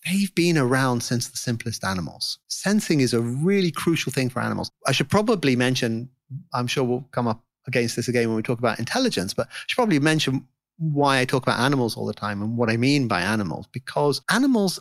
they've 0.04 0.34
been 0.34 0.58
around 0.58 1.02
since 1.02 1.28
the 1.28 1.36
simplest 1.36 1.84
animals. 1.84 2.38
Sensing 2.48 3.00
is 3.00 3.14
a 3.14 3.20
really 3.20 3.70
crucial 3.70 4.10
thing 4.10 4.30
for 4.30 4.42
animals. 4.42 4.70
I 4.86 4.92
should 4.92 5.08
probably 5.08 5.54
mention, 5.54 6.10
I'm 6.52 6.66
sure 6.66 6.82
we'll 6.82 7.08
come 7.12 7.28
up 7.28 7.44
against 7.68 7.94
this 7.94 8.08
again 8.08 8.26
when 8.28 8.36
we 8.36 8.42
talk 8.42 8.58
about 8.58 8.80
intelligence, 8.80 9.32
but 9.32 9.46
I 9.46 9.52
should 9.68 9.76
probably 9.76 10.00
mention 10.00 10.48
why 10.82 11.20
I 11.20 11.24
talk 11.24 11.44
about 11.44 11.60
animals 11.60 11.96
all 11.96 12.06
the 12.06 12.12
time 12.12 12.42
and 12.42 12.56
what 12.56 12.68
I 12.68 12.76
mean 12.76 13.06
by 13.06 13.20
animals, 13.20 13.66
because 13.72 14.20
animals 14.30 14.80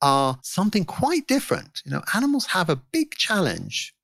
are 0.00 0.38
something 0.42 0.84
quite 0.84 1.26
different. 1.26 1.82
You 1.84 1.90
know, 1.90 2.02
animals 2.14 2.46
have 2.46 2.70
a 2.70 2.76
big 2.76 3.12
challenge, 3.12 3.94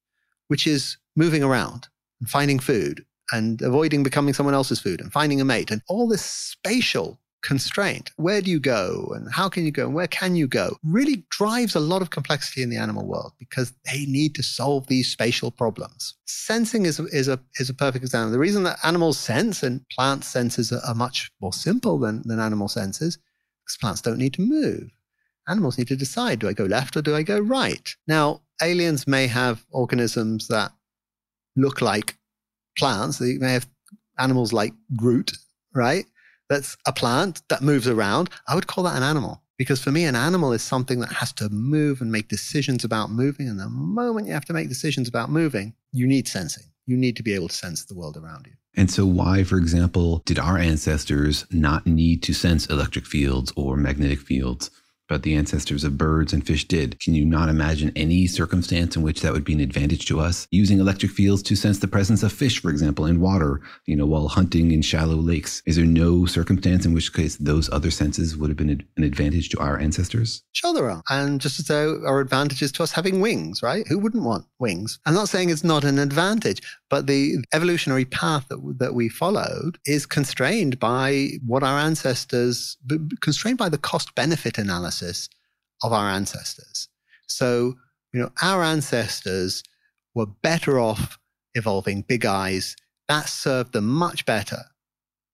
which 0.49 0.67
is 0.67 0.99
moving 1.17 1.43
around 1.43 1.89
and 2.21 2.29
finding 2.29 2.59
food 2.59 3.05
and 3.33 3.63
avoiding 3.63 4.03
becoming 4.03 4.35
someone 4.35 4.55
else's 4.55 4.81
food 4.81 5.01
and 5.01 5.11
finding 5.11 5.41
a 5.41 5.45
mate 5.45 5.71
and 5.71 5.81
all 5.89 6.07
this 6.07 6.25
spatial 6.25 7.19
constraint. 7.43 8.11
Where 8.17 8.41
do 8.41 8.51
you 8.51 8.61
go 8.61 9.13
and 9.15 9.31
how 9.33 9.49
can 9.49 9.65
you 9.65 9.73
go 9.73 9.87
and 9.87 9.95
where 9.95 10.07
can 10.07 10.35
you 10.37 10.47
go 10.47 10.77
really 10.85 11.25
drives 11.31 11.75
a 11.75 11.81
lot 11.81 12.03
of 12.03 12.11
complexity 12.11 12.63
in 12.63 12.71
the 12.71 12.77
animal 12.77 13.07
world 13.07 13.33
because 13.39 13.73
they 13.85 14.07
need 14.07 14.35
to 14.37 14.43
solve 14.43 14.87
these 14.87 15.11
spatial 15.11 15.51
problems. 15.51 16.15
Sensing 16.25 16.87
is, 16.87 17.01
is, 17.01 17.29
a, 17.29 17.41
is 17.59 17.69
a 17.69 17.75
perfect 17.75 18.05
example. 18.05 18.33
The 18.33 18.39
reason 18.39 18.63
that 18.63 18.79
animals 18.85 19.19
sense 19.19 19.63
and 19.63 19.87
plant 19.89 20.25
senses 20.25 20.73
are, 20.73 20.81
are 20.87 20.95
much 20.95 21.31
more 21.41 21.53
simple 21.53 21.99
than, 21.99 22.23
than 22.25 22.41
animal 22.41 22.69
senses 22.69 23.19
because 23.65 23.77
plants 23.77 24.01
don't 24.01 24.19
need 24.19 24.35
to 24.35 24.43
move. 24.43 24.91
Animals 25.49 25.77
need 25.77 25.89
to 25.89 25.97
decide 25.97 26.39
do 26.39 26.49
I 26.49 26.53
go 26.53 26.65
left 26.65 26.97
or 26.97 27.03
do 27.03 27.17
I 27.17 27.23
go 27.23 27.41
right? 27.41 27.95
Now, 28.07 28.43
aliens 28.63 29.07
may 29.09 29.27
have 29.27 29.65
organisms 29.73 30.47
that 30.49 30.73
look 31.57 31.81
like 31.81 32.17
plants. 32.79 33.19
They 33.19 33.35
may 33.39 33.53
have 33.53 33.67
animals 34.19 34.53
like 34.53 34.73
Groot, 34.97 35.33
right? 35.75 36.07
That's 36.49 36.77
a 36.87 36.93
plant 36.93 37.43
that 37.49 37.63
moves 37.63 37.89
around, 37.89 38.31
I 38.47 38.55
would 38.55 38.67
call 38.67 38.85
that 38.85 38.97
an 38.97 39.03
animal. 39.03 39.43
Because 39.59 39.83
for 39.83 39.93
me, 39.93 40.05
an 40.05 40.17
animal 40.17 40.53
is 40.53 40.63
something 40.63 41.01
that 41.01 41.13
has 41.13 41.33
to 41.35 41.49
move 41.51 42.01
and 42.01 42.11
make 42.11 42.29
decisions 42.29 42.85
about 42.85 43.11
moving. 43.11 43.49
And 43.49 43.61
the 43.61 43.69
moment 43.69 44.27
you 44.27 44.33
have 44.33 44.45
to 44.47 44.53
make 44.53 44.69
decisions 44.69 45.09
about 45.09 45.31
moving, 45.31 45.75
you 45.93 46.07
need 46.07 46.27
sensing. 46.27 46.65
You 46.87 46.97
need 46.97 47.17
to 47.17 47.23
be 47.23 47.35
able 47.35 47.49
to 47.49 47.55
sense 47.55 47.85
the 47.85 47.95
world 47.95 48.17
around 48.17 48.47
you. 48.47 48.55
And 48.75 48.91
so, 48.91 49.05
why, 49.05 49.45
for 49.45 49.59
example, 49.59 50.23
did 50.25 50.39
our 50.39 50.59
ancestors 50.59 51.47
not 51.51 51.87
need 51.87 52.23
to 52.25 52.33
sense 52.33 52.67
electric 52.67 53.07
fields 53.07 53.53
or 53.55 53.77
magnetic 53.77 54.21
fields? 54.21 54.71
But 55.09 55.23
the 55.23 55.35
ancestors 55.35 55.85
of 55.85 55.99
birds 55.99 56.33
and 56.33 56.47
fish 56.47 56.67
did. 56.67 56.99
Can 57.01 57.15
you 57.15 57.25
not 57.25 57.49
imagine 57.49 57.93
any 57.97 58.27
circumstance 58.27 58.97
in 58.97 59.03
which 59.03 59.21
that 59.21 59.33
would 59.33 59.45
be 59.45 59.53
an 59.53 59.61
advantage 59.61 60.07
to 60.07 60.21
us? 60.21 60.47
Using 60.51 60.79
electric 60.79 61.13
fields 61.13 61.43
to 61.45 61.57
sense 61.57 61.79
the 61.79 61.89
presence 61.89 62.23
of 62.23 62.33
fish, 62.33 62.61
for 62.61 62.71
example, 62.71 63.07
in 63.07 63.21
water, 63.21 63.61
you 63.87 63.97
know, 63.97 64.07
while 64.07 64.29
hunting 64.29 64.73
in 64.73 64.83
shallow 64.83 65.17
lakes. 65.17 65.63
Is 65.67 65.77
there 65.77 65.85
no 65.85 66.27
circumstance 66.27 66.87
in 66.87 66.95
which 66.95 67.13
case 67.13 67.37
those 67.37 67.71
other 67.71 67.91
senses 67.91 68.37
would 68.37 68.51
have 68.51 68.57
been 68.57 68.87
an 68.97 69.05
advantage 69.05 69.49
to 69.51 69.59
our 69.59 69.79
ancestors? 69.79 70.43
Sure, 70.53 70.73
there 70.73 70.91
are. 70.91 71.03
And 71.11 71.41
just 71.41 71.59
as 71.59 71.67
though 71.67 72.01
our 72.07 72.21
advantages 72.21 72.73
to 72.73 72.83
us 72.83 72.93
having 72.93 73.21
wings, 73.21 73.63
right? 73.63 73.87
Who 73.89 73.99
wouldn't 73.99 74.25
want 74.25 74.47
wings? 74.59 74.99
I'm 75.07 75.15
not 75.15 75.29
saying 75.29 75.51
it's 75.51 75.65
not 75.65 75.85
an 75.85 75.99
advantage, 75.99 76.63
but 76.89 77.07
the 77.07 77.37
evolutionary 77.53 78.05
path 78.05 78.49
that, 78.49 78.77
that 78.79 78.95
we 78.95 79.09
followed 79.09 79.79
is 79.87 80.07
constrained 80.07 80.79
by 80.79 81.29
what 81.47 81.63
our 81.63 81.79
ancestors, 81.79 82.77
constrained 83.21 83.59
by 83.59 83.69
the 83.69 83.79
cost 83.79 84.15
benefit 84.15 84.59
analysis 84.59 84.92
of 85.01 85.93
our 85.93 86.11
ancestors. 86.11 86.89
So, 87.27 87.75
you 88.13 88.21
know, 88.21 88.31
our 88.43 88.63
ancestors 88.63 89.63
were 90.15 90.27
better 90.27 90.79
off 90.79 91.19
evolving 91.55 92.03
big 92.03 92.27
eyes. 92.27 92.77
That 93.09 93.29
served 93.29 93.73
them 93.73 93.89
much 93.89 94.27
better 94.27 94.59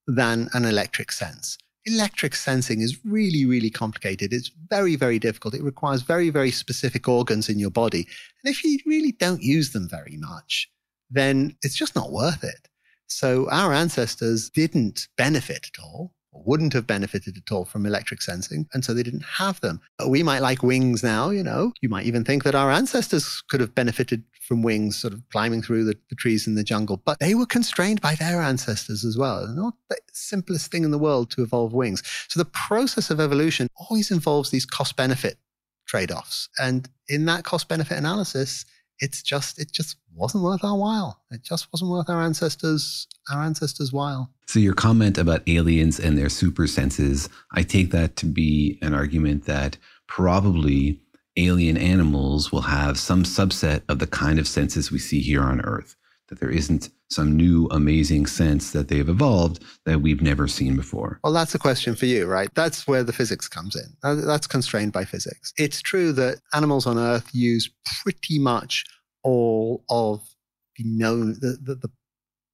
than 0.07 0.49
an 0.55 0.65
electric 0.65 1.13
sense. 1.13 1.59
Electric 1.85 2.35
sensing 2.35 2.81
is 2.81 2.99
really, 3.05 3.47
really 3.47 3.71
complicated. 3.71 4.33
It's 4.33 4.51
very, 4.69 4.97
very 4.97 5.19
difficult. 5.19 5.55
It 5.55 5.63
requires 5.63 6.03
very, 6.03 6.31
very 6.31 6.51
specific 6.51 7.09
organs 7.09 7.49
in 7.49 7.59
your 7.59 7.71
body. 7.71 8.07
And 8.43 8.53
if 8.53 8.63
you 8.63 8.79
really 8.87 9.13
don't 9.13 9.43
use 9.43 9.73
them 9.73 9.89
very 9.89 10.17
much, 10.19 10.71
then 11.11 11.57
it's 11.63 11.77
just 11.77 11.95
not 11.95 12.13
worth 12.13 12.45
it. 12.45 12.69
So 13.07 13.49
our 13.51 13.73
ancestors 13.73 14.51
didn't 14.51 15.09
benefit 15.17 15.71
at 15.75 15.83
all, 15.83 16.13
wouldn't 16.45 16.73
have 16.73 16.87
benefited 16.87 17.37
at 17.37 17.53
all 17.53 17.65
from 17.65 17.87
electric 17.87 18.23
sensing, 18.23 18.67
and 18.73 18.85
so 18.85 18.95
they 18.95 19.03
didn't 19.03 19.25
have 19.25 19.61
them. 19.61 19.81
We 20.07 20.23
might 20.23 20.43
like 20.43 20.63
wings 20.63 21.03
now, 21.03 21.31
you 21.31 21.43
know. 21.43 21.73
You 21.81 21.89
might 21.89 22.07
even 22.07 22.25
think 22.25 22.45
that 22.45 22.55
our 22.55 22.71
ancestors 22.71 23.43
could 23.49 23.61
have 23.61 23.75
benefited 23.75 24.25
from 24.49 24.63
wings, 24.63 24.99
sort 24.99 25.13
of 25.13 25.23
climbing 25.31 25.63
through 25.63 25.85
the, 25.85 25.95
the 26.09 26.17
trees 26.17 26.47
in 26.47 26.55
the 26.55 26.65
jungle, 26.65 26.97
but 27.05 27.21
they 27.21 27.35
were 27.35 27.47
constrained 27.47 28.01
by 28.01 28.15
their 28.15 28.41
ancestors 28.41 29.05
as 29.05 29.17
well. 29.19 29.47
Not 29.47 29.75
the 29.91 29.99
simplest 30.13 30.71
thing 30.71 30.85
in 30.85 30.91
the 30.91 30.99
world 30.99 31.31
to 31.33 31.43
evolve 31.43 31.75
wings. 31.75 32.03
So 32.29 32.41
the 32.41 32.51
process 32.51 33.11
of 33.11 33.21
evolution 33.21 33.69
always 33.77 34.11
involves 34.11 34.51
these 34.51 34.65
cost 34.65 34.97
benefit 34.97 35.37
trade 35.87 36.11
offs. 36.11 36.49
And 36.59 36.89
in 37.09 37.25
that 37.27 37.45
cost 37.45 37.69
benefit 37.69 37.99
analysis, 37.99 38.65
it's 39.01 39.23
just 39.23 39.59
it 39.59 39.73
just 39.73 39.97
wasn't 40.15 40.45
worth 40.45 40.65
our 40.65 40.77
while. 40.77 41.21
It 41.31 41.43
just 41.43 41.69
wasn't 41.73 41.91
worth 41.91 42.11
our 42.11 42.23
ancestors 42.23 43.07
our 43.31 43.43
ancestors' 43.43 43.93
while. 43.93 44.31
So 44.47 44.59
your 44.59 44.75
comment 44.75 45.19
about 45.19 45.43
aliens 45.47 46.01
and 46.01 46.17
their 46.17 46.31
super 46.31 46.67
senses, 46.67 47.29
I 47.53 47.63
take 47.63 47.91
that 47.91 48.17
to 48.17 48.27
be 48.27 48.79
an 48.81 48.95
argument 48.95 49.45
that 49.45 49.77
probably 50.07 51.01
alien 51.37 51.77
animals 51.77 52.51
will 52.51 52.63
have 52.63 52.99
some 52.99 53.23
subset 53.23 53.83
of 53.89 53.99
the 53.99 54.07
kind 54.07 54.39
of 54.39 54.49
senses 54.49 54.91
we 54.91 54.99
see 54.99 55.21
here 55.21 55.43
on 55.43 55.61
Earth. 55.61 55.95
That 56.29 56.41
there 56.41 56.51
isn't 56.51 56.91
some 57.11 57.37
new 57.37 57.69
amazing 57.71 58.27
sense 58.27 58.73
that 58.73 58.89
they've 58.89 59.09
evolved 59.09 59.65
that 59.87 60.03
we've 60.03 60.21
never 60.21 60.47
seen 60.47 60.77
before? 60.77 61.21
Well, 61.25 61.33
that's 61.33 61.55
a 61.55 61.59
question 61.59 61.95
for 61.95 62.05
you, 62.05 62.27
right? 62.27 62.55
That's 62.55 62.87
where 62.87 63.03
the 63.03 63.15
physics 63.15 63.49
comes 63.49 63.75
in. 63.75 63.97
That's 64.27 64.47
constrained 64.47 64.93
by 64.93 65.07
physics. 65.07 65.55
It's 65.57 65.81
true 65.81 66.13
that 66.13 66.41
animals 66.53 66.87
on 66.87 66.99
Earth 66.99 67.31
use 67.33 67.71
pretty 68.03 68.39
much 68.39 68.85
all 69.23 69.85
of 69.89 70.23
the 70.77 70.85
known, 70.85 71.35
the, 71.41 71.57
the, 71.63 71.77
the 71.77 71.91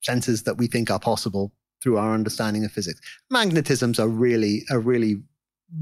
senses 0.02 0.44
that 0.44 0.56
we 0.56 0.68
think 0.68 0.90
are 0.90 1.00
possible 1.00 1.52
through 1.82 1.98
our 1.98 2.14
understanding 2.14 2.64
of 2.64 2.70
physics. 2.70 3.00
Magnetism's 3.32 3.98
a 3.98 4.06
really, 4.06 4.62
a 4.70 4.78
really 4.78 5.16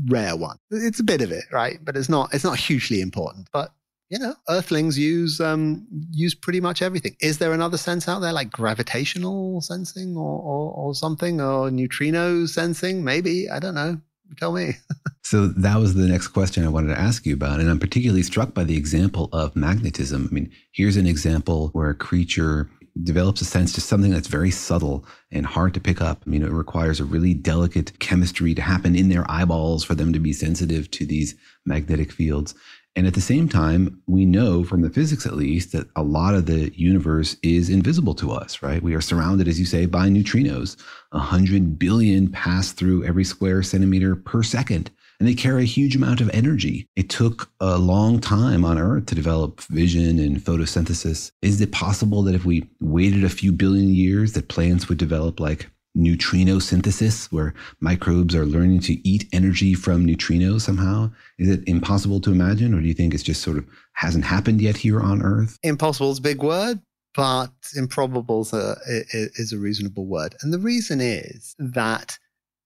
rare 0.06 0.34
one. 0.34 0.56
It's 0.70 1.00
a 1.00 1.04
bit 1.04 1.20
of 1.20 1.30
it, 1.30 1.44
right? 1.52 1.78
But 1.84 1.96
it's 1.96 2.08
not, 2.08 2.32
it's 2.32 2.44
not 2.44 2.58
hugely 2.58 3.02
important. 3.02 3.48
But 3.52 3.72
you 4.12 4.18
know, 4.18 4.34
Earthlings 4.50 4.98
use 4.98 5.40
um, 5.40 5.86
use 6.10 6.34
pretty 6.34 6.60
much 6.60 6.82
everything. 6.82 7.16
Is 7.22 7.38
there 7.38 7.54
another 7.54 7.78
sense 7.78 8.06
out 8.06 8.18
there, 8.18 8.34
like 8.34 8.50
gravitational 8.50 9.62
sensing 9.62 10.18
or, 10.18 10.38
or, 10.38 10.70
or 10.72 10.94
something, 10.94 11.40
or 11.40 11.70
neutrino 11.70 12.44
sensing? 12.44 13.02
Maybe 13.02 13.48
I 13.48 13.58
don't 13.58 13.74
know. 13.74 13.98
Tell 14.36 14.52
me. 14.52 14.74
so 15.22 15.46
that 15.46 15.78
was 15.78 15.94
the 15.94 16.06
next 16.06 16.28
question 16.28 16.62
I 16.62 16.68
wanted 16.68 16.94
to 16.94 17.00
ask 17.00 17.24
you 17.24 17.32
about, 17.32 17.58
and 17.58 17.70
I'm 17.70 17.78
particularly 17.78 18.22
struck 18.22 18.52
by 18.52 18.64
the 18.64 18.76
example 18.76 19.30
of 19.32 19.56
magnetism. 19.56 20.28
I 20.30 20.34
mean, 20.34 20.50
here's 20.72 20.98
an 20.98 21.06
example 21.06 21.70
where 21.72 21.88
a 21.88 21.94
creature 21.94 22.68
develops 23.02 23.40
a 23.40 23.46
sense 23.46 23.72
to 23.72 23.80
something 23.80 24.10
that's 24.10 24.28
very 24.28 24.50
subtle 24.50 25.06
and 25.30 25.46
hard 25.46 25.72
to 25.72 25.80
pick 25.80 26.02
up. 26.02 26.22
I 26.26 26.28
mean, 26.28 26.42
it 26.42 26.50
requires 26.50 27.00
a 27.00 27.04
really 27.04 27.32
delicate 27.32 27.98
chemistry 27.98 28.54
to 28.54 28.60
happen 28.60 28.94
in 28.94 29.08
their 29.08 29.24
eyeballs 29.30 29.84
for 29.84 29.94
them 29.94 30.12
to 30.12 30.18
be 30.18 30.34
sensitive 30.34 30.90
to 30.92 31.06
these 31.06 31.34
magnetic 31.64 32.12
fields. 32.12 32.54
And 32.94 33.06
at 33.06 33.14
the 33.14 33.22
same 33.22 33.48
time, 33.48 34.02
we 34.06 34.26
know 34.26 34.64
from 34.64 34.82
the 34.82 34.90
physics 34.90 35.24
at 35.24 35.34
least 35.34 35.72
that 35.72 35.88
a 35.96 36.02
lot 36.02 36.34
of 36.34 36.44
the 36.46 36.70
universe 36.78 37.36
is 37.42 37.70
invisible 37.70 38.14
to 38.16 38.32
us, 38.32 38.62
right? 38.62 38.82
We 38.82 38.94
are 38.94 39.00
surrounded, 39.00 39.48
as 39.48 39.58
you 39.58 39.64
say, 39.64 39.86
by 39.86 40.08
neutrinos. 40.08 40.76
100 41.12 41.78
billion 41.78 42.30
pass 42.30 42.72
through 42.72 43.04
every 43.04 43.24
square 43.24 43.62
centimeter 43.62 44.14
per 44.14 44.42
second, 44.42 44.90
and 45.18 45.28
they 45.28 45.34
carry 45.34 45.62
a 45.62 45.66
huge 45.66 45.96
amount 45.96 46.20
of 46.20 46.28
energy. 46.30 46.86
It 46.94 47.08
took 47.08 47.50
a 47.60 47.78
long 47.78 48.18
time 48.18 48.64
on 48.64 48.78
Earth 48.78 49.06
to 49.06 49.14
develop 49.14 49.62
vision 49.62 50.18
and 50.18 50.38
photosynthesis. 50.38 51.32
Is 51.40 51.60
it 51.60 51.72
possible 51.72 52.22
that 52.24 52.34
if 52.34 52.44
we 52.44 52.68
waited 52.80 53.24
a 53.24 53.30
few 53.30 53.52
billion 53.52 53.88
years, 53.88 54.32
that 54.32 54.48
plants 54.48 54.88
would 54.88 54.98
develop 54.98 55.40
like 55.40 55.70
neutrino 55.94 56.58
synthesis, 56.58 57.30
where 57.30 57.54
microbes 57.80 58.34
are 58.34 58.46
learning 58.46 58.80
to 58.80 59.08
eat 59.08 59.28
energy 59.32 59.74
from 59.74 60.06
neutrinos 60.06 60.62
somehow? 60.62 61.10
Is 61.38 61.48
it 61.48 61.66
impossible 61.66 62.20
to 62.22 62.32
imagine, 62.32 62.74
or 62.74 62.80
do 62.80 62.86
you 62.86 62.94
think 62.94 63.14
it's 63.14 63.22
just 63.22 63.42
sort 63.42 63.58
of 63.58 63.66
hasn't 63.94 64.24
happened 64.24 64.60
yet 64.60 64.76
here 64.76 65.00
on 65.00 65.22
Earth? 65.22 65.58
Impossible 65.62 66.12
is 66.12 66.18
a 66.18 66.22
big 66.22 66.42
word, 66.42 66.80
but 67.14 67.52
improbable 67.76 68.42
is 68.42 69.52
a 69.52 69.58
reasonable 69.58 70.06
word. 70.06 70.34
And 70.42 70.52
the 70.52 70.58
reason 70.58 71.00
is 71.00 71.54
that 71.58 72.18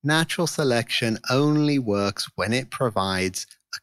natural 0.04 0.46
selection 0.46 1.18
only 1.30 1.78
works 1.78 2.30
when 2.36 2.52
it 2.52 2.70
provides 2.70 3.46
a 3.74 3.78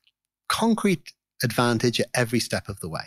concrete 0.48 1.12
advantage 1.44 2.00
at 2.00 2.08
every 2.14 2.40
step 2.40 2.70
of 2.70 2.80
the 2.80 2.88
way 2.88 3.04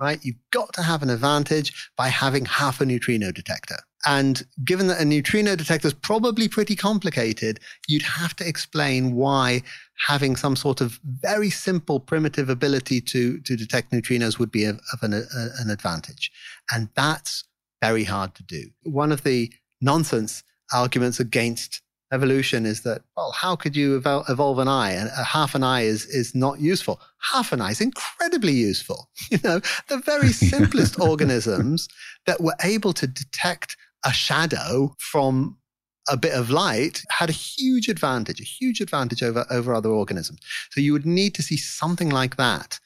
right? 0.00 0.18
You've 0.24 0.36
got 0.50 0.72
to 0.72 0.82
have 0.82 1.02
an 1.02 1.10
advantage 1.10 1.90
by 1.96 2.08
having 2.08 2.46
half 2.46 2.80
a 2.80 2.86
neutrino 2.86 3.30
detector. 3.30 3.76
And 4.06 4.42
given 4.64 4.86
that 4.86 5.00
a 5.00 5.04
neutrino 5.04 5.56
detector 5.56 5.88
is 5.88 5.94
probably 5.94 6.48
pretty 6.48 6.74
complicated, 6.74 7.60
you'd 7.86 8.02
have 8.02 8.34
to 8.36 8.48
explain 8.48 9.14
why 9.14 9.62
having 10.06 10.36
some 10.36 10.56
sort 10.56 10.80
of 10.80 10.98
very 11.04 11.50
simple 11.50 12.00
primitive 12.00 12.48
ability 12.48 13.00
to, 13.02 13.38
to 13.40 13.56
detect 13.56 13.92
neutrinos 13.92 14.38
would 14.38 14.50
be 14.50 14.64
of, 14.64 14.80
of 14.92 15.02
an, 15.02 15.12
a, 15.12 15.22
an 15.58 15.70
advantage. 15.70 16.30
And 16.72 16.88
that's 16.94 17.44
very 17.82 18.04
hard 18.04 18.34
to 18.36 18.42
do. 18.42 18.64
One 18.84 19.12
of 19.12 19.22
the 19.22 19.52
nonsense 19.80 20.42
arguments 20.72 21.20
against 21.20 21.82
evolution 22.12 22.66
is 22.66 22.82
that, 22.82 23.02
well, 23.16 23.32
how 23.32 23.54
could 23.54 23.76
you 23.76 23.96
evolve 23.96 24.58
an 24.58 24.68
eye? 24.68 24.92
And 24.92 25.08
a 25.16 25.24
half 25.24 25.54
an 25.54 25.62
eye 25.62 25.82
is, 25.82 26.06
is 26.06 26.34
not 26.34 26.60
useful. 26.60 27.00
Half 27.32 27.52
an 27.52 27.60
eye 27.60 27.70
is 27.70 27.80
incredibly 27.80 28.52
useful. 28.52 29.08
You 29.30 29.38
know, 29.44 29.60
the 29.88 29.98
very 29.98 30.28
simplest 30.32 30.98
organisms 30.98 31.88
that 32.26 32.40
were 32.40 32.56
able 32.64 32.92
to 32.94 33.06
detect 33.06 33.76
a 34.04 34.12
shadow 34.12 34.94
from 34.98 35.56
a 36.08 36.16
bit 36.16 36.32
of 36.32 36.50
light 36.50 37.02
had 37.10 37.28
a 37.28 37.32
huge 37.32 37.88
advantage, 37.88 38.40
a 38.40 38.44
huge 38.44 38.80
advantage 38.80 39.22
over, 39.22 39.46
over 39.50 39.74
other 39.74 39.90
organisms. 39.90 40.40
So 40.70 40.80
you 40.80 40.92
would 40.92 41.06
need 41.06 41.34
to 41.34 41.42
see 41.42 41.56
something 41.56 42.10
like 42.10 42.36
that 42.36 42.80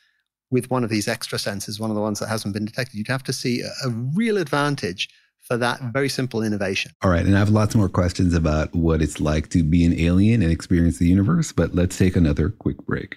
with 0.51 0.71
one 0.71 0.85
of 0.85 0.91
these 0.91 1.09
extra 1.09 1.39
senses, 1.39 1.81
one 1.81 1.91
of 1.91 1.97
the 1.97 2.03
ones 2.03 2.21
that 2.21 2.29
hasn't 2.29 2.55
been 2.55 2.65
detected. 2.65 2.97
You'd 2.97 3.09
have 3.09 3.23
to 3.25 3.33
see 3.33 3.63
a, 3.63 3.89
a 3.89 3.91
real 3.91 4.37
advantage 4.37 5.09
for 5.41 5.57
that 5.59 5.81
very 5.93 6.09
simple 6.09 6.43
innovation. 6.43 6.93
All 7.03 7.11
right. 7.11 7.25
And 7.25 7.35
I 7.35 7.39
have 7.39 7.51
lots 7.51 7.75
more 7.75 7.89
questions 7.89 8.35
about 8.35 8.75
what 8.75 9.03
it's 9.03 9.21
like 9.21 9.51
to 9.51 9.63
be 9.63 9.85
an 9.85 9.99
alien 9.99 10.43
and 10.43 10.51
experience 10.51 10.99
the 10.99 11.09
universe, 11.09 11.53
but 11.53 11.75
let's 11.75 11.99
take 11.99 12.17
another 12.17 12.49
quick 12.49 12.79
break. 12.87 13.17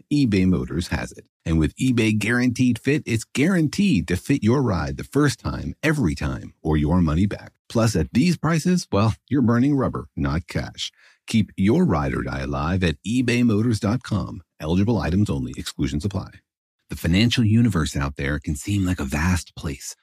eBay 0.11 0.45
Motors 0.45 0.89
has 0.89 1.11
it. 1.13 1.25
And 1.45 1.57
with 1.57 1.75
eBay 1.77 2.17
Guaranteed 2.17 2.77
Fit, 2.77 3.03
it's 3.05 3.23
guaranteed 3.23 4.07
to 4.09 4.17
fit 4.17 4.43
your 4.43 4.61
ride 4.61 4.97
the 4.97 5.03
first 5.03 5.39
time, 5.39 5.73
every 5.81 6.15
time, 6.15 6.53
or 6.61 6.77
your 6.77 7.01
money 7.01 7.25
back. 7.25 7.53
Plus, 7.69 7.95
at 7.95 8.11
these 8.11 8.37
prices, 8.37 8.87
well, 8.91 9.15
you're 9.29 9.41
burning 9.41 9.75
rubber, 9.75 10.07
not 10.15 10.47
cash. 10.47 10.91
Keep 11.27 11.51
your 11.55 11.85
ride 11.85 12.13
or 12.13 12.23
die 12.23 12.41
alive 12.41 12.83
at 12.83 12.97
ebaymotors.com. 13.07 14.41
Eligible 14.59 14.97
items 14.97 15.29
only, 15.29 15.53
exclusions 15.55 16.03
apply. 16.03 16.31
The 16.89 16.97
financial 16.97 17.45
universe 17.45 17.95
out 17.95 18.17
there 18.17 18.37
can 18.37 18.55
seem 18.55 18.85
like 18.85 18.99
a 18.99 19.05
vast 19.05 19.55
place 19.55 19.95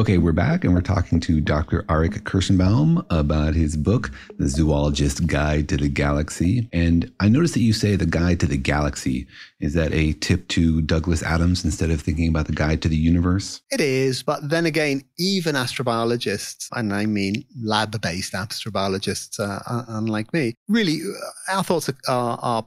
Okay, 0.00 0.16
we're 0.16 0.32
back 0.32 0.64
and 0.64 0.72
we're 0.72 0.80
talking 0.80 1.20
to 1.20 1.42
Dr. 1.42 1.82
Arik 1.82 2.22
Kershenbaum 2.22 3.04
about 3.10 3.52
his 3.52 3.76
book, 3.76 4.10
The 4.38 4.46
Zoologist's 4.46 5.20
Guide 5.20 5.68
to 5.68 5.76
the 5.76 5.90
Galaxy. 5.90 6.70
And 6.72 7.12
I 7.20 7.28
noticed 7.28 7.52
that 7.52 7.60
you 7.60 7.74
say 7.74 7.96
the 7.96 8.06
Guide 8.06 8.40
to 8.40 8.46
the 8.46 8.56
Galaxy. 8.56 9.26
Is 9.60 9.74
that 9.74 9.92
a 9.92 10.14
tip 10.14 10.48
to 10.48 10.80
Douglas 10.80 11.22
Adams 11.22 11.66
instead 11.66 11.90
of 11.90 12.00
thinking 12.00 12.30
about 12.30 12.46
the 12.46 12.54
Guide 12.54 12.80
to 12.80 12.88
the 12.88 12.96
Universe? 12.96 13.60
It 13.70 13.82
is, 13.82 14.22
but 14.22 14.48
then 14.48 14.64
again, 14.64 15.02
even 15.18 15.54
astrobiologists, 15.54 16.68
and 16.72 16.94
I 16.94 17.04
mean 17.04 17.44
lab 17.62 18.00
based 18.00 18.32
astrobiologists, 18.32 19.38
uh, 19.38 19.84
unlike 19.88 20.32
me, 20.32 20.54
really, 20.66 21.02
uh, 21.02 21.56
our 21.56 21.62
thoughts 21.62 21.90
are, 22.08 22.38
are 22.40 22.64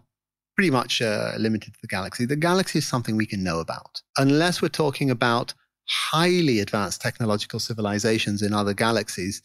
pretty 0.55 0.69
much 0.69 1.01
uh, 1.01 1.31
limited 1.39 1.73
to 1.73 1.79
the 1.81 1.87
galaxy. 1.87 2.27
The 2.27 2.35
galaxy 2.35 2.77
is 2.77 2.85
something 2.85 3.17
we 3.17 3.25
can 3.25 3.43
know 3.43 3.59
about. 3.59 4.03
Unless 4.17 4.61
we're 4.61 4.67
talking 4.67 5.09
about 5.09 5.55
highly 5.85 6.59
advanced 6.59 7.01
technological 7.01 7.59
civilizations 7.59 8.41
in 8.41 8.53
other 8.53 8.73
galaxies, 8.73 9.41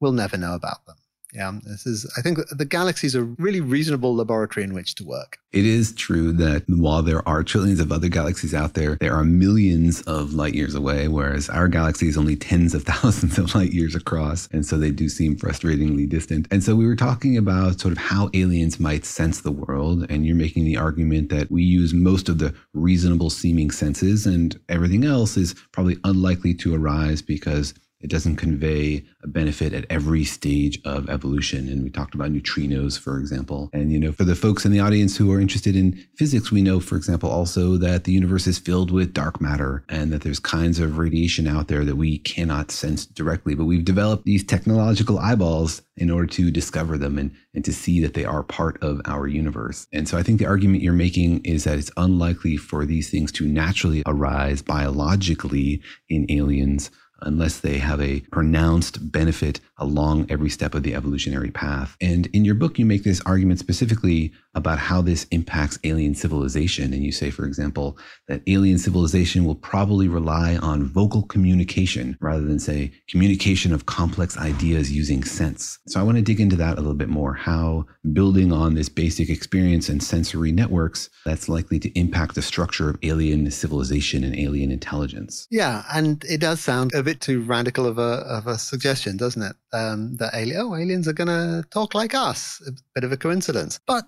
we'll 0.00 0.12
never 0.12 0.36
know 0.36 0.54
about 0.54 0.84
them. 0.86 0.96
Yeah, 1.32 1.52
this 1.64 1.86
is, 1.86 2.10
I 2.16 2.20
think 2.20 2.38
the 2.50 2.66
galaxy 2.66 3.06
is 3.06 3.14
a 3.14 3.22
really 3.22 3.60
reasonable 3.60 4.14
laboratory 4.14 4.64
in 4.64 4.74
which 4.74 4.94
to 4.96 5.04
work. 5.04 5.38
It 5.52 5.64
is 5.64 5.92
true 5.94 6.32
that 6.32 6.64
while 6.68 7.02
there 7.02 7.26
are 7.26 7.42
trillions 7.42 7.80
of 7.80 7.90
other 7.90 8.08
galaxies 8.08 8.54
out 8.54 8.74
there, 8.74 8.96
there 8.96 9.14
are 9.14 9.24
millions 9.24 10.02
of 10.02 10.34
light 10.34 10.54
years 10.54 10.74
away, 10.74 11.08
whereas 11.08 11.48
our 11.48 11.68
galaxy 11.68 12.08
is 12.08 12.18
only 12.18 12.36
tens 12.36 12.74
of 12.74 12.82
thousands 12.92 13.38
of 13.38 13.54
light 13.54 13.72
years 13.72 13.94
across. 13.94 14.46
And 14.52 14.66
so 14.66 14.76
they 14.76 14.90
do 14.90 15.08
seem 15.08 15.36
frustratingly 15.36 16.06
distant. 16.06 16.48
And 16.50 16.62
so 16.62 16.74
we 16.74 16.86
were 16.86 16.96
talking 16.96 17.38
about 17.38 17.80
sort 17.80 17.92
of 17.92 17.98
how 17.98 18.28
aliens 18.34 18.78
might 18.78 19.06
sense 19.06 19.40
the 19.40 19.52
world. 19.52 20.06
And 20.10 20.26
you're 20.26 20.36
making 20.36 20.64
the 20.64 20.76
argument 20.76 21.30
that 21.30 21.50
we 21.50 21.62
use 21.62 21.94
most 21.94 22.28
of 22.28 22.38
the 22.38 22.54
reasonable 22.74 23.30
seeming 23.30 23.70
senses, 23.70 24.26
and 24.26 24.58
everything 24.68 25.04
else 25.04 25.36
is 25.36 25.54
probably 25.72 25.96
unlikely 26.04 26.54
to 26.54 26.74
arise 26.74 27.22
because 27.22 27.72
it 28.02 28.10
doesn't 28.10 28.36
convey 28.36 29.04
a 29.22 29.28
benefit 29.28 29.72
at 29.72 29.86
every 29.88 30.24
stage 30.24 30.80
of 30.84 31.08
evolution. 31.08 31.68
And 31.68 31.82
we 31.82 31.90
talked 31.90 32.14
about 32.14 32.32
neutrinos, 32.32 32.98
for 32.98 33.18
example. 33.18 33.70
And, 33.72 33.92
you 33.92 33.98
know, 33.98 34.12
for 34.12 34.24
the 34.24 34.34
folks 34.34 34.64
in 34.64 34.72
the 34.72 34.80
audience 34.80 35.16
who 35.16 35.32
are 35.32 35.40
interested 35.40 35.76
in 35.76 35.92
physics, 36.16 36.50
we 36.50 36.62
know, 36.62 36.80
for 36.80 36.96
example, 36.96 37.30
also 37.30 37.76
that 37.76 38.04
the 38.04 38.12
universe 38.12 38.46
is 38.46 38.58
filled 38.58 38.90
with 38.90 39.14
dark 39.14 39.40
matter 39.40 39.84
and 39.88 40.12
that 40.12 40.22
there's 40.22 40.40
kinds 40.40 40.78
of 40.78 40.98
radiation 40.98 41.46
out 41.46 41.68
there 41.68 41.84
that 41.84 41.96
we 41.96 42.18
cannot 42.18 42.70
sense 42.70 43.06
directly. 43.06 43.54
But 43.54 43.64
we've 43.64 43.84
developed 43.84 44.24
these 44.24 44.44
technological 44.44 45.18
eyeballs 45.18 45.82
in 45.96 46.10
order 46.10 46.26
to 46.26 46.50
discover 46.50 46.96
them 46.96 47.18
and, 47.18 47.30
and 47.54 47.64
to 47.64 47.72
see 47.72 48.00
that 48.00 48.14
they 48.14 48.24
are 48.24 48.42
part 48.42 48.82
of 48.82 49.00
our 49.04 49.26
universe. 49.26 49.86
And 49.92 50.08
so 50.08 50.16
I 50.16 50.22
think 50.22 50.38
the 50.38 50.46
argument 50.46 50.82
you're 50.82 50.92
making 50.92 51.44
is 51.44 51.64
that 51.64 51.78
it's 51.78 51.90
unlikely 51.96 52.56
for 52.56 52.86
these 52.86 53.10
things 53.10 53.30
to 53.32 53.46
naturally 53.46 54.02
arise 54.06 54.62
biologically 54.62 55.82
in 56.08 56.26
aliens 56.30 56.90
unless 57.22 57.60
they 57.60 57.78
have 57.78 58.00
a 58.00 58.20
pronounced 58.32 59.12
benefit 59.12 59.60
along 59.82 60.26
every 60.30 60.50
step 60.50 60.74
of 60.74 60.82
the 60.82 60.94
evolutionary 60.94 61.50
path. 61.50 61.96
And 62.00 62.26
in 62.28 62.44
your 62.44 62.54
book, 62.54 62.78
you 62.78 62.86
make 62.86 63.04
this 63.04 63.20
argument 63.26 63.58
specifically 63.58 64.32
about 64.54 64.78
how 64.78 65.00
this 65.00 65.24
impacts 65.30 65.78
alien 65.84 66.14
civilization. 66.14 66.92
And 66.92 67.02
you 67.02 67.12
say, 67.12 67.30
for 67.30 67.44
example, 67.44 67.98
that 68.28 68.42
alien 68.46 68.78
civilization 68.78 69.44
will 69.44 69.54
probably 69.54 70.08
rely 70.08 70.56
on 70.56 70.84
vocal 70.84 71.22
communication 71.22 72.16
rather 72.20 72.44
than, 72.44 72.58
say, 72.58 72.92
communication 73.08 73.72
of 73.72 73.86
complex 73.86 74.36
ideas 74.36 74.92
using 74.92 75.24
sense. 75.24 75.78
So 75.88 76.00
I 76.00 76.02
want 76.02 76.16
to 76.16 76.22
dig 76.22 76.40
into 76.40 76.56
that 76.56 76.78
a 76.78 76.80
little 76.80 76.94
bit 76.94 77.08
more 77.08 77.34
how 77.34 77.86
building 78.12 78.52
on 78.52 78.74
this 78.74 78.88
basic 78.88 79.30
experience 79.30 79.88
and 79.88 80.02
sensory 80.02 80.52
networks 80.52 81.08
that's 81.24 81.48
likely 81.48 81.78
to 81.78 81.98
impact 81.98 82.34
the 82.34 82.42
structure 82.42 82.90
of 82.90 82.98
alien 83.02 83.50
civilization 83.50 84.24
and 84.24 84.36
alien 84.36 84.70
intelligence. 84.70 85.46
Yeah, 85.50 85.84
and 85.92 86.22
it 86.24 86.40
does 86.40 86.60
sound 86.60 86.92
a 86.94 87.02
bit 87.02 87.20
too 87.20 87.42
radical 87.42 87.86
of 87.86 87.98
a, 87.98 88.24
of 88.28 88.46
a 88.46 88.58
suggestion, 88.58 89.16
doesn't 89.16 89.42
it? 89.42 89.56
Um, 89.72 90.16
that 90.16 90.34
alien, 90.34 90.60
oh, 90.60 90.74
aliens 90.74 91.08
are 91.08 91.14
going 91.14 91.28
to 91.28 91.66
talk 91.70 91.94
like 91.94 92.14
us. 92.14 92.60
A 92.66 92.72
bit 92.94 93.04
of 93.04 93.12
a 93.12 93.16
coincidence. 93.16 93.80
But 93.86 94.04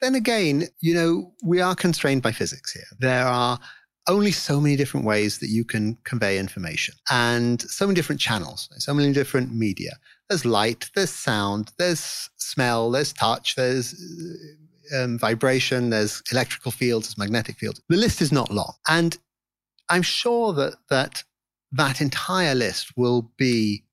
then 0.00 0.14
again, 0.14 0.64
you 0.80 0.94
know, 0.94 1.32
we 1.42 1.60
are 1.60 1.74
constrained 1.74 2.22
by 2.22 2.32
physics 2.32 2.72
here. 2.72 2.84
There 2.98 3.24
are 3.24 3.58
only 4.06 4.32
so 4.32 4.60
many 4.60 4.76
different 4.76 5.06
ways 5.06 5.38
that 5.38 5.48
you 5.48 5.64
can 5.64 5.96
convey 6.04 6.38
information 6.38 6.94
and 7.10 7.62
so 7.62 7.86
many 7.86 7.94
different 7.94 8.20
channels, 8.20 8.68
so 8.78 8.92
many 8.92 9.12
different 9.12 9.54
media. 9.54 9.92
There's 10.28 10.44
light, 10.44 10.90
there's 10.94 11.10
sound, 11.10 11.72
there's 11.78 12.28
smell, 12.36 12.90
there's 12.90 13.12
touch, 13.12 13.56
there's 13.56 13.94
um, 14.94 15.18
vibration, 15.18 15.90
there's 15.90 16.22
electrical 16.30 16.70
fields, 16.70 17.08
there's 17.08 17.18
magnetic 17.18 17.56
fields. 17.56 17.80
The 17.88 17.96
list 17.96 18.20
is 18.20 18.32
not 18.32 18.50
long. 18.50 18.74
And 18.88 19.16
I'm 19.88 20.02
sure 20.02 20.52
that, 20.54 20.76
that 20.90 21.24
that 21.72 22.00
entire 22.00 22.54
list 22.54 22.96
will 22.96 23.30
be 23.36 23.83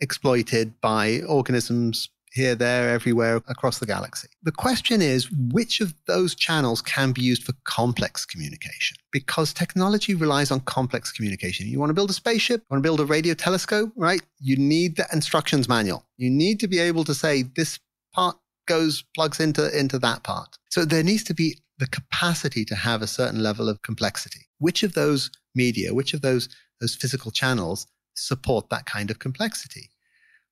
exploited 0.00 0.80
by 0.80 1.20
organisms 1.28 2.08
here, 2.32 2.54
there, 2.54 2.90
everywhere 2.90 3.36
across 3.48 3.78
the 3.78 3.86
galaxy. 3.86 4.28
The 4.42 4.52
question 4.52 5.02
is 5.02 5.30
which 5.32 5.80
of 5.80 5.94
those 6.06 6.34
channels 6.34 6.80
can 6.80 7.12
be 7.12 7.22
used 7.22 7.42
for 7.42 7.52
complex 7.64 8.24
communication? 8.24 8.96
Because 9.10 9.52
technology 9.52 10.14
relies 10.14 10.50
on 10.50 10.60
complex 10.60 11.10
communication. 11.10 11.66
You 11.66 11.80
want 11.80 11.90
to 11.90 11.94
build 11.94 12.10
a 12.10 12.14
spaceship, 12.14 12.60
you 12.60 12.66
want 12.70 12.82
to 12.82 12.86
build 12.86 13.00
a 13.00 13.04
radio 13.04 13.34
telescope, 13.34 13.92
right? 13.96 14.22
You 14.38 14.56
need 14.56 14.96
the 14.96 15.06
instructions 15.12 15.68
manual. 15.68 16.06
You 16.16 16.30
need 16.30 16.60
to 16.60 16.68
be 16.68 16.78
able 16.78 17.04
to 17.04 17.14
say 17.14 17.42
this 17.42 17.80
part 18.12 18.36
goes, 18.66 19.02
plugs 19.14 19.40
into, 19.40 19.76
into 19.76 19.98
that 19.98 20.22
part. 20.22 20.56
So 20.70 20.84
there 20.84 21.02
needs 21.02 21.24
to 21.24 21.34
be 21.34 21.58
the 21.78 21.88
capacity 21.88 22.64
to 22.66 22.74
have 22.76 23.02
a 23.02 23.06
certain 23.06 23.42
level 23.42 23.68
of 23.68 23.82
complexity. 23.82 24.46
Which 24.58 24.82
of 24.82 24.92
those 24.92 25.30
media, 25.54 25.94
which 25.94 26.14
of 26.14 26.20
those, 26.20 26.48
those 26.80 26.94
physical 26.94 27.30
channels 27.30 27.86
support 28.14 28.68
that 28.70 28.86
kind 28.86 29.10
of 29.10 29.18
complexity? 29.18 29.89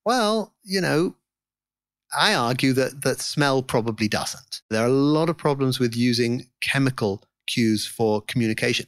Well, 0.08 0.54
you 0.64 0.80
know, 0.80 1.16
I 2.18 2.32
argue 2.32 2.72
that, 2.72 3.02
that 3.02 3.20
smell 3.20 3.62
probably 3.62 4.08
doesn't. 4.08 4.62
There 4.70 4.82
are 4.82 4.86
a 4.86 5.02
lot 5.18 5.28
of 5.28 5.36
problems 5.36 5.78
with 5.78 5.94
using 5.94 6.48
chemical 6.62 7.22
cues 7.46 7.86
for 7.86 8.22
communication. 8.22 8.86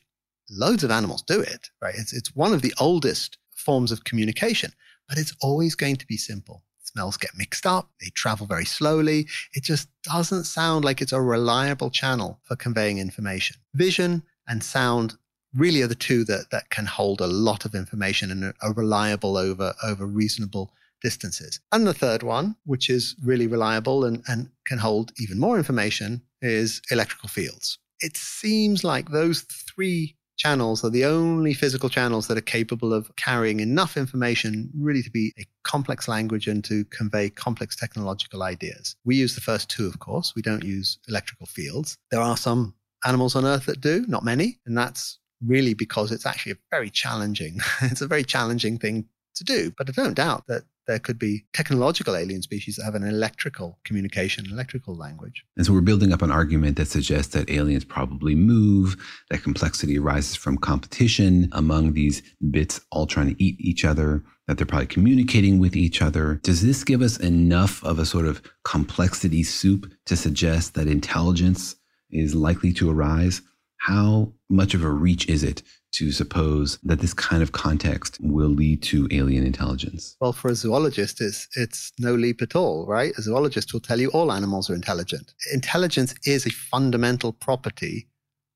Loads 0.48 0.82
of 0.82 0.90
animals 0.90 1.20
do 1.20 1.38
it, 1.38 1.68
right? 1.82 1.94
It's, 1.94 2.14
it's 2.14 2.34
one 2.34 2.54
of 2.54 2.62
the 2.62 2.72
oldest 2.80 3.36
forms 3.54 3.92
of 3.92 4.04
communication, 4.04 4.72
but 5.10 5.18
it's 5.18 5.36
always 5.42 5.74
going 5.74 5.96
to 5.96 6.06
be 6.06 6.16
simple. 6.16 6.62
Smells 6.84 7.18
get 7.18 7.36
mixed 7.36 7.66
up, 7.66 7.90
they 8.00 8.08
travel 8.14 8.46
very 8.46 8.64
slowly. 8.64 9.26
It 9.52 9.62
just 9.62 9.88
doesn't 10.02 10.44
sound 10.44 10.86
like 10.86 11.02
it's 11.02 11.12
a 11.12 11.20
reliable 11.20 11.90
channel 11.90 12.40
for 12.44 12.56
conveying 12.56 12.96
information. 12.96 13.58
Vision 13.74 14.22
and 14.48 14.64
sound 14.64 15.18
really 15.54 15.82
are 15.82 15.86
the 15.86 15.94
two 15.94 16.24
that, 16.24 16.46
that 16.50 16.70
can 16.70 16.86
hold 16.86 17.20
a 17.20 17.26
lot 17.26 17.66
of 17.66 17.74
information 17.74 18.30
and 18.30 18.54
are 18.62 18.72
reliable 18.72 19.36
over, 19.36 19.74
over 19.84 20.06
reasonable 20.06 20.72
distances. 21.02 21.60
And 21.72 21.86
the 21.86 21.94
third 21.94 22.22
one, 22.22 22.56
which 22.64 22.90
is 22.90 23.16
really 23.22 23.46
reliable 23.46 24.04
and, 24.04 24.22
and 24.28 24.50
can 24.64 24.78
hold 24.78 25.12
even 25.18 25.38
more 25.38 25.56
information, 25.56 26.22
is 26.42 26.80
electrical 26.90 27.28
fields. 27.28 27.78
It 28.00 28.16
seems 28.16 28.84
like 28.84 29.10
those 29.10 29.42
three 29.42 30.16
channels 30.40 30.82
are 30.82 30.90
the 30.90 31.04
only 31.04 31.52
physical 31.52 31.90
channels 31.90 32.26
that 32.26 32.38
are 32.38 32.52
capable 32.56 32.94
of 32.94 33.14
carrying 33.16 33.60
enough 33.60 33.98
information 33.98 34.70
really 34.74 35.02
to 35.02 35.10
be 35.10 35.34
a 35.38 35.46
complex 35.64 36.08
language 36.08 36.46
and 36.48 36.64
to 36.64 36.84
convey 36.86 37.28
complex 37.28 37.76
technological 37.76 38.42
ideas. 38.42 38.96
We 39.04 39.16
use 39.16 39.34
the 39.34 39.42
first 39.42 39.68
two, 39.68 39.86
of 39.86 39.98
course. 39.98 40.34
We 40.34 40.40
don't 40.40 40.64
use 40.64 40.98
electrical 41.08 41.46
fields. 41.46 41.98
There 42.10 42.22
are 42.22 42.38
some 42.38 42.74
animals 43.04 43.36
on 43.36 43.44
Earth 43.44 43.66
that 43.66 43.82
do, 43.82 44.06
not 44.08 44.24
many. 44.24 44.58
And 44.64 44.76
that's 44.76 45.18
really 45.44 45.74
because 45.74 46.10
it's 46.10 46.26
actually 46.26 46.52
a 46.52 46.58
very 46.70 46.88
challenging, 46.88 47.58
it's 47.82 48.00
a 48.00 48.06
very 48.06 48.24
challenging 48.24 48.78
thing 48.78 49.06
to 49.34 49.44
do. 49.44 49.72
But 49.76 49.90
I 49.90 49.92
don't 49.92 50.14
doubt 50.14 50.46
that 50.48 50.62
there 50.90 50.98
could 50.98 51.20
be 51.20 51.44
technological 51.52 52.16
alien 52.16 52.42
species 52.42 52.74
that 52.74 52.84
have 52.84 52.96
an 52.96 53.06
electrical 53.06 53.78
communication, 53.84 54.44
electrical 54.50 54.96
language. 54.96 55.44
And 55.56 55.64
so 55.64 55.72
we're 55.72 55.82
building 55.82 56.12
up 56.12 56.20
an 56.20 56.32
argument 56.32 56.76
that 56.78 56.88
suggests 56.88 57.32
that 57.34 57.48
aliens 57.48 57.84
probably 57.84 58.34
move, 58.34 58.96
that 59.30 59.44
complexity 59.44 59.98
arises 60.00 60.34
from 60.34 60.58
competition 60.58 61.48
among 61.52 61.92
these 61.92 62.22
bits 62.50 62.80
all 62.90 63.06
trying 63.06 63.28
to 63.32 63.40
eat 63.42 63.54
each 63.60 63.84
other, 63.84 64.24
that 64.48 64.56
they're 64.56 64.66
probably 64.66 64.88
communicating 64.88 65.60
with 65.60 65.76
each 65.76 66.02
other. 66.02 66.40
Does 66.42 66.62
this 66.62 66.82
give 66.82 67.02
us 67.02 67.18
enough 67.18 67.84
of 67.84 68.00
a 68.00 68.04
sort 68.04 68.26
of 68.26 68.42
complexity 68.64 69.44
soup 69.44 69.92
to 70.06 70.16
suggest 70.16 70.74
that 70.74 70.88
intelligence 70.88 71.76
is 72.10 72.34
likely 72.34 72.72
to 72.72 72.90
arise? 72.90 73.42
How 73.78 74.32
much 74.48 74.74
of 74.74 74.82
a 74.82 74.90
reach 74.90 75.28
is 75.28 75.44
it 75.44 75.62
to 75.92 76.12
suppose 76.12 76.78
that 76.82 77.00
this 77.00 77.14
kind 77.14 77.42
of 77.42 77.52
context 77.52 78.18
will 78.20 78.48
lead 78.48 78.82
to 78.84 79.08
alien 79.10 79.44
intelligence? 79.44 80.16
Well, 80.20 80.32
for 80.32 80.48
a 80.48 80.54
zoologist, 80.54 81.20
it's, 81.20 81.48
it's 81.56 81.92
no 81.98 82.14
leap 82.14 82.42
at 82.42 82.54
all, 82.54 82.86
right? 82.86 83.12
A 83.18 83.22
zoologist 83.22 83.72
will 83.72 83.80
tell 83.80 84.00
you 84.00 84.08
all 84.10 84.32
animals 84.32 84.70
are 84.70 84.74
intelligent. 84.74 85.34
Intelligence 85.52 86.14
is 86.24 86.46
a 86.46 86.50
fundamental 86.50 87.32
property 87.32 88.08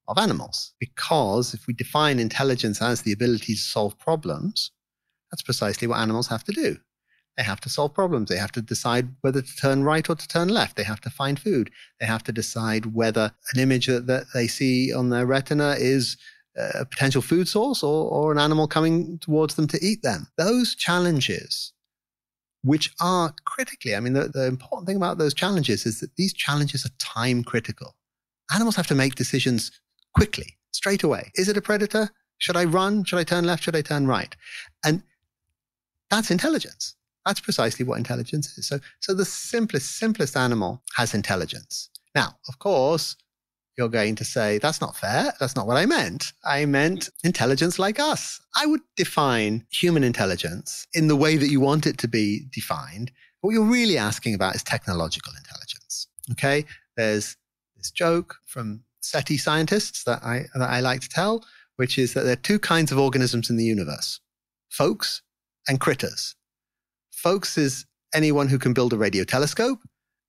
of 0.06 0.18
animals 0.18 0.74
because 0.78 1.54
if 1.54 1.66
we 1.66 1.74
define 1.74 2.18
intelligence 2.18 2.80
as 2.80 3.02
the 3.02 3.12
ability 3.12 3.54
to 3.54 3.60
solve 3.60 3.98
problems, 3.98 4.70
that's 5.30 5.42
precisely 5.42 5.88
what 5.88 5.98
animals 5.98 6.28
have 6.28 6.44
to 6.44 6.52
do. 6.52 6.76
They 7.36 7.42
have 7.42 7.60
to 7.62 7.68
solve 7.68 7.94
problems. 7.94 8.28
They 8.28 8.36
have 8.36 8.52
to 8.52 8.62
decide 8.62 9.08
whether 9.22 9.42
to 9.42 9.56
turn 9.56 9.82
right 9.82 10.08
or 10.08 10.14
to 10.14 10.28
turn 10.28 10.48
left. 10.48 10.76
They 10.76 10.84
have 10.84 11.00
to 11.00 11.10
find 11.10 11.38
food. 11.38 11.70
They 11.98 12.06
have 12.06 12.22
to 12.24 12.32
decide 12.32 12.94
whether 12.94 13.32
an 13.52 13.60
image 13.60 13.86
that, 13.86 14.06
that 14.06 14.26
they 14.32 14.46
see 14.46 14.92
on 14.92 15.10
their 15.10 15.26
retina 15.26 15.74
is 15.76 16.16
a 16.56 16.84
potential 16.84 17.22
food 17.22 17.48
source 17.48 17.82
or, 17.82 18.10
or 18.10 18.32
an 18.32 18.38
animal 18.38 18.68
coming 18.68 19.18
towards 19.18 19.54
them 19.54 19.66
to 19.68 19.78
eat 19.84 20.02
them. 20.02 20.28
Those 20.36 20.74
challenges, 20.74 21.72
which 22.62 22.92
are 23.00 23.34
critically, 23.44 23.94
I 23.94 24.00
mean, 24.00 24.12
the, 24.12 24.28
the 24.28 24.46
important 24.46 24.86
thing 24.86 24.96
about 24.96 25.18
those 25.18 25.34
challenges 25.34 25.86
is 25.86 26.00
that 26.00 26.16
these 26.16 26.32
challenges 26.32 26.86
are 26.86 26.90
time 26.98 27.44
critical. 27.44 27.96
Animals 28.54 28.76
have 28.76 28.86
to 28.88 28.94
make 28.94 29.14
decisions 29.14 29.72
quickly, 30.14 30.56
straight 30.70 31.02
away. 31.02 31.32
Is 31.34 31.48
it 31.48 31.56
a 31.56 31.62
predator? 31.62 32.10
Should 32.38 32.56
I 32.56 32.64
run? 32.64 33.04
Should 33.04 33.18
I 33.18 33.24
turn 33.24 33.44
left? 33.44 33.64
Should 33.64 33.76
I 33.76 33.82
turn 33.82 34.06
right? 34.06 34.34
And 34.84 35.02
that's 36.10 36.30
intelligence. 36.30 36.94
That's 37.26 37.40
precisely 37.40 37.84
what 37.84 37.96
intelligence 37.98 38.58
is. 38.58 38.66
So, 38.66 38.78
so 39.00 39.14
the 39.14 39.24
simplest, 39.24 39.98
simplest 39.98 40.36
animal 40.36 40.82
has 40.96 41.14
intelligence. 41.14 41.90
Now, 42.14 42.36
of 42.48 42.58
course, 42.58 43.16
you're 43.76 43.88
going 43.88 44.14
to 44.16 44.24
say, 44.24 44.58
that's 44.58 44.80
not 44.80 44.96
fair. 44.96 45.32
That's 45.40 45.56
not 45.56 45.66
what 45.66 45.76
I 45.76 45.86
meant. 45.86 46.32
I 46.44 46.64
meant 46.64 47.10
intelligence 47.24 47.78
like 47.78 47.98
us. 47.98 48.40
I 48.54 48.66
would 48.66 48.82
define 48.96 49.66
human 49.70 50.04
intelligence 50.04 50.86
in 50.94 51.08
the 51.08 51.16
way 51.16 51.36
that 51.36 51.48
you 51.48 51.60
want 51.60 51.86
it 51.86 51.98
to 51.98 52.08
be 52.08 52.46
defined. 52.52 53.10
What 53.40 53.52
you're 53.52 53.64
really 53.64 53.98
asking 53.98 54.34
about 54.34 54.54
is 54.54 54.62
technological 54.62 55.32
intelligence. 55.36 56.06
Okay. 56.32 56.64
There's 56.96 57.36
this 57.76 57.90
joke 57.90 58.36
from 58.46 58.84
SETI 59.00 59.36
scientists 59.36 60.04
that 60.04 60.22
I, 60.22 60.46
that 60.54 60.70
I 60.70 60.80
like 60.80 61.00
to 61.00 61.08
tell, 61.08 61.44
which 61.76 61.98
is 61.98 62.14
that 62.14 62.22
there 62.22 62.34
are 62.34 62.36
two 62.36 62.58
kinds 62.58 62.92
of 62.92 62.98
organisms 62.98 63.50
in 63.50 63.56
the 63.56 63.64
universe 63.64 64.20
folks 64.70 65.22
and 65.68 65.80
critters. 65.80 66.34
Folks 67.12 67.56
is 67.56 67.86
anyone 68.14 68.48
who 68.48 68.58
can 68.58 68.72
build 68.72 68.92
a 68.92 68.96
radio 68.96 69.24
telescope, 69.24 69.78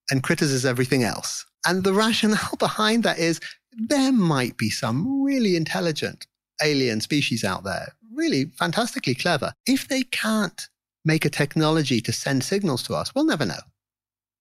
and 0.10 0.24
critters 0.24 0.66
everything 0.66 1.04
else. 1.04 1.46
And 1.66 1.84
the 1.84 1.94
rationale 1.94 2.56
behind 2.60 3.04
that 3.04 3.20
is 3.20 3.40
there 3.72 4.12
might 4.12 4.58
be 4.58 4.70
some 4.70 5.24
really 5.24 5.56
intelligent 5.56 6.28
alien 6.64 7.02
species 7.02 7.44
out 7.44 7.64
there, 7.64 7.94
really 8.14 8.46
fantastically 8.58 9.16
clever. 9.16 9.54
If 9.66 9.88
they 9.88 10.04
can't 10.04 10.70
make 11.04 11.26
a 11.26 11.30
technology 11.30 12.02
to 12.02 12.12
send 12.12 12.44
signals 12.44 12.84
to 12.84 12.96
us, 12.96 13.14
we'll 13.14 13.26
never 13.26 13.46
know. 13.46 13.60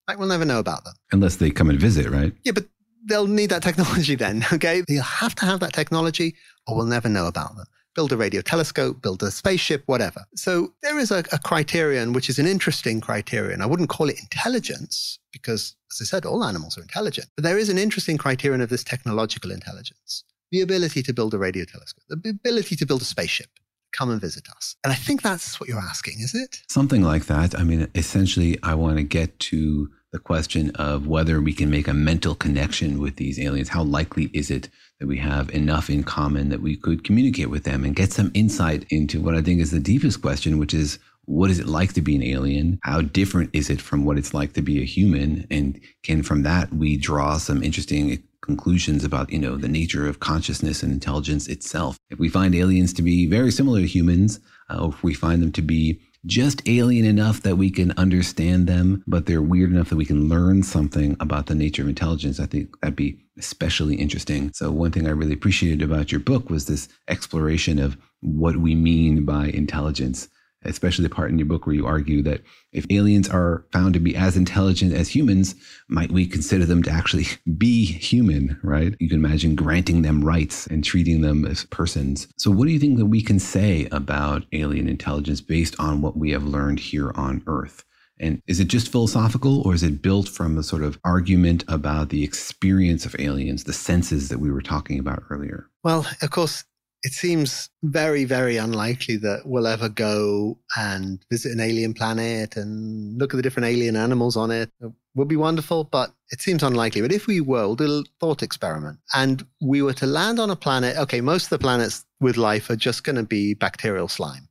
Like, 0.07 0.19
we'll 0.19 0.29
never 0.29 0.45
know 0.45 0.59
about 0.59 0.85
them. 0.85 0.95
Unless 1.13 1.37
they 1.37 1.51
come 1.51 1.71
and 1.71 1.81
visit, 1.81 2.11
right? 2.11 2.33
Yeah, 2.45 2.53
but 2.53 2.67
they'll 3.07 3.27
need 3.27 3.51
that 3.51 3.63
technology 3.69 4.15
then, 4.15 4.45
okay? 4.53 4.83
They'll 4.87 5.03
have 5.03 5.35
to 5.37 5.47
have 5.47 5.61
that 5.61 5.73
technology 5.73 6.37
or 6.67 6.77
we'll 6.77 6.87
never 6.87 7.09
know 7.09 7.27
about 7.27 7.57
them. 7.57 7.67
Build 7.95 8.13
a 8.13 8.17
radio 8.17 8.41
telescope, 8.41 9.01
build 9.01 9.23
a 9.23 9.31
spaceship, 9.31 9.85
whatever. 9.87 10.25
So 10.35 10.75
there 10.83 10.99
is 10.99 11.11
a, 11.11 11.19
a 11.31 11.39
criterion, 11.39 12.13
which 12.13 12.29
is 12.29 12.39
an 12.39 12.47
interesting 12.47 13.01
criterion. 13.01 13.63
I 13.63 13.67
wouldn't 13.67 13.89
call 13.89 14.09
it 14.09 14.19
intelligence 14.19 15.19
because, 15.33 15.77
as 15.93 16.01
I 16.01 16.05
said, 16.05 16.27
all 16.27 16.45
animals 16.45 16.77
are 16.77 16.83
intelligent. 16.83 17.29
But 17.37 17.45
there 17.45 17.59
is 17.59 17.69
an 17.69 17.79
interesting 17.79 18.19
criterion 18.19 18.61
of 18.61 18.69
this 18.69 18.83
technological 18.83 19.51
intelligence 19.51 20.25
the 20.55 20.61
ability 20.61 21.03
to 21.03 21.13
build 21.13 21.35
a 21.35 21.39
radio 21.39 21.65
telescope, 21.65 22.05
the 22.09 22.31
ability 22.31 22.77
to 22.77 22.87
build 22.87 23.03
a 23.03 23.05
spaceship, 23.05 23.49
come 23.93 24.09
and 24.09 24.21
visit 24.21 24.47
us. 24.57 24.77
And 24.85 24.93
I 24.93 24.97
think 24.97 25.21
that's 25.21 25.59
what 25.59 25.69
you're 25.69 25.81
asking, 25.81 26.21
is 26.21 26.33
it? 26.33 26.63
Something 26.69 27.03
like 27.03 27.27
that. 27.27 27.59
I 27.59 27.65
mean, 27.65 27.89
essentially, 27.97 28.57
I 28.63 28.75
want 28.75 28.99
to 28.99 29.03
get 29.03 29.39
to 29.51 29.91
the 30.13 30.21
question 30.21 30.71
of 30.77 31.09
whether 31.09 31.41
we 31.41 31.53
can 31.53 31.71
make 31.71 31.89
a 31.89 31.93
mental 31.93 32.37
connection 32.37 33.01
with 33.01 33.17
these 33.17 33.39
aliens. 33.41 33.71
How 33.71 33.83
likely 33.83 34.31
is 34.33 34.49
it 34.49 34.69
that 35.01 35.07
we 35.07 35.19
have 35.19 35.51
enough 35.51 35.91
in 35.91 36.05
common 36.05 36.49
that 36.49 36.63
we 36.63 36.77
could 36.77 37.05
communicate 37.05 37.51
with 37.51 37.65
them 37.65 37.85
and 37.85 37.97
get 37.97 38.13
some 38.13 38.31
insight 38.35 38.87
into 38.91 39.21
what 39.21 39.35
I 39.35 39.43
think 39.43 39.61
is 39.61 39.71
the 39.71 39.81
deepest 39.81 40.23
question, 40.23 40.59
which 40.59 40.75
is 40.75 40.99
what 41.27 41.51
is 41.51 41.59
it 41.59 41.67
like 41.67 41.93
to 41.95 42.03
be 42.03 42.17
an 42.17 42.23
alien? 42.23 42.79
How 42.83 43.01
different 43.01 43.51
is 43.53 43.71
it 43.71 43.81
from 43.81 44.05
what 44.05 44.19
it's 44.19 44.35
like 44.35 44.53
to 44.55 44.63
be 44.63 44.81
a 44.81 44.85
human? 44.85 45.47
And 45.51 45.81
can 46.03 46.23
from 46.23 46.43
that 46.43 46.73
we 46.73 46.97
draw 46.97 47.39
some 47.39 47.63
interesting 47.63 48.23
conclusions 48.43 49.05
about, 49.05 49.33
you 49.33 49.39
know, 49.39 49.57
the 49.57 49.69
nature 49.69 50.07
of 50.07 50.21
consciousness 50.21 50.83
and 50.83 50.93
intelligence 50.93 51.49
itself? 51.49 51.99
If 52.11 52.19
we 52.19 52.29
find 52.29 52.55
aliens 52.55 52.93
to 52.95 53.03
be 53.03 53.27
very 53.27 53.51
similar 53.51 53.81
to 53.81 53.87
humans, 53.87 54.39
uh, 54.69 54.91
if 54.93 55.03
we 55.03 55.15
find 55.15 55.43
them 55.43 55.53
to 55.53 55.63
be 55.63 56.01
just 56.27 56.67
alien 56.67 57.05
enough 57.05 57.43
that 57.43 57.57
we 57.57 57.71
can 57.71 57.93
understand 57.93 58.67
them, 58.67 59.03
but 59.07 59.27
they're 59.27 59.43
weird 59.43 59.71
enough 59.71 59.91
that 59.91 59.97
we 59.97 60.07
can 60.07 60.29
learn 60.29 60.63
something 60.63 61.17
about 61.21 61.47
the 61.47 61.55
nature 61.55 61.83
of 61.83 61.89
intelligence. 61.89 62.41
I 62.41 62.47
think 62.47 62.81
that'd 62.81 62.97
be 62.97 63.24
especially 63.39 63.97
interesting. 63.97 64.53
So, 64.53 64.71
one 64.71 64.91
thing 64.91 65.07
I 65.07 65.11
really 65.11 65.35
appreciated 65.35 65.83
about 65.83 66.13
your 66.13 66.21
book 66.21 66.51
was 66.51 66.67
this 66.67 66.89
exploration 67.09 67.79
of 67.79 67.97
what 68.21 68.57
we 68.57 68.75
mean 68.75 69.25
by 69.25 69.47
intelligence 69.47 70.29
especially 70.65 71.05
the 71.05 71.15
part 71.15 71.31
in 71.31 71.39
your 71.39 71.47
book 71.47 71.67
where 71.67 71.77
you 71.77 71.87
argue 71.87 72.23
that 72.23 72.43
if 72.73 72.87
aliens 72.91 73.29
are 73.29 73.65
found 73.73 73.95
to 73.95 74.01
be 74.01 74.17
as 74.17 74.37
intelligent 74.37 74.93
as 74.93 75.09
humans, 75.09 75.55
might 75.89 76.11
we 76.11 76.27
consider 76.27 76.65
them 76.65 76.83
to 76.83 76.91
actually 76.91 77.27
be 77.59 77.85
human, 77.85 78.59
right? 78.63 78.95
You 78.99 79.09
can 79.09 79.25
imagine 79.25 79.55
granting 79.55 80.03
them 80.03 80.25
rights 80.25 80.67
and 80.67 80.83
treating 80.83 81.21
them 81.21 81.45
as 81.45 81.65
persons. 81.67 82.29
So, 82.37 82.51
what 82.51 82.67
do 82.67 82.73
you 82.73 82.81
think 82.81 82.99
that 82.99 83.07
we 83.07 83.23
can 83.23 83.39
say 83.39 83.89
about 83.93 84.45
alien 84.53 84.89
intelligence 84.89 85.41
based 85.41 85.77
on 85.79 86.01
what 86.01 86.17
we 86.17 86.31
have 86.31 86.45
learned 86.45 86.81
here 86.81 87.13
on 87.15 87.43
Earth? 87.47 87.85
And 88.25 88.43
is 88.47 88.59
it 88.59 88.69
just 88.69 88.91
philosophical 88.91 89.61
or 89.63 89.75
is 89.75 89.83
it 89.83 90.01
built 90.01 90.29
from 90.29 90.57
a 90.57 90.63
sort 90.63 90.83
of 90.83 90.99
argument 91.05 91.63
about 91.69 92.09
the 92.09 92.25
experience 92.25 93.05
of 93.05 93.15
aliens, 93.19 93.65
the 93.65 93.73
senses 93.73 94.31
that 94.31 94.39
we 94.39 94.51
were 94.51 94.63
talking 94.63 94.99
about 94.99 95.23
earlier? 95.29 95.69
Well, 95.83 96.07
of 96.23 96.31
course, 96.31 96.65
it 97.03 97.13
seems 97.13 97.69
very, 97.83 98.25
very 98.25 98.57
unlikely 98.57 99.19
that 99.19 99.43
we'll 99.45 99.67
ever 99.67 99.91
go 99.91 100.59
and 100.75 101.23
visit 101.31 101.53
an 101.53 101.61
alien 101.61 101.93
planet 101.93 102.57
and 102.57 103.19
look 103.19 103.35
at 103.35 103.37
the 103.37 103.43
different 103.43 103.69
alien 103.69 103.95
animals 103.95 104.39
on 104.39 104.51
it. 104.51 104.71
It 104.81 104.91
would 105.15 105.29
be 105.29 105.37
wonderful, 105.37 105.85
but 105.85 106.15
it 106.31 106.41
seems 106.41 106.63
unlikely. 106.63 107.03
But 107.03 107.13
if 107.13 107.27
we 107.27 107.43
were, 107.43 107.67
we'll 107.67 107.77
do 107.77 107.99
a 107.99 108.05
thought 108.21 108.43
experiment 108.43 109.01
and 109.13 109.47
we 109.61 109.83
were 109.83 109.93
to 109.93 110.07
land 110.07 110.41
on 110.41 110.49
a 110.49 110.57
planet, 110.57 110.97
okay, 110.97 111.21
most 111.21 111.45
of 111.45 111.51
the 111.51 111.59
planets 111.59 112.07
with 112.21 112.39
life 112.39 112.71
are 112.71 112.77
just 112.77 113.05
going 113.05 113.17
to 113.17 113.23
be 113.23 113.53
bacterial 113.53 114.09
slime, 114.09 114.49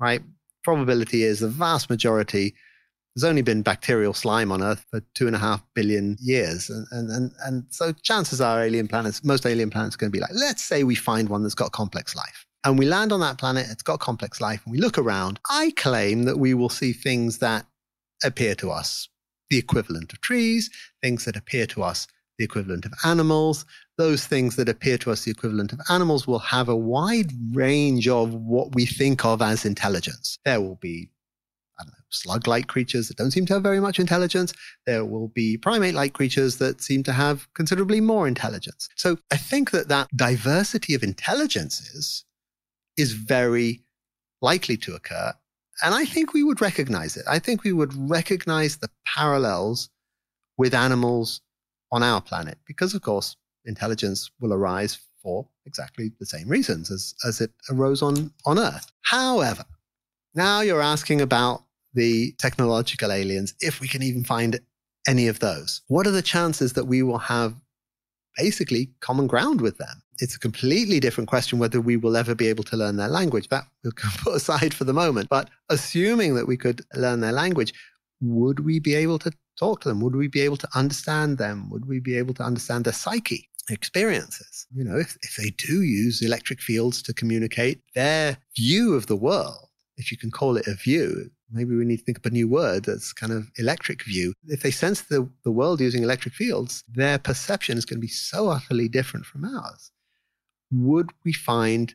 right? 0.00 0.22
Probability 0.64 1.22
is 1.22 1.38
the 1.38 1.48
vast 1.48 1.88
majority 1.88 2.56
there's 3.14 3.28
only 3.28 3.42
been 3.42 3.62
bacterial 3.62 4.14
slime 4.14 4.50
on 4.50 4.62
Earth 4.62 4.86
for 4.90 5.00
two 5.14 5.26
and 5.26 5.36
a 5.36 5.38
half 5.38 5.62
billion 5.74 6.16
years. 6.20 6.70
And, 6.70 6.86
and, 6.92 7.10
and, 7.10 7.32
and 7.44 7.64
so 7.70 7.92
chances 7.92 8.40
are 8.40 8.62
alien 8.62 8.88
planets, 8.88 9.22
most 9.22 9.44
alien 9.44 9.70
planets 9.70 9.96
are 9.96 9.98
going 9.98 10.10
to 10.10 10.16
be 10.16 10.20
like, 10.20 10.30
let's 10.34 10.62
say 10.62 10.82
we 10.82 10.94
find 10.94 11.28
one 11.28 11.42
that's 11.42 11.54
got 11.54 11.72
complex 11.72 12.16
life. 12.16 12.46
And 12.64 12.78
we 12.78 12.86
land 12.86 13.12
on 13.12 13.20
that 13.20 13.38
planet, 13.38 13.66
it's 13.70 13.82
got 13.82 14.00
complex 14.00 14.40
life, 14.40 14.62
and 14.64 14.72
we 14.72 14.78
look 14.78 14.96
around. 14.96 15.40
I 15.50 15.72
claim 15.76 16.22
that 16.24 16.38
we 16.38 16.54
will 16.54 16.68
see 16.68 16.92
things 16.92 17.38
that 17.38 17.66
appear 18.24 18.54
to 18.56 18.70
us 18.70 19.08
the 19.50 19.58
equivalent 19.58 20.12
of 20.12 20.20
trees, 20.22 20.70
things 21.02 21.26
that 21.26 21.36
appear 21.36 21.66
to 21.66 21.82
us 21.82 22.06
the 22.38 22.44
equivalent 22.44 22.86
of 22.86 22.92
animals. 23.04 23.66
Those 23.98 24.26
things 24.26 24.56
that 24.56 24.68
appear 24.68 24.96
to 24.98 25.10
us 25.10 25.24
the 25.24 25.30
equivalent 25.30 25.72
of 25.72 25.80
animals 25.90 26.26
will 26.26 26.38
have 26.38 26.68
a 26.68 26.76
wide 26.76 27.30
range 27.52 28.08
of 28.08 28.32
what 28.32 28.74
we 28.74 28.86
think 28.86 29.24
of 29.24 29.42
as 29.42 29.66
intelligence. 29.66 30.38
There 30.44 30.60
will 30.60 30.76
be 30.76 31.10
slug 32.10 32.46
like 32.46 32.66
creatures 32.66 33.08
that 33.08 33.16
don't 33.16 33.30
seem 33.30 33.46
to 33.46 33.54
have 33.54 33.62
very 33.62 33.80
much 33.80 33.98
intelligence. 33.98 34.52
There 34.86 35.04
will 35.04 35.28
be 35.28 35.56
primate 35.56 35.94
like 35.94 36.12
creatures 36.12 36.58
that 36.58 36.82
seem 36.82 37.02
to 37.04 37.12
have 37.12 37.52
considerably 37.54 38.00
more 38.00 38.28
intelligence. 38.28 38.88
So 38.96 39.18
I 39.30 39.36
think 39.36 39.70
that 39.70 39.88
that 39.88 40.08
diversity 40.14 40.94
of 40.94 41.02
intelligences 41.02 42.24
is 42.96 43.12
very 43.12 43.82
likely 44.40 44.76
to 44.78 44.94
occur. 44.94 45.32
And 45.82 45.94
I 45.94 46.04
think 46.04 46.32
we 46.32 46.42
would 46.42 46.60
recognize 46.60 47.16
it. 47.16 47.24
I 47.28 47.38
think 47.38 47.64
we 47.64 47.72
would 47.72 47.94
recognize 48.08 48.76
the 48.76 48.90
parallels 49.06 49.88
with 50.58 50.74
animals 50.74 51.40
on 51.90 52.02
our 52.02 52.20
planet 52.20 52.58
because, 52.66 52.94
of 52.94 53.02
course, 53.02 53.36
intelligence 53.64 54.30
will 54.40 54.52
arise 54.52 54.98
for 55.22 55.48
exactly 55.66 56.12
the 56.18 56.26
same 56.26 56.48
reasons 56.48 56.90
as, 56.90 57.14
as 57.26 57.40
it 57.40 57.52
arose 57.70 58.02
on, 58.02 58.32
on 58.44 58.58
Earth. 58.58 58.90
However, 59.02 59.64
now 60.34 60.60
you're 60.60 60.82
asking 60.82 61.20
about 61.20 61.64
the 61.94 62.32
technological 62.38 63.12
aliens, 63.12 63.54
if 63.60 63.80
we 63.80 63.88
can 63.88 64.02
even 64.02 64.24
find 64.24 64.58
any 65.06 65.28
of 65.28 65.40
those. 65.40 65.82
What 65.88 66.06
are 66.06 66.12
the 66.12 66.22
chances 66.22 66.72
that 66.74 66.86
we 66.86 67.02
will 67.02 67.18
have 67.18 67.54
basically 68.36 68.90
common 69.00 69.26
ground 69.26 69.60
with 69.60 69.78
them? 69.78 70.02
It's 70.18 70.36
a 70.36 70.40
completely 70.40 71.00
different 71.00 71.28
question 71.28 71.58
whether 71.58 71.80
we 71.80 71.96
will 71.96 72.16
ever 72.16 72.34
be 72.34 72.48
able 72.48 72.64
to 72.64 72.76
learn 72.76 72.96
their 72.96 73.08
language. 73.08 73.48
That 73.48 73.64
we'll 73.82 73.92
put 74.18 74.36
aside 74.36 74.72
for 74.72 74.84
the 74.84 74.92
moment. 74.92 75.28
But 75.28 75.50
assuming 75.68 76.34
that 76.36 76.46
we 76.46 76.56
could 76.56 76.82
learn 76.94 77.20
their 77.20 77.32
language, 77.32 77.72
would 78.20 78.60
we 78.60 78.78
be 78.78 78.94
able 78.94 79.18
to 79.20 79.32
talk 79.58 79.80
to 79.82 79.88
them? 79.88 80.00
Would 80.00 80.16
we 80.16 80.28
be 80.28 80.40
able 80.40 80.56
to 80.58 80.68
understand 80.74 81.38
them? 81.38 81.68
Would 81.70 81.86
we 81.86 81.98
be 81.98 82.16
able 82.16 82.34
to 82.34 82.42
understand 82.42 82.84
their 82.84 82.92
psyche? 82.92 83.48
experiences. 83.70 84.66
You 84.74 84.82
know, 84.82 84.96
if, 84.96 85.16
if 85.22 85.36
they 85.36 85.50
do 85.50 85.82
use 85.82 86.20
electric 86.20 86.60
fields 86.60 87.02
to 87.02 87.14
communicate, 87.14 87.80
their 87.94 88.38
view 88.56 88.94
of 88.94 89.06
the 89.06 89.16
world, 89.16 89.68
if 90.02 90.10
you 90.10 90.18
can 90.18 90.30
call 90.30 90.56
it 90.56 90.66
a 90.66 90.74
view, 90.74 91.30
maybe 91.52 91.76
we 91.76 91.84
need 91.84 91.98
to 91.98 92.04
think 92.04 92.18
up 92.18 92.26
a 92.26 92.30
new 92.30 92.48
word 92.48 92.84
that's 92.84 93.12
kind 93.12 93.32
of 93.32 93.50
electric 93.56 94.02
view. 94.02 94.34
If 94.46 94.62
they 94.62 94.72
sense 94.72 95.02
the, 95.02 95.28
the 95.44 95.52
world 95.52 95.80
using 95.80 96.02
electric 96.02 96.34
fields, 96.34 96.82
their 96.88 97.18
perception 97.18 97.78
is 97.78 97.84
going 97.84 97.98
to 97.98 98.06
be 98.06 98.08
so 98.08 98.48
utterly 98.48 98.88
different 98.88 99.24
from 99.24 99.44
ours. 99.44 99.92
Would 100.72 101.10
we 101.24 101.32
find 101.32 101.94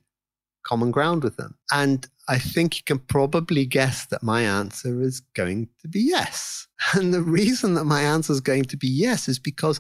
common 0.64 0.92
ground 0.92 1.24
with 1.24 1.36
them? 1.36 1.56
And 1.72 2.08
I 2.30 2.40
think 2.40 2.78
you 2.78 2.84
can 2.86 3.00
probably 3.00 3.66
guess 3.66 4.06
that 4.08 4.24
my 4.24 4.42
answer 4.42 5.02
is 5.02 5.20
going 5.36 5.70
to 5.82 5.88
be 5.88 6.02
yes. 6.02 6.68
And 6.94 7.14
the 7.14 7.24
reason 7.24 7.74
that 7.74 7.86
my 7.86 8.02
answer 8.02 8.32
is 8.32 8.42
going 8.42 8.66
to 8.66 8.78
be 8.78 8.88
yes 8.88 9.28
is 9.28 9.40
because 9.40 9.80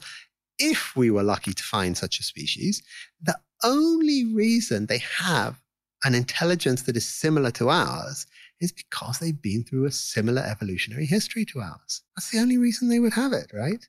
if 0.59 0.95
we 0.95 1.11
were 1.11 1.23
lucky 1.23 1.53
to 1.53 1.63
find 1.63 1.95
such 1.95 2.19
a 2.19 2.23
species, 2.23 2.82
the 3.21 3.38
only 3.63 4.34
reason 4.34 4.88
they 4.88 5.03
have 5.19 5.61
an 6.04 6.16
intelligence 6.16 6.84
that 6.84 6.98
is 6.98 7.08
similar 7.08 7.52
to 7.52 7.70
ours 7.70 8.28
is 8.60 8.72
because 8.72 9.20
they've 9.20 9.41
been 9.41 9.64
through 9.64 9.86
a 9.86 9.91
similar 9.91 10.41
evolutionary 10.41 11.06
history 11.06 11.45
to 11.45 11.60
ours. 11.60 12.02
That's 12.16 12.32
the 12.32 12.39
only 12.39 12.58
reason 12.58 12.89
they 12.89 13.00
would 13.00 13.14
have 13.14 13.34
it, 13.34 13.52
right? 13.54 13.88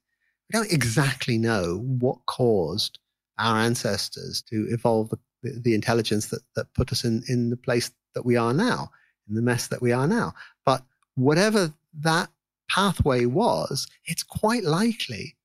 We 0.49 0.59
don't 0.59 0.73
exactly 0.73 1.39
know 1.39 1.79
what 1.79 2.25
caused 2.27 2.99
our 3.39 3.59
ancestors 3.59 4.43
to 4.43 4.67
evolve 4.71 5.11
the, 5.11 5.19
the, 5.43 5.61
the 5.61 5.75
intelligence 5.75 6.27
that, 6.27 6.43
that 6.57 6.73
put 6.75 6.93
us 6.93 7.05
in, 7.05 7.23
in 7.29 7.51
the 7.51 7.57
place 7.57 7.91
that 8.15 8.25
we 8.25 8.37
are 8.37 8.53
now, 8.53 8.91
in 9.29 9.35
the 9.35 9.43
mess 9.43 9.69
that 9.69 9.83
we 9.83 9.93
are 9.93 10.07
now. 10.07 10.35
But 10.65 10.85
whatever 11.15 11.73
that 12.01 12.31
pathway 12.71 13.27
was, 13.27 13.87
it's 14.05 14.23
quite 14.23 14.65
likely 14.65 15.37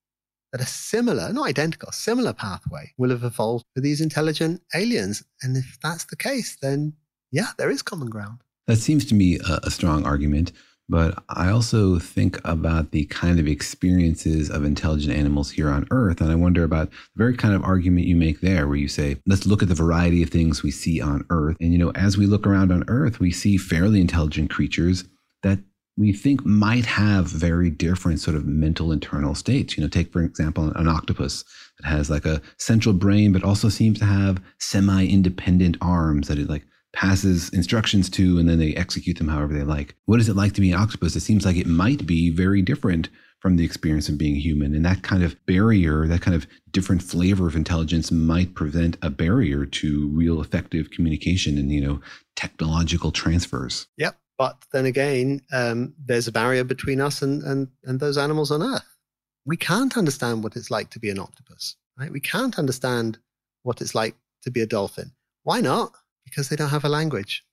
that 0.54 0.62
a 0.62 0.66
similar, 0.66 1.34
not 1.34 1.50
identical, 1.50 1.92
similar 1.92 2.32
pathway 2.32 2.94
will 2.98 3.10
have 3.10 3.24
evolved 3.24 3.66
for 3.74 3.82
these 3.82 4.00
intelligent 4.00 4.62
aliens. 4.74 5.24
And 5.42 5.58
if 5.58 5.78
that's 5.82 6.06
the 6.06 6.16
case, 6.16 6.56
then 6.62 6.94
yeah, 7.32 7.48
there 7.58 7.72
is 7.72 7.82
common 7.82 8.10
ground. 8.10 8.42
That 8.68 8.78
seems 8.78 9.04
to 9.06 9.16
me 9.16 9.40
a, 9.40 9.60
a 9.64 9.72
strong 9.72 10.06
argument. 10.06 10.54
But 10.88 11.24
I 11.30 11.50
also 11.50 11.98
think 11.98 12.40
about 12.46 12.92
the 12.92 13.06
kind 13.06 13.40
of 13.40 13.48
experiences 13.48 14.50
of 14.50 14.64
intelligent 14.64 15.18
animals 15.18 15.50
here 15.50 15.70
on 15.70 15.88
Earth. 15.92 16.22
And 16.22 16.32
I 16.32 16.36
wonder 16.36 16.64
about 16.64 16.92
the 16.92 16.98
very 17.16 17.36
kind 17.36 17.56
of 17.56 17.64
argument 17.64 18.06
you 18.06 18.16
make 18.16 18.42
there, 18.42 18.68
where 18.68 18.78
you 18.78 18.90
say, 18.90 19.18
let's 19.26 19.48
look 19.48 19.64
at 19.64 19.70
the 19.70 19.76
variety 19.76 20.22
of 20.22 20.30
things 20.30 20.62
we 20.62 20.72
see 20.72 21.02
on 21.02 21.26
Earth. 21.30 21.58
And, 21.60 21.72
you 21.72 21.80
know, 21.80 21.92
as 21.92 22.18
we 22.18 22.28
look 22.28 22.46
around 22.46 22.72
on 22.72 22.84
Earth, 22.88 23.20
we 23.20 23.32
see 23.32 23.58
fairly 23.58 24.02
intelligent 24.02 24.52
creatures 24.52 25.06
that 25.42 25.60
we 25.98 26.12
think 26.12 26.46
might 26.46 26.86
have 26.86 27.28
very 27.28 27.70
different 27.70 28.20
sort 28.20 28.36
of 28.36 28.46
mental 28.46 28.92
internal 28.92 29.36
states. 29.36 29.78
You 29.78 29.84
know, 29.84 29.90
take, 29.90 30.12
for 30.12 30.22
example, 30.22 30.72
an 30.76 30.88
octopus 30.88 31.44
that 31.80 31.88
has 31.88 32.10
like 32.10 32.26
a 32.26 32.42
central 32.58 32.94
brain, 32.94 33.32
but 33.32 33.44
also 33.44 33.70
seems 33.70 34.00
to 34.00 34.06
have 34.06 34.42
semi 34.60 35.06
independent 35.06 35.78
arms 35.82 36.28
that 36.28 36.40
it 36.40 36.50
like 36.50 36.66
passes 36.94 37.50
instructions 37.50 38.08
to 38.08 38.38
and 38.38 38.48
then 38.48 38.60
they 38.60 38.74
execute 38.76 39.18
them 39.18 39.28
however 39.28 39.54
they 39.54 39.64
like. 39.64 39.96
What 40.06 40.20
is 40.20 40.30
it 40.30 40.36
like 40.36 40.54
to 40.54 40.62
be 40.62 40.72
an 40.72 40.80
octopus? 40.80 41.16
It 41.16 41.22
seems 41.22 41.46
like 41.46 41.58
it 41.58 41.68
might 41.68 42.06
be 42.06 42.30
very 42.30 42.62
different 42.62 43.10
from 43.40 43.58
the 43.58 43.66
experience 43.66 44.08
of 44.08 44.18
being 44.18 44.36
human. 44.36 44.74
And 44.74 44.86
that 44.86 45.04
kind 45.04 45.22
of 45.22 45.36
barrier, 45.46 46.08
that 46.08 46.22
kind 46.22 46.34
of 46.34 46.48
different 46.72 47.04
flavor 47.04 47.46
of 47.46 47.58
intelligence 47.58 48.10
might 48.10 48.56
prevent 48.56 48.96
a 49.02 49.10
barrier 49.10 49.66
to 49.66 50.08
real 50.14 50.40
effective 50.40 50.92
communication 50.92 51.58
and, 51.58 51.70
you 51.70 51.82
know, 51.82 52.00
technological 52.38 53.12
transfers. 53.12 53.88
Yep. 53.98 54.18
But 54.38 54.58
then 54.72 54.86
again, 54.86 55.42
um, 55.52 55.94
there's 56.04 56.28
a 56.28 56.32
barrier 56.32 56.64
between 56.64 57.00
us 57.00 57.22
and, 57.22 57.44
and, 57.44 57.68
and 57.84 58.00
those 58.00 58.18
animals 58.18 58.52
on 58.52 58.64
Earth. 58.64 58.98
We 59.46 59.58
can't 59.58 59.98
understand 59.98 60.44
what 60.44 60.56
it's 60.56 60.72
like 60.72 60.90
to 60.92 61.00
be 61.00 61.10
an 61.10 61.20
octopus, 61.20 61.76
right? 62.00 62.12
We 62.12 62.20
can't 62.20 62.58
understand 62.58 63.20
what 63.64 63.82
it's 63.82 63.94
like 63.94 64.16
to 64.44 64.52
be 64.52 64.62
a 64.62 64.66
dolphin. 64.66 65.12
Why 65.44 65.62
not? 65.62 65.92
Because 66.24 66.50
they 66.50 66.56
don't 66.56 66.70
have 66.70 66.86
a 66.86 66.90
language. 66.90 67.44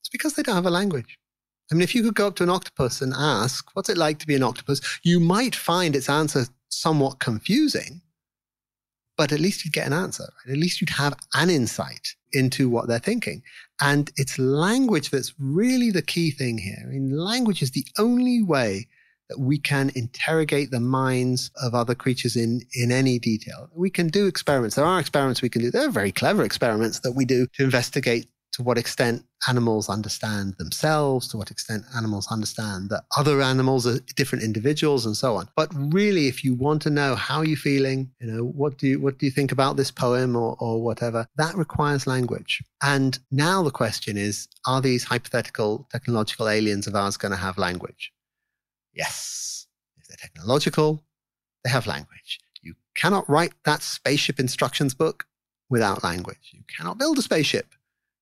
It's 0.00 0.08
because 0.08 0.34
they 0.34 0.42
don't 0.42 0.54
have 0.54 0.66
a 0.66 0.70
language. 0.70 1.18
I 1.70 1.74
mean, 1.74 1.82
if 1.82 1.94
you 1.94 2.02
could 2.02 2.14
go 2.14 2.28
up 2.28 2.36
to 2.36 2.44
an 2.44 2.50
octopus 2.50 3.02
and 3.02 3.12
ask, 3.16 3.68
what's 3.74 3.88
it 3.88 3.98
like 3.98 4.18
to 4.20 4.26
be 4.26 4.36
an 4.36 4.42
octopus? 4.42 4.80
You 5.02 5.18
might 5.20 5.54
find 5.54 5.96
its 5.96 6.08
answer 6.08 6.46
somewhat 6.68 7.18
confusing, 7.18 8.02
but 9.16 9.32
at 9.32 9.40
least 9.40 9.64
you'd 9.64 9.72
get 9.72 9.86
an 9.86 9.92
answer. 9.92 10.24
Right? 10.24 10.52
At 10.52 10.58
least 10.58 10.80
you'd 10.80 10.90
have 10.90 11.14
an 11.34 11.50
insight 11.50 12.14
into 12.32 12.68
what 12.68 12.88
they're 12.88 12.98
thinking. 12.98 13.42
And 13.80 14.10
it's 14.16 14.38
language 14.38 15.10
that's 15.10 15.34
really 15.38 15.90
the 15.90 16.02
key 16.02 16.30
thing 16.30 16.58
here. 16.58 16.78
I 16.82 16.86
mean, 16.86 17.16
language 17.16 17.62
is 17.62 17.70
the 17.70 17.86
only 17.98 18.42
way 18.42 18.88
that 19.28 19.40
we 19.40 19.58
can 19.58 19.90
interrogate 19.94 20.70
the 20.70 20.80
minds 20.80 21.50
of 21.60 21.74
other 21.74 21.94
creatures 21.94 22.36
in, 22.36 22.60
in 22.74 22.92
any 22.92 23.18
detail. 23.18 23.68
We 23.74 23.90
can 23.90 24.08
do 24.08 24.26
experiments. 24.26 24.76
There 24.76 24.84
are 24.84 25.00
experiments 25.00 25.42
we 25.42 25.48
can 25.48 25.62
do. 25.62 25.70
There 25.70 25.88
are 25.88 25.90
very 25.90 26.12
clever 26.12 26.44
experiments 26.44 27.00
that 27.00 27.12
we 27.12 27.24
do 27.24 27.46
to 27.54 27.64
investigate 27.64 28.28
to 28.56 28.62
what 28.62 28.78
extent 28.78 29.22
animals 29.48 29.90
understand 29.90 30.54
themselves, 30.56 31.28
to 31.28 31.36
what 31.36 31.50
extent 31.50 31.84
animals 31.94 32.26
understand 32.30 32.88
that 32.88 33.04
other 33.14 33.42
animals 33.42 33.86
are 33.86 33.98
different 34.16 34.42
individuals 34.42 35.04
and 35.04 35.14
so 35.14 35.36
on. 35.36 35.46
But 35.54 35.70
really, 35.92 36.26
if 36.26 36.42
you 36.42 36.54
want 36.54 36.80
to 36.82 36.90
know 36.90 37.14
how 37.16 37.42
you're 37.42 37.58
feeling, 37.58 38.10
you 38.18 38.26
know, 38.26 38.44
what 38.44 38.78
do 38.78 38.86
you, 38.88 38.98
what 38.98 39.18
do 39.18 39.26
you 39.26 39.32
think 39.32 39.52
about 39.52 39.76
this 39.76 39.90
poem 39.90 40.34
or, 40.34 40.56
or 40.58 40.82
whatever, 40.82 41.26
that 41.36 41.54
requires 41.54 42.06
language. 42.06 42.62
And 42.82 43.18
now 43.30 43.62
the 43.62 43.70
question 43.70 44.16
is, 44.16 44.48
are 44.66 44.80
these 44.80 45.04
hypothetical 45.04 45.86
technological 45.92 46.48
aliens 46.48 46.86
of 46.86 46.94
ours 46.94 47.18
going 47.18 47.32
to 47.32 47.38
have 47.38 47.58
language? 47.58 48.10
Yes. 48.94 49.66
If 49.98 50.08
they're 50.08 50.16
technological, 50.18 51.04
they 51.62 51.68
have 51.68 51.86
language. 51.86 52.38
You 52.62 52.72
cannot 52.94 53.28
write 53.28 53.52
that 53.66 53.82
spaceship 53.82 54.40
instructions 54.40 54.94
book 54.94 55.26
without 55.68 56.02
language. 56.02 56.52
You 56.54 56.62
cannot 56.74 56.96
build 56.96 57.18
a 57.18 57.22
spaceship 57.22 57.66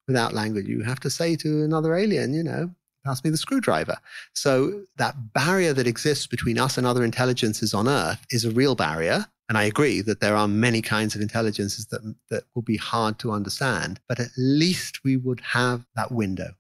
without 0.07 0.33
language. 0.33 0.67
You 0.67 0.83
have 0.83 1.01
to 1.01 1.11
say 1.11 1.37
to 1.37 1.63
another 1.63 1.95
alien, 1.95 2.35
you 2.35 2.43
know, 2.43 2.71
pass 3.05 3.23
me 3.23 3.31
the 3.31 3.37
screwdriver. 3.37 3.97
So 4.35 4.83
that 4.97 5.33
barrier 5.33 5.73
that 5.73 5.87
exists 5.87 6.27
between 6.27 6.59
us 6.59 6.79
and 6.79 6.87
other 6.87 7.05
intelligences 7.05 7.75
on 7.75 7.89
Earth 7.89 8.25
is 8.31 8.45
a 8.45 8.51
real 8.51 8.75
barrier. 8.75 9.27
And 9.49 9.59
I 9.59 9.65
agree 9.65 10.01
that 10.01 10.21
there 10.21 10.37
are 10.37 10.49
many 10.49 10.81
kinds 10.81 11.15
of 11.15 11.21
intelligences 11.21 11.87
that, 11.87 12.01
that 12.31 12.45
will 12.55 12.63
be 12.63 12.79
hard 12.79 13.19
to 13.19 13.33
understand, 13.33 14.01
but 14.09 14.19
at 14.19 14.31
least 14.39 15.05
we 15.05 15.19
would 15.19 15.41
have 15.41 15.85
that 15.97 16.13
window. 16.13 16.55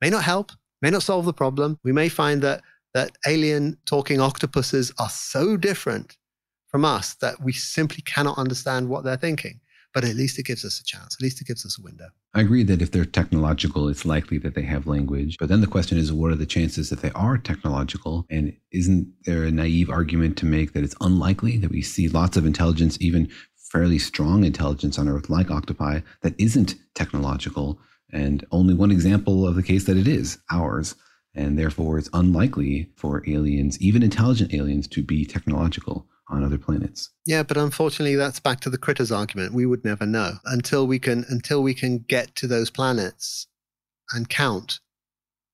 May 0.00 0.08
not 0.08 0.24
help, 0.24 0.52
may 0.80 0.88
not 0.88 1.02
solve 1.02 1.26
the 1.26 1.34
problem. 1.34 1.78
We 1.84 1.92
may 1.92 2.08
find 2.08 2.40
that, 2.40 2.62
that 2.94 3.12
alien 3.26 3.76
talking 3.84 4.20
octopuses 4.20 4.90
are 4.98 5.10
so 5.10 5.58
different 5.58 6.16
from 6.68 6.84
us 6.84 7.14
that 7.14 7.42
we 7.42 7.52
simply 7.52 8.02
cannot 8.02 8.38
understand 8.38 8.88
what 8.88 9.04
they're 9.04 9.16
thinking 9.18 9.60
but 9.92 10.04
at 10.04 10.16
least 10.16 10.38
it 10.38 10.46
gives 10.46 10.64
us 10.64 10.80
a 10.80 10.84
chance. 10.84 11.16
At 11.16 11.22
least 11.22 11.40
it 11.40 11.46
gives 11.46 11.66
us 11.66 11.78
a 11.78 11.82
window. 11.82 12.06
I 12.34 12.40
agree 12.40 12.62
that 12.64 12.80
if 12.80 12.92
they're 12.92 13.04
technological, 13.04 13.88
it's 13.88 14.04
likely 14.04 14.38
that 14.38 14.54
they 14.54 14.62
have 14.62 14.86
language. 14.86 15.36
But 15.38 15.48
then 15.48 15.60
the 15.60 15.66
question 15.66 15.98
is, 15.98 16.12
what 16.12 16.30
are 16.30 16.36
the 16.36 16.46
chances 16.46 16.90
that 16.90 17.02
they 17.02 17.10
are 17.12 17.38
technological? 17.38 18.26
And 18.30 18.56
isn't 18.72 19.12
there 19.24 19.44
a 19.44 19.50
naive 19.50 19.90
argument 19.90 20.36
to 20.38 20.46
make 20.46 20.72
that 20.72 20.84
it's 20.84 20.94
unlikely 21.00 21.58
that 21.58 21.70
we 21.70 21.82
see 21.82 22.08
lots 22.08 22.36
of 22.36 22.46
intelligence, 22.46 22.96
even 23.00 23.28
fairly 23.56 23.98
strong 23.98 24.44
intelligence 24.44 24.98
on 24.98 25.08
Earth, 25.08 25.28
like 25.28 25.50
octopi, 25.50 26.00
that 26.22 26.34
isn't 26.38 26.76
technological? 26.94 27.80
And 28.12 28.44
only 28.52 28.74
one 28.74 28.90
example 28.90 29.46
of 29.46 29.56
the 29.56 29.62
case 29.62 29.84
that 29.84 29.96
it 29.96 30.08
is 30.08 30.38
ours. 30.50 30.94
And 31.34 31.58
therefore, 31.58 31.98
it's 31.98 32.10
unlikely 32.12 32.90
for 32.96 33.22
aliens, 33.28 33.80
even 33.80 34.02
intelligent 34.02 34.52
aliens, 34.52 34.88
to 34.88 35.02
be 35.02 35.24
technological 35.24 36.08
on 36.30 36.44
other 36.44 36.58
planets. 36.58 37.10
Yeah, 37.26 37.42
but 37.42 37.56
unfortunately 37.56 38.16
that's 38.16 38.40
back 38.40 38.60
to 38.60 38.70
the 38.70 38.78
critters 38.78 39.12
argument. 39.12 39.52
We 39.52 39.66
would 39.66 39.84
never 39.84 40.06
know 40.06 40.34
until 40.46 40.86
we 40.86 40.98
can 40.98 41.24
until 41.28 41.62
we 41.62 41.74
can 41.74 41.98
get 41.98 42.34
to 42.36 42.46
those 42.46 42.70
planets 42.70 43.46
and 44.12 44.28
count 44.28 44.80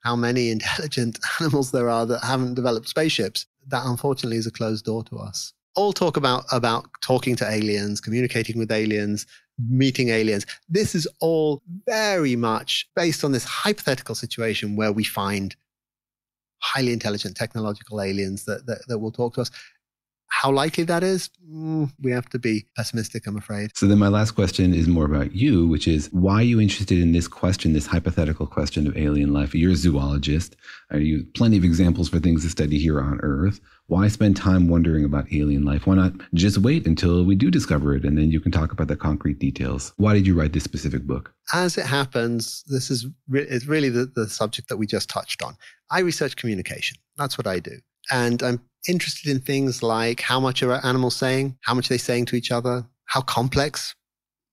how 0.02 0.16
many 0.16 0.50
intelligent 0.56 1.18
animals 1.40 1.72
there 1.72 1.90
are 1.90 2.06
that 2.06 2.22
haven't 2.22 2.54
developed 2.54 2.88
spaceships. 2.88 3.46
That 3.68 3.84
unfortunately 3.84 4.36
is 4.36 4.46
a 4.46 4.52
closed 4.52 4.84
door 4.84 5.02
to 5.04 5.18
us. 5.18 5.52
All 5.74 5.92
talk 5.92 6.16
about 6.16 6.44
about 6.52 6.86
talking 7.02 7.36
to 7.36 7.50
aliens, 7.50 8.00
communicating 8.00 8.58
with 8.58 8.70
aliens, 8.70 9.26
meeting 9.68 10.10
aliens. 10.10 10.46
This 10.68 10.94
is 10.94 11.08
all 11.20 11.62
very 11.86 12.36
much 12.36 12.88
based 12.94 13.24
on 13.24 13.32
this 13.32 13.44
hypothetical 13.44 14.14
situation 14.14 14.76
where 14.76 14.92
we 14.92 15.04
find 15.04 15.56
highly 16.60 16.92
intelligent 16.92 17.36
technological 17.36 18.00
aliens 18.00 18.44
that, 18.44 18.66
that, 18.66 18.78
that 18.88 18.98
will 18.98 19.12
talk 19.12 19.34
to 19.34 19.42
us. 19.42 19.50
How 20.28 20.50
likely 20.50 20.84
that 20.84 21.02
is, 21.02 21.30
mm, 21.48 21.90
we 22.00 22.10
have 22.10 22.28
to 22.30 22.38
be 22.38 22.66
pessimistic, 22.76 23.26
I'm 23.26 23.36
afraid. 23.36 23.70
So, 23.76 23.86
then 23.86 23.98
my 23.98 24.08
last 24.08 24.32
question 24.32 24.74
is 24.74 24.88
more 24.88 25.04
about 25.04 25.34
you, 25.34 25.66
which 25.68 25.88
is 25.88 26.08
why 26.12 26.34
are 26.34 26.42
you 26.42 26.60
interested 26.60 26.98
in 26.98 27.12
this 27.12 27.28
question, 27.28 27.72
this 27.72 27.86
hypothetical 27.86 28.46
question 28.46 28.86
of 28.86 28.96
alien 28.96 29.32
life? 29.32 29.54
You're 29.54 29.72
a 29.72 29.76
zoologist. 29.76 30.56
Are 30.90 30.98
you 30.98 31.24
plenty 31.34 31.56
of 31.56 31.64
examples 31.64 32.08
for 32.08 32.18
things 32.18 32.42
to 32.42 32.50
study 32.50 32.78
here 32.78 33.00
on 33.00 33.20
Earth? 33.22 33.60
Why 33.88 34.08
spend 34.08 34.36
time 34.36 34.68
wondering 34.68 35.04
about 35.04 35.32
alien 35.32 35.64
life? 35.64 35.86
Why 35.86 35.94
not 35.94 36.12
just 36.34 36.58
wait 36.58 36.86
until 36.86 37.24
we 37.24 37.36
do 37.36 37.50
discover 37.50 37.94
it 37.94 38.04
and 38.04 38.18
then 38.18 38.32
you 38.32 38.40
can 38.40 38.50
talk 38.50 38.72
about 38.72 38.88
the 38.88 38.96
concrete 38.96 39.38
details? 39.38 39.92
Why 39.96 40.12
did 40.12 40.26
you 40.26 40.34
write 40.34 40.52
this 40.52 40.64
specific 40.64 41.04
book? 41.04 41.32
As 41.52 41.78
it 41.78 41.86
happens, 41.86 42.64
this 42.66 42.90
is 42.90 43.06
re- 43.28 43.46
it's 43.48 43.66
really 43.66 43.88
the, 43.88 44.06
the 44.06 44.28
subject 44.28 44.68
that 44.68 44.76
we 44.76 44.86
just 44.86 45.08
touched 45.08 45.40
on. 45.40 45.56
I 45.90 46.00
research 46.00 46.34
communication. 46.34 46.98
That's 47.16 47.38
what 47.38 47.46
I 47.46 47.60
do. 47.60 47.78
And 48.10 48.42
I'm 48.42 48.60
interested 48.88 49.30
in 49.30 49.40
things 49.40 49.82
like 49.82 50.20
how 50.20 50.40
much 50.40 50.62
are 50.62 50.84
animals 50.84 51.16
saying, 51.16 51.56
how 51.62 51.74
much 51.74 51.90
are 51.90 51.94
they 51.94 51.98
saying 51.98 52.26
to 52.26 52.36
each 52.36 52.50
other, 52.50 52.84
how 53.06 53.20
complex 53.20 53.94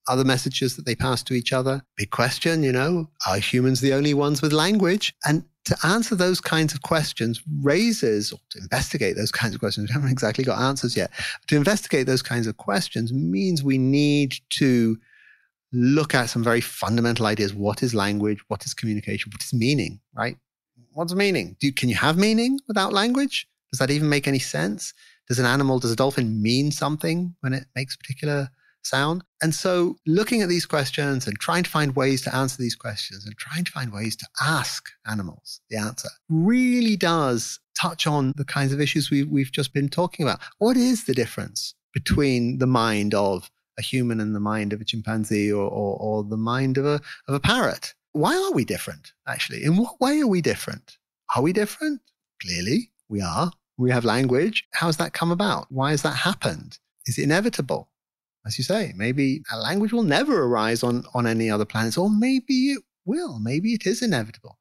are 0.07 0.17
the 0.17 0.25
messages 0.25 0.75
that 0.75 0.85
they 0.85 0.95
pass 0.95 1.23
to 1.23 1.33
each 1.33 1.53
other. 1.53 1.81
Big 1.97 2.11
question, 2.11 2.63
you 2.63 2.71
know, 2.71 3.09
are 3.27 3.37
humans 3.37 3.81
the 3.81 3.93
only 3.93 4.13
ones 4.13 4.41
with 4.41 4.51
language? 4.51 5.13
And 5.25 5.43
to 5.65 5.77
answer 5.83 6.15
those 6.15 6.41
kinds 6.41 6.73
of 6.73 6.81
questions 6.81 7.41
raises, 7.61 8.33
or 8.33 8.39
to 8.49 8.59
investigate 8.59 9.15
those 9.15 9.31
kinds 9.31 9.53
of 9.53 9.61
questions, 9.61 9.89
we 9.89 9.93
haven't 9.93 10.11
exactly 10.11 10.43
got 10.43 10.59
answers 10.61 10.97
yet. 10.97 11.09
To 11.47 11.55
investigate 11.55 12.05
those 12.05 12.21
kinds 12.21 12.47
of 12.47 12.57
questions 12.57 13.13
means 13.13 13.63
we 13.63 13.77
need 13.77 14.35
to 14.51 14.97
look 15.71 16.13
at 16.13 16.29
some 16.29 16.43
very 16.43 16.61
fundamental 16.61 17.25
ideas. 17.25 17.53
What 17.53 17.81
is 17.81 17.95
language? 17.95 18.43
What 18.49 18.65
is 18.65 18.73
communication? 18.73 19.31
What 19.33 19.43
is 19.43 19.53
meaning, 19.53 20.01
right? 20.13 20.37
What's 20.91 21.15
meaning? 21.15 21.55
Do, 21.59 21.71
can 21.71 21.89
you 21.89 21.95
have 21.95 22.17
meaning 22.17 22.59
without 22.67 22.93
language? 22.93 23.47
Does 23.73 23.79
that 23.79 23.89
even 23.89 24.07
make 24.07 24.27
any 24.27 24.37
sense? 24.37 24.93
Does 25.27 25.39
an 25.39 25.47
animal, 25.47 25.79
does 25.79 25.91
a 25.91 25.95
dolphin 25.95 26.43
mean 26.43 26.69
something 26.69 27.35
when 27.39 27.53
it 27.53 27.65
makes 27.75 27.95
a 27.95 27.97
particular 27.97 28.49
sound? 28.83 29.23
And 29.41 29.55
so 29.55 29.95
looking 30.05 30.43
at 30.43 30.49
these 30.49 30.67
questions 30.67 31.25
and 31.25 31.39
trying 31.39 31.63
to 31.63 31.71
find 31.71 31.95
ways 31.95 32.21
to 32.21 32.35
answer 32.35 32.61
these 32.61 32.75
questions 32.75 33.25
and 33.25 33.35
trying 33.35 33.63
to 33.63 33.71
find 33.71 33.91
ways 33.91 34.15
to 34.17 34.27
ask 34.39 34.89
animals 35.07 35.59
the 35.71 35.77
answer 35.77 36.09
really 36.29 36.95
does 36.95 37.59
touch 37.75 38.05
on 38.05 38.33
the 38.37 38.45
kinds 38.45 38.73
of 38.73 38.79
issues 38.79 39.09
we, 39.09 39.23
we've 39.23 39.51
just 39.51 39.73
been 39.73 39.89
talking 39.89 40.23
about. 40.23 40.39
What 40.59 40.77
is 40.77 41.05
the 41.05 41.15
difference 41.15 41.73
between 41.95 42.59
the 42.59 42.67
mind 42.67 43.15
of 43.15 43.49
a 43.79 43.81
human 43.81 44.19
and 44.19 44.35
the 44.35 44.39
mind 44.39 44.71
of 44.71 44.81
a 44.81 44.85
chimpanzee 44.85 45.51
or, 45.51 45.67
or, 45.67 45.97
or 45.99 46.23
the 46.23 46.37
mind 46.37 46.77
of 46.77 46.85
a, 46.85 47.01
of 47.27 47.33
a 47.33 47.39
parrot? 47.39 47.95
Why 48.11 48.35
are 48.35 48.51
we 48.51 48.65
different, 48.65 49.13
actually? 49.27 49.63
In 49.63 49.77
what 49.77 49.99
way 49.99 50.19
are 50.21 50.27
we 50.27 50.41
different? 50.41 50.99
Are 51.35 51.41
we 51.41 51.53
different? 51.53 52.01
Clearly, 52.39 52.91
we 53.09 53.19
are. 53.19 53.51
We 53.77 53.91
have 53.91 54.05
language. 54.05 54.65
How 54.73 54.87
has 54.87 54.97
that 54.97 55.13
come 55.13 55.31
about? 55.31 55.67
Why 55.69 55.91
has 55.91 56.01
that 56.03 56.15
happened? 56.15 56.77
Is 57.05 57.17
it 57.17 57.23
inevitable? 57.23 57.89
As 58.45 58.57
you 58.57 58.63
say, 58.63 58.93
maybe 58.95 59.41
a 59.51 59.57
language 59.57 59.93
will 59.93 60.03
never 60.03 60.43
arise 60.43 60.83
on, 60.83 61.05
on 61.13 61.25
any 61.25 61.49
other 61.49 61.65
planets, 61.65 61.97
or 61.97 62.09
maybe 62.09 62.71
it 62.71 62.83
will. 63.05 63.39
Maybe 63.39 63.73
it 63.73 63.85
is 63.87 64.01
inevitable. 64.01 64.59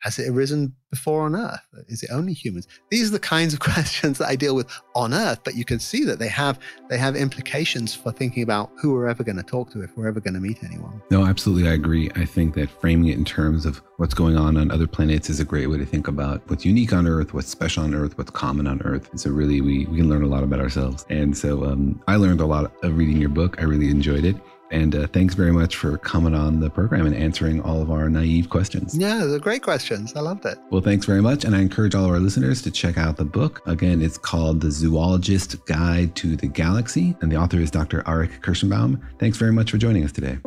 Has 0.00 0.18
it 0.18 0.28
arisen 0.28 0.74
before 0.90 1.22
on 1.22 1.34
Earth? 1.34 1.60
Is 1.88 2.02
it 2.02 2.10
only 2.12 2.32
humans? 2.32 2.68
These 2.90 3.08
are 3.08 3.12
the 3.12 3.18
kinds 3.18 3.54
of 3.54 3.60
questions 3.66 4.18
that 4.18 4.28
I 4.28 4.36
deal 4.36 4.54
with 4.54 4.70
on 4.94 5.14
Earth, 5.14 5.40
but 5.44 5.54
you 5.54 5.64
can 5.64 5.78
see 5.78 6.04
that 6.04 6.18
they 6.18 6.28
have 6.28 6.58
they 6.88 6.98
have 6.98 7.16
implications 7.16 7.94
for 7.94 8.12
thinking 8.12 8.42
about 8.42 8.70
who 8.76 8.92
we're 8.92 9.08
ever 9.08 9.24
going 9.24 9.36
to 9.36 9.42
talk 9.42 9.70
to 9.72 9.82
if 9.82 9.96
we're 9.96 10.08
ever 10.08 10.20
going 10.20 10.34
to 10.34 10.40
meet 10.40 10.62
anyone. 10.62 11.02
No, 11.10 11.26
absolutely, 11.26 11.68
I 11.68 11.72
agree. 11.72 12.10
I 12.14 12.24
think 12.24 12.54
that 12.54 12.68
framing 12.68 13.08
it 13.08 13.16
in 13.16 13.24
terms 13.24 13.66
of 13.66 13.82
what's 13.96 14.14
going 14.14 14.36
on 14.36 14.56
on 14.56 14.70
other 14.70 14.86
planets 14.86 15.30
is 15.30 15.40
a 15.40 15.44
great 15.44 15.68
way 15.68 15.78
to 15.78 15.86
think 15.86 16.08
about 16.08 16.42
what's 16.48 16.64
unique 16.64 16.92
on 16.92 17.06
Earth, 17.06 17.34
what's 17.34 17.48
special 17.48 17.84
on 17.84 17.94
Earth, 17.94 18.16
what's 18.18 18.30
common 18.30 18.66
on 18.66 18.80
Earth. 18.82 19.10
And 19.10 19.20
so, 19.20 19.30
really, 19.30 19.60
we 19.60 19.86
we 19.86 19.98
can 19.98 20.08
learn 20.08 20.22
a 20.22 20.28
lot 20.28 20.42
about 20.42 20.60
ourselves. 20.60 21.06
And 21.08 21.36
so, 21.36 21.64
um, 21.64 22.00
I 22.06 22.16
learned 22.16 22.40
a 22.40 22.46
lot 22.46 22.72
of 22.84 22.96
reading 22.96 23.16
your 23.16 23.30
book. 23.30 23.56
I 23.58 23.64
really 23.64 23.90
enjoyed 23.90 24.24
it. 24.24 24.36
And 24.70 24.94
uh, 24.94 25.06
thanks 25.06 25.34
very 25.34 25.52
much 25.52 25.76
for 25.76 25.96
coming 25.98 26.34
on 26.34 26.60
the 26.60 26.70
program 26.70 27.06
and 27.06 27.14
answering 27.14 27.60
all 27.62 27.80
of 27.80 27.90
our 27.90 28.08
naive 28.08 28.50
questions. 28.50 28.96
Yeah, 28.96 29.24
they're 29.24 29.38
great 29.38 29.62
questions. 29.62 30.14
I 30.16 30.20
loved 30.20 30.44
it. 30.44 30.58
Well, 30.70 30.80
thanks 30.80 31.06
very 31.06 31.22
much. 31.22 31.44
And 31.44 31.54
I 31.54 31.60
encourage 31.60 31.94
all 31.94 32.04
of 32.04 32.10
our 32.10 32.18
listeners 32.18 32.62
to 32.62 32.70
check 32.70 32.98
out 32.98 33.16
the 33.16 33.24
book. 33.24 33.62
Again, 33.66 34.02
it's 34.02 34.18
called 34.18 34.60
The 34.60 34.70
Zoologist 34.70 35.64
Guide 35.66 36.14
to 36.16 36.36
the 36.36 36.48
Galaxy, 36.48 37.16
and 37.20 37.30
the 37.30 37.36
author 37.36 37.58
is 37.58 37.70
Dr. 37.70 38.02
Arik 38.02 38.40
Kershenbaum. 38.40 39.00
Thanks 39.18 39.38
very 39.38 39.52
much 39.52 39.70
for 39.70 39.78
joining 39.78 40.04
us 40.04 40.12
today. 40.12 40.38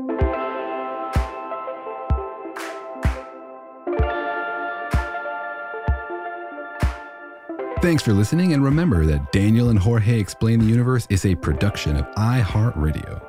Thanks 7.82 8.04
for 8.04 8.12
listening, 8.12 8.52
and 8.52 8.62
remember 8.62 9.06
that 9.06 9.32
Daniel 9.32 9.70
and 9.70 9.80
Jorge 9.80 10.20
Explain 10.20 10.60
the 10.60 10.66
Universe 10.66 11.08
is 11.10 11.26
a 11.26 11.34
production 11.36 11.96
of 11.96 12.06
iHeartRadio. 12.16 13.29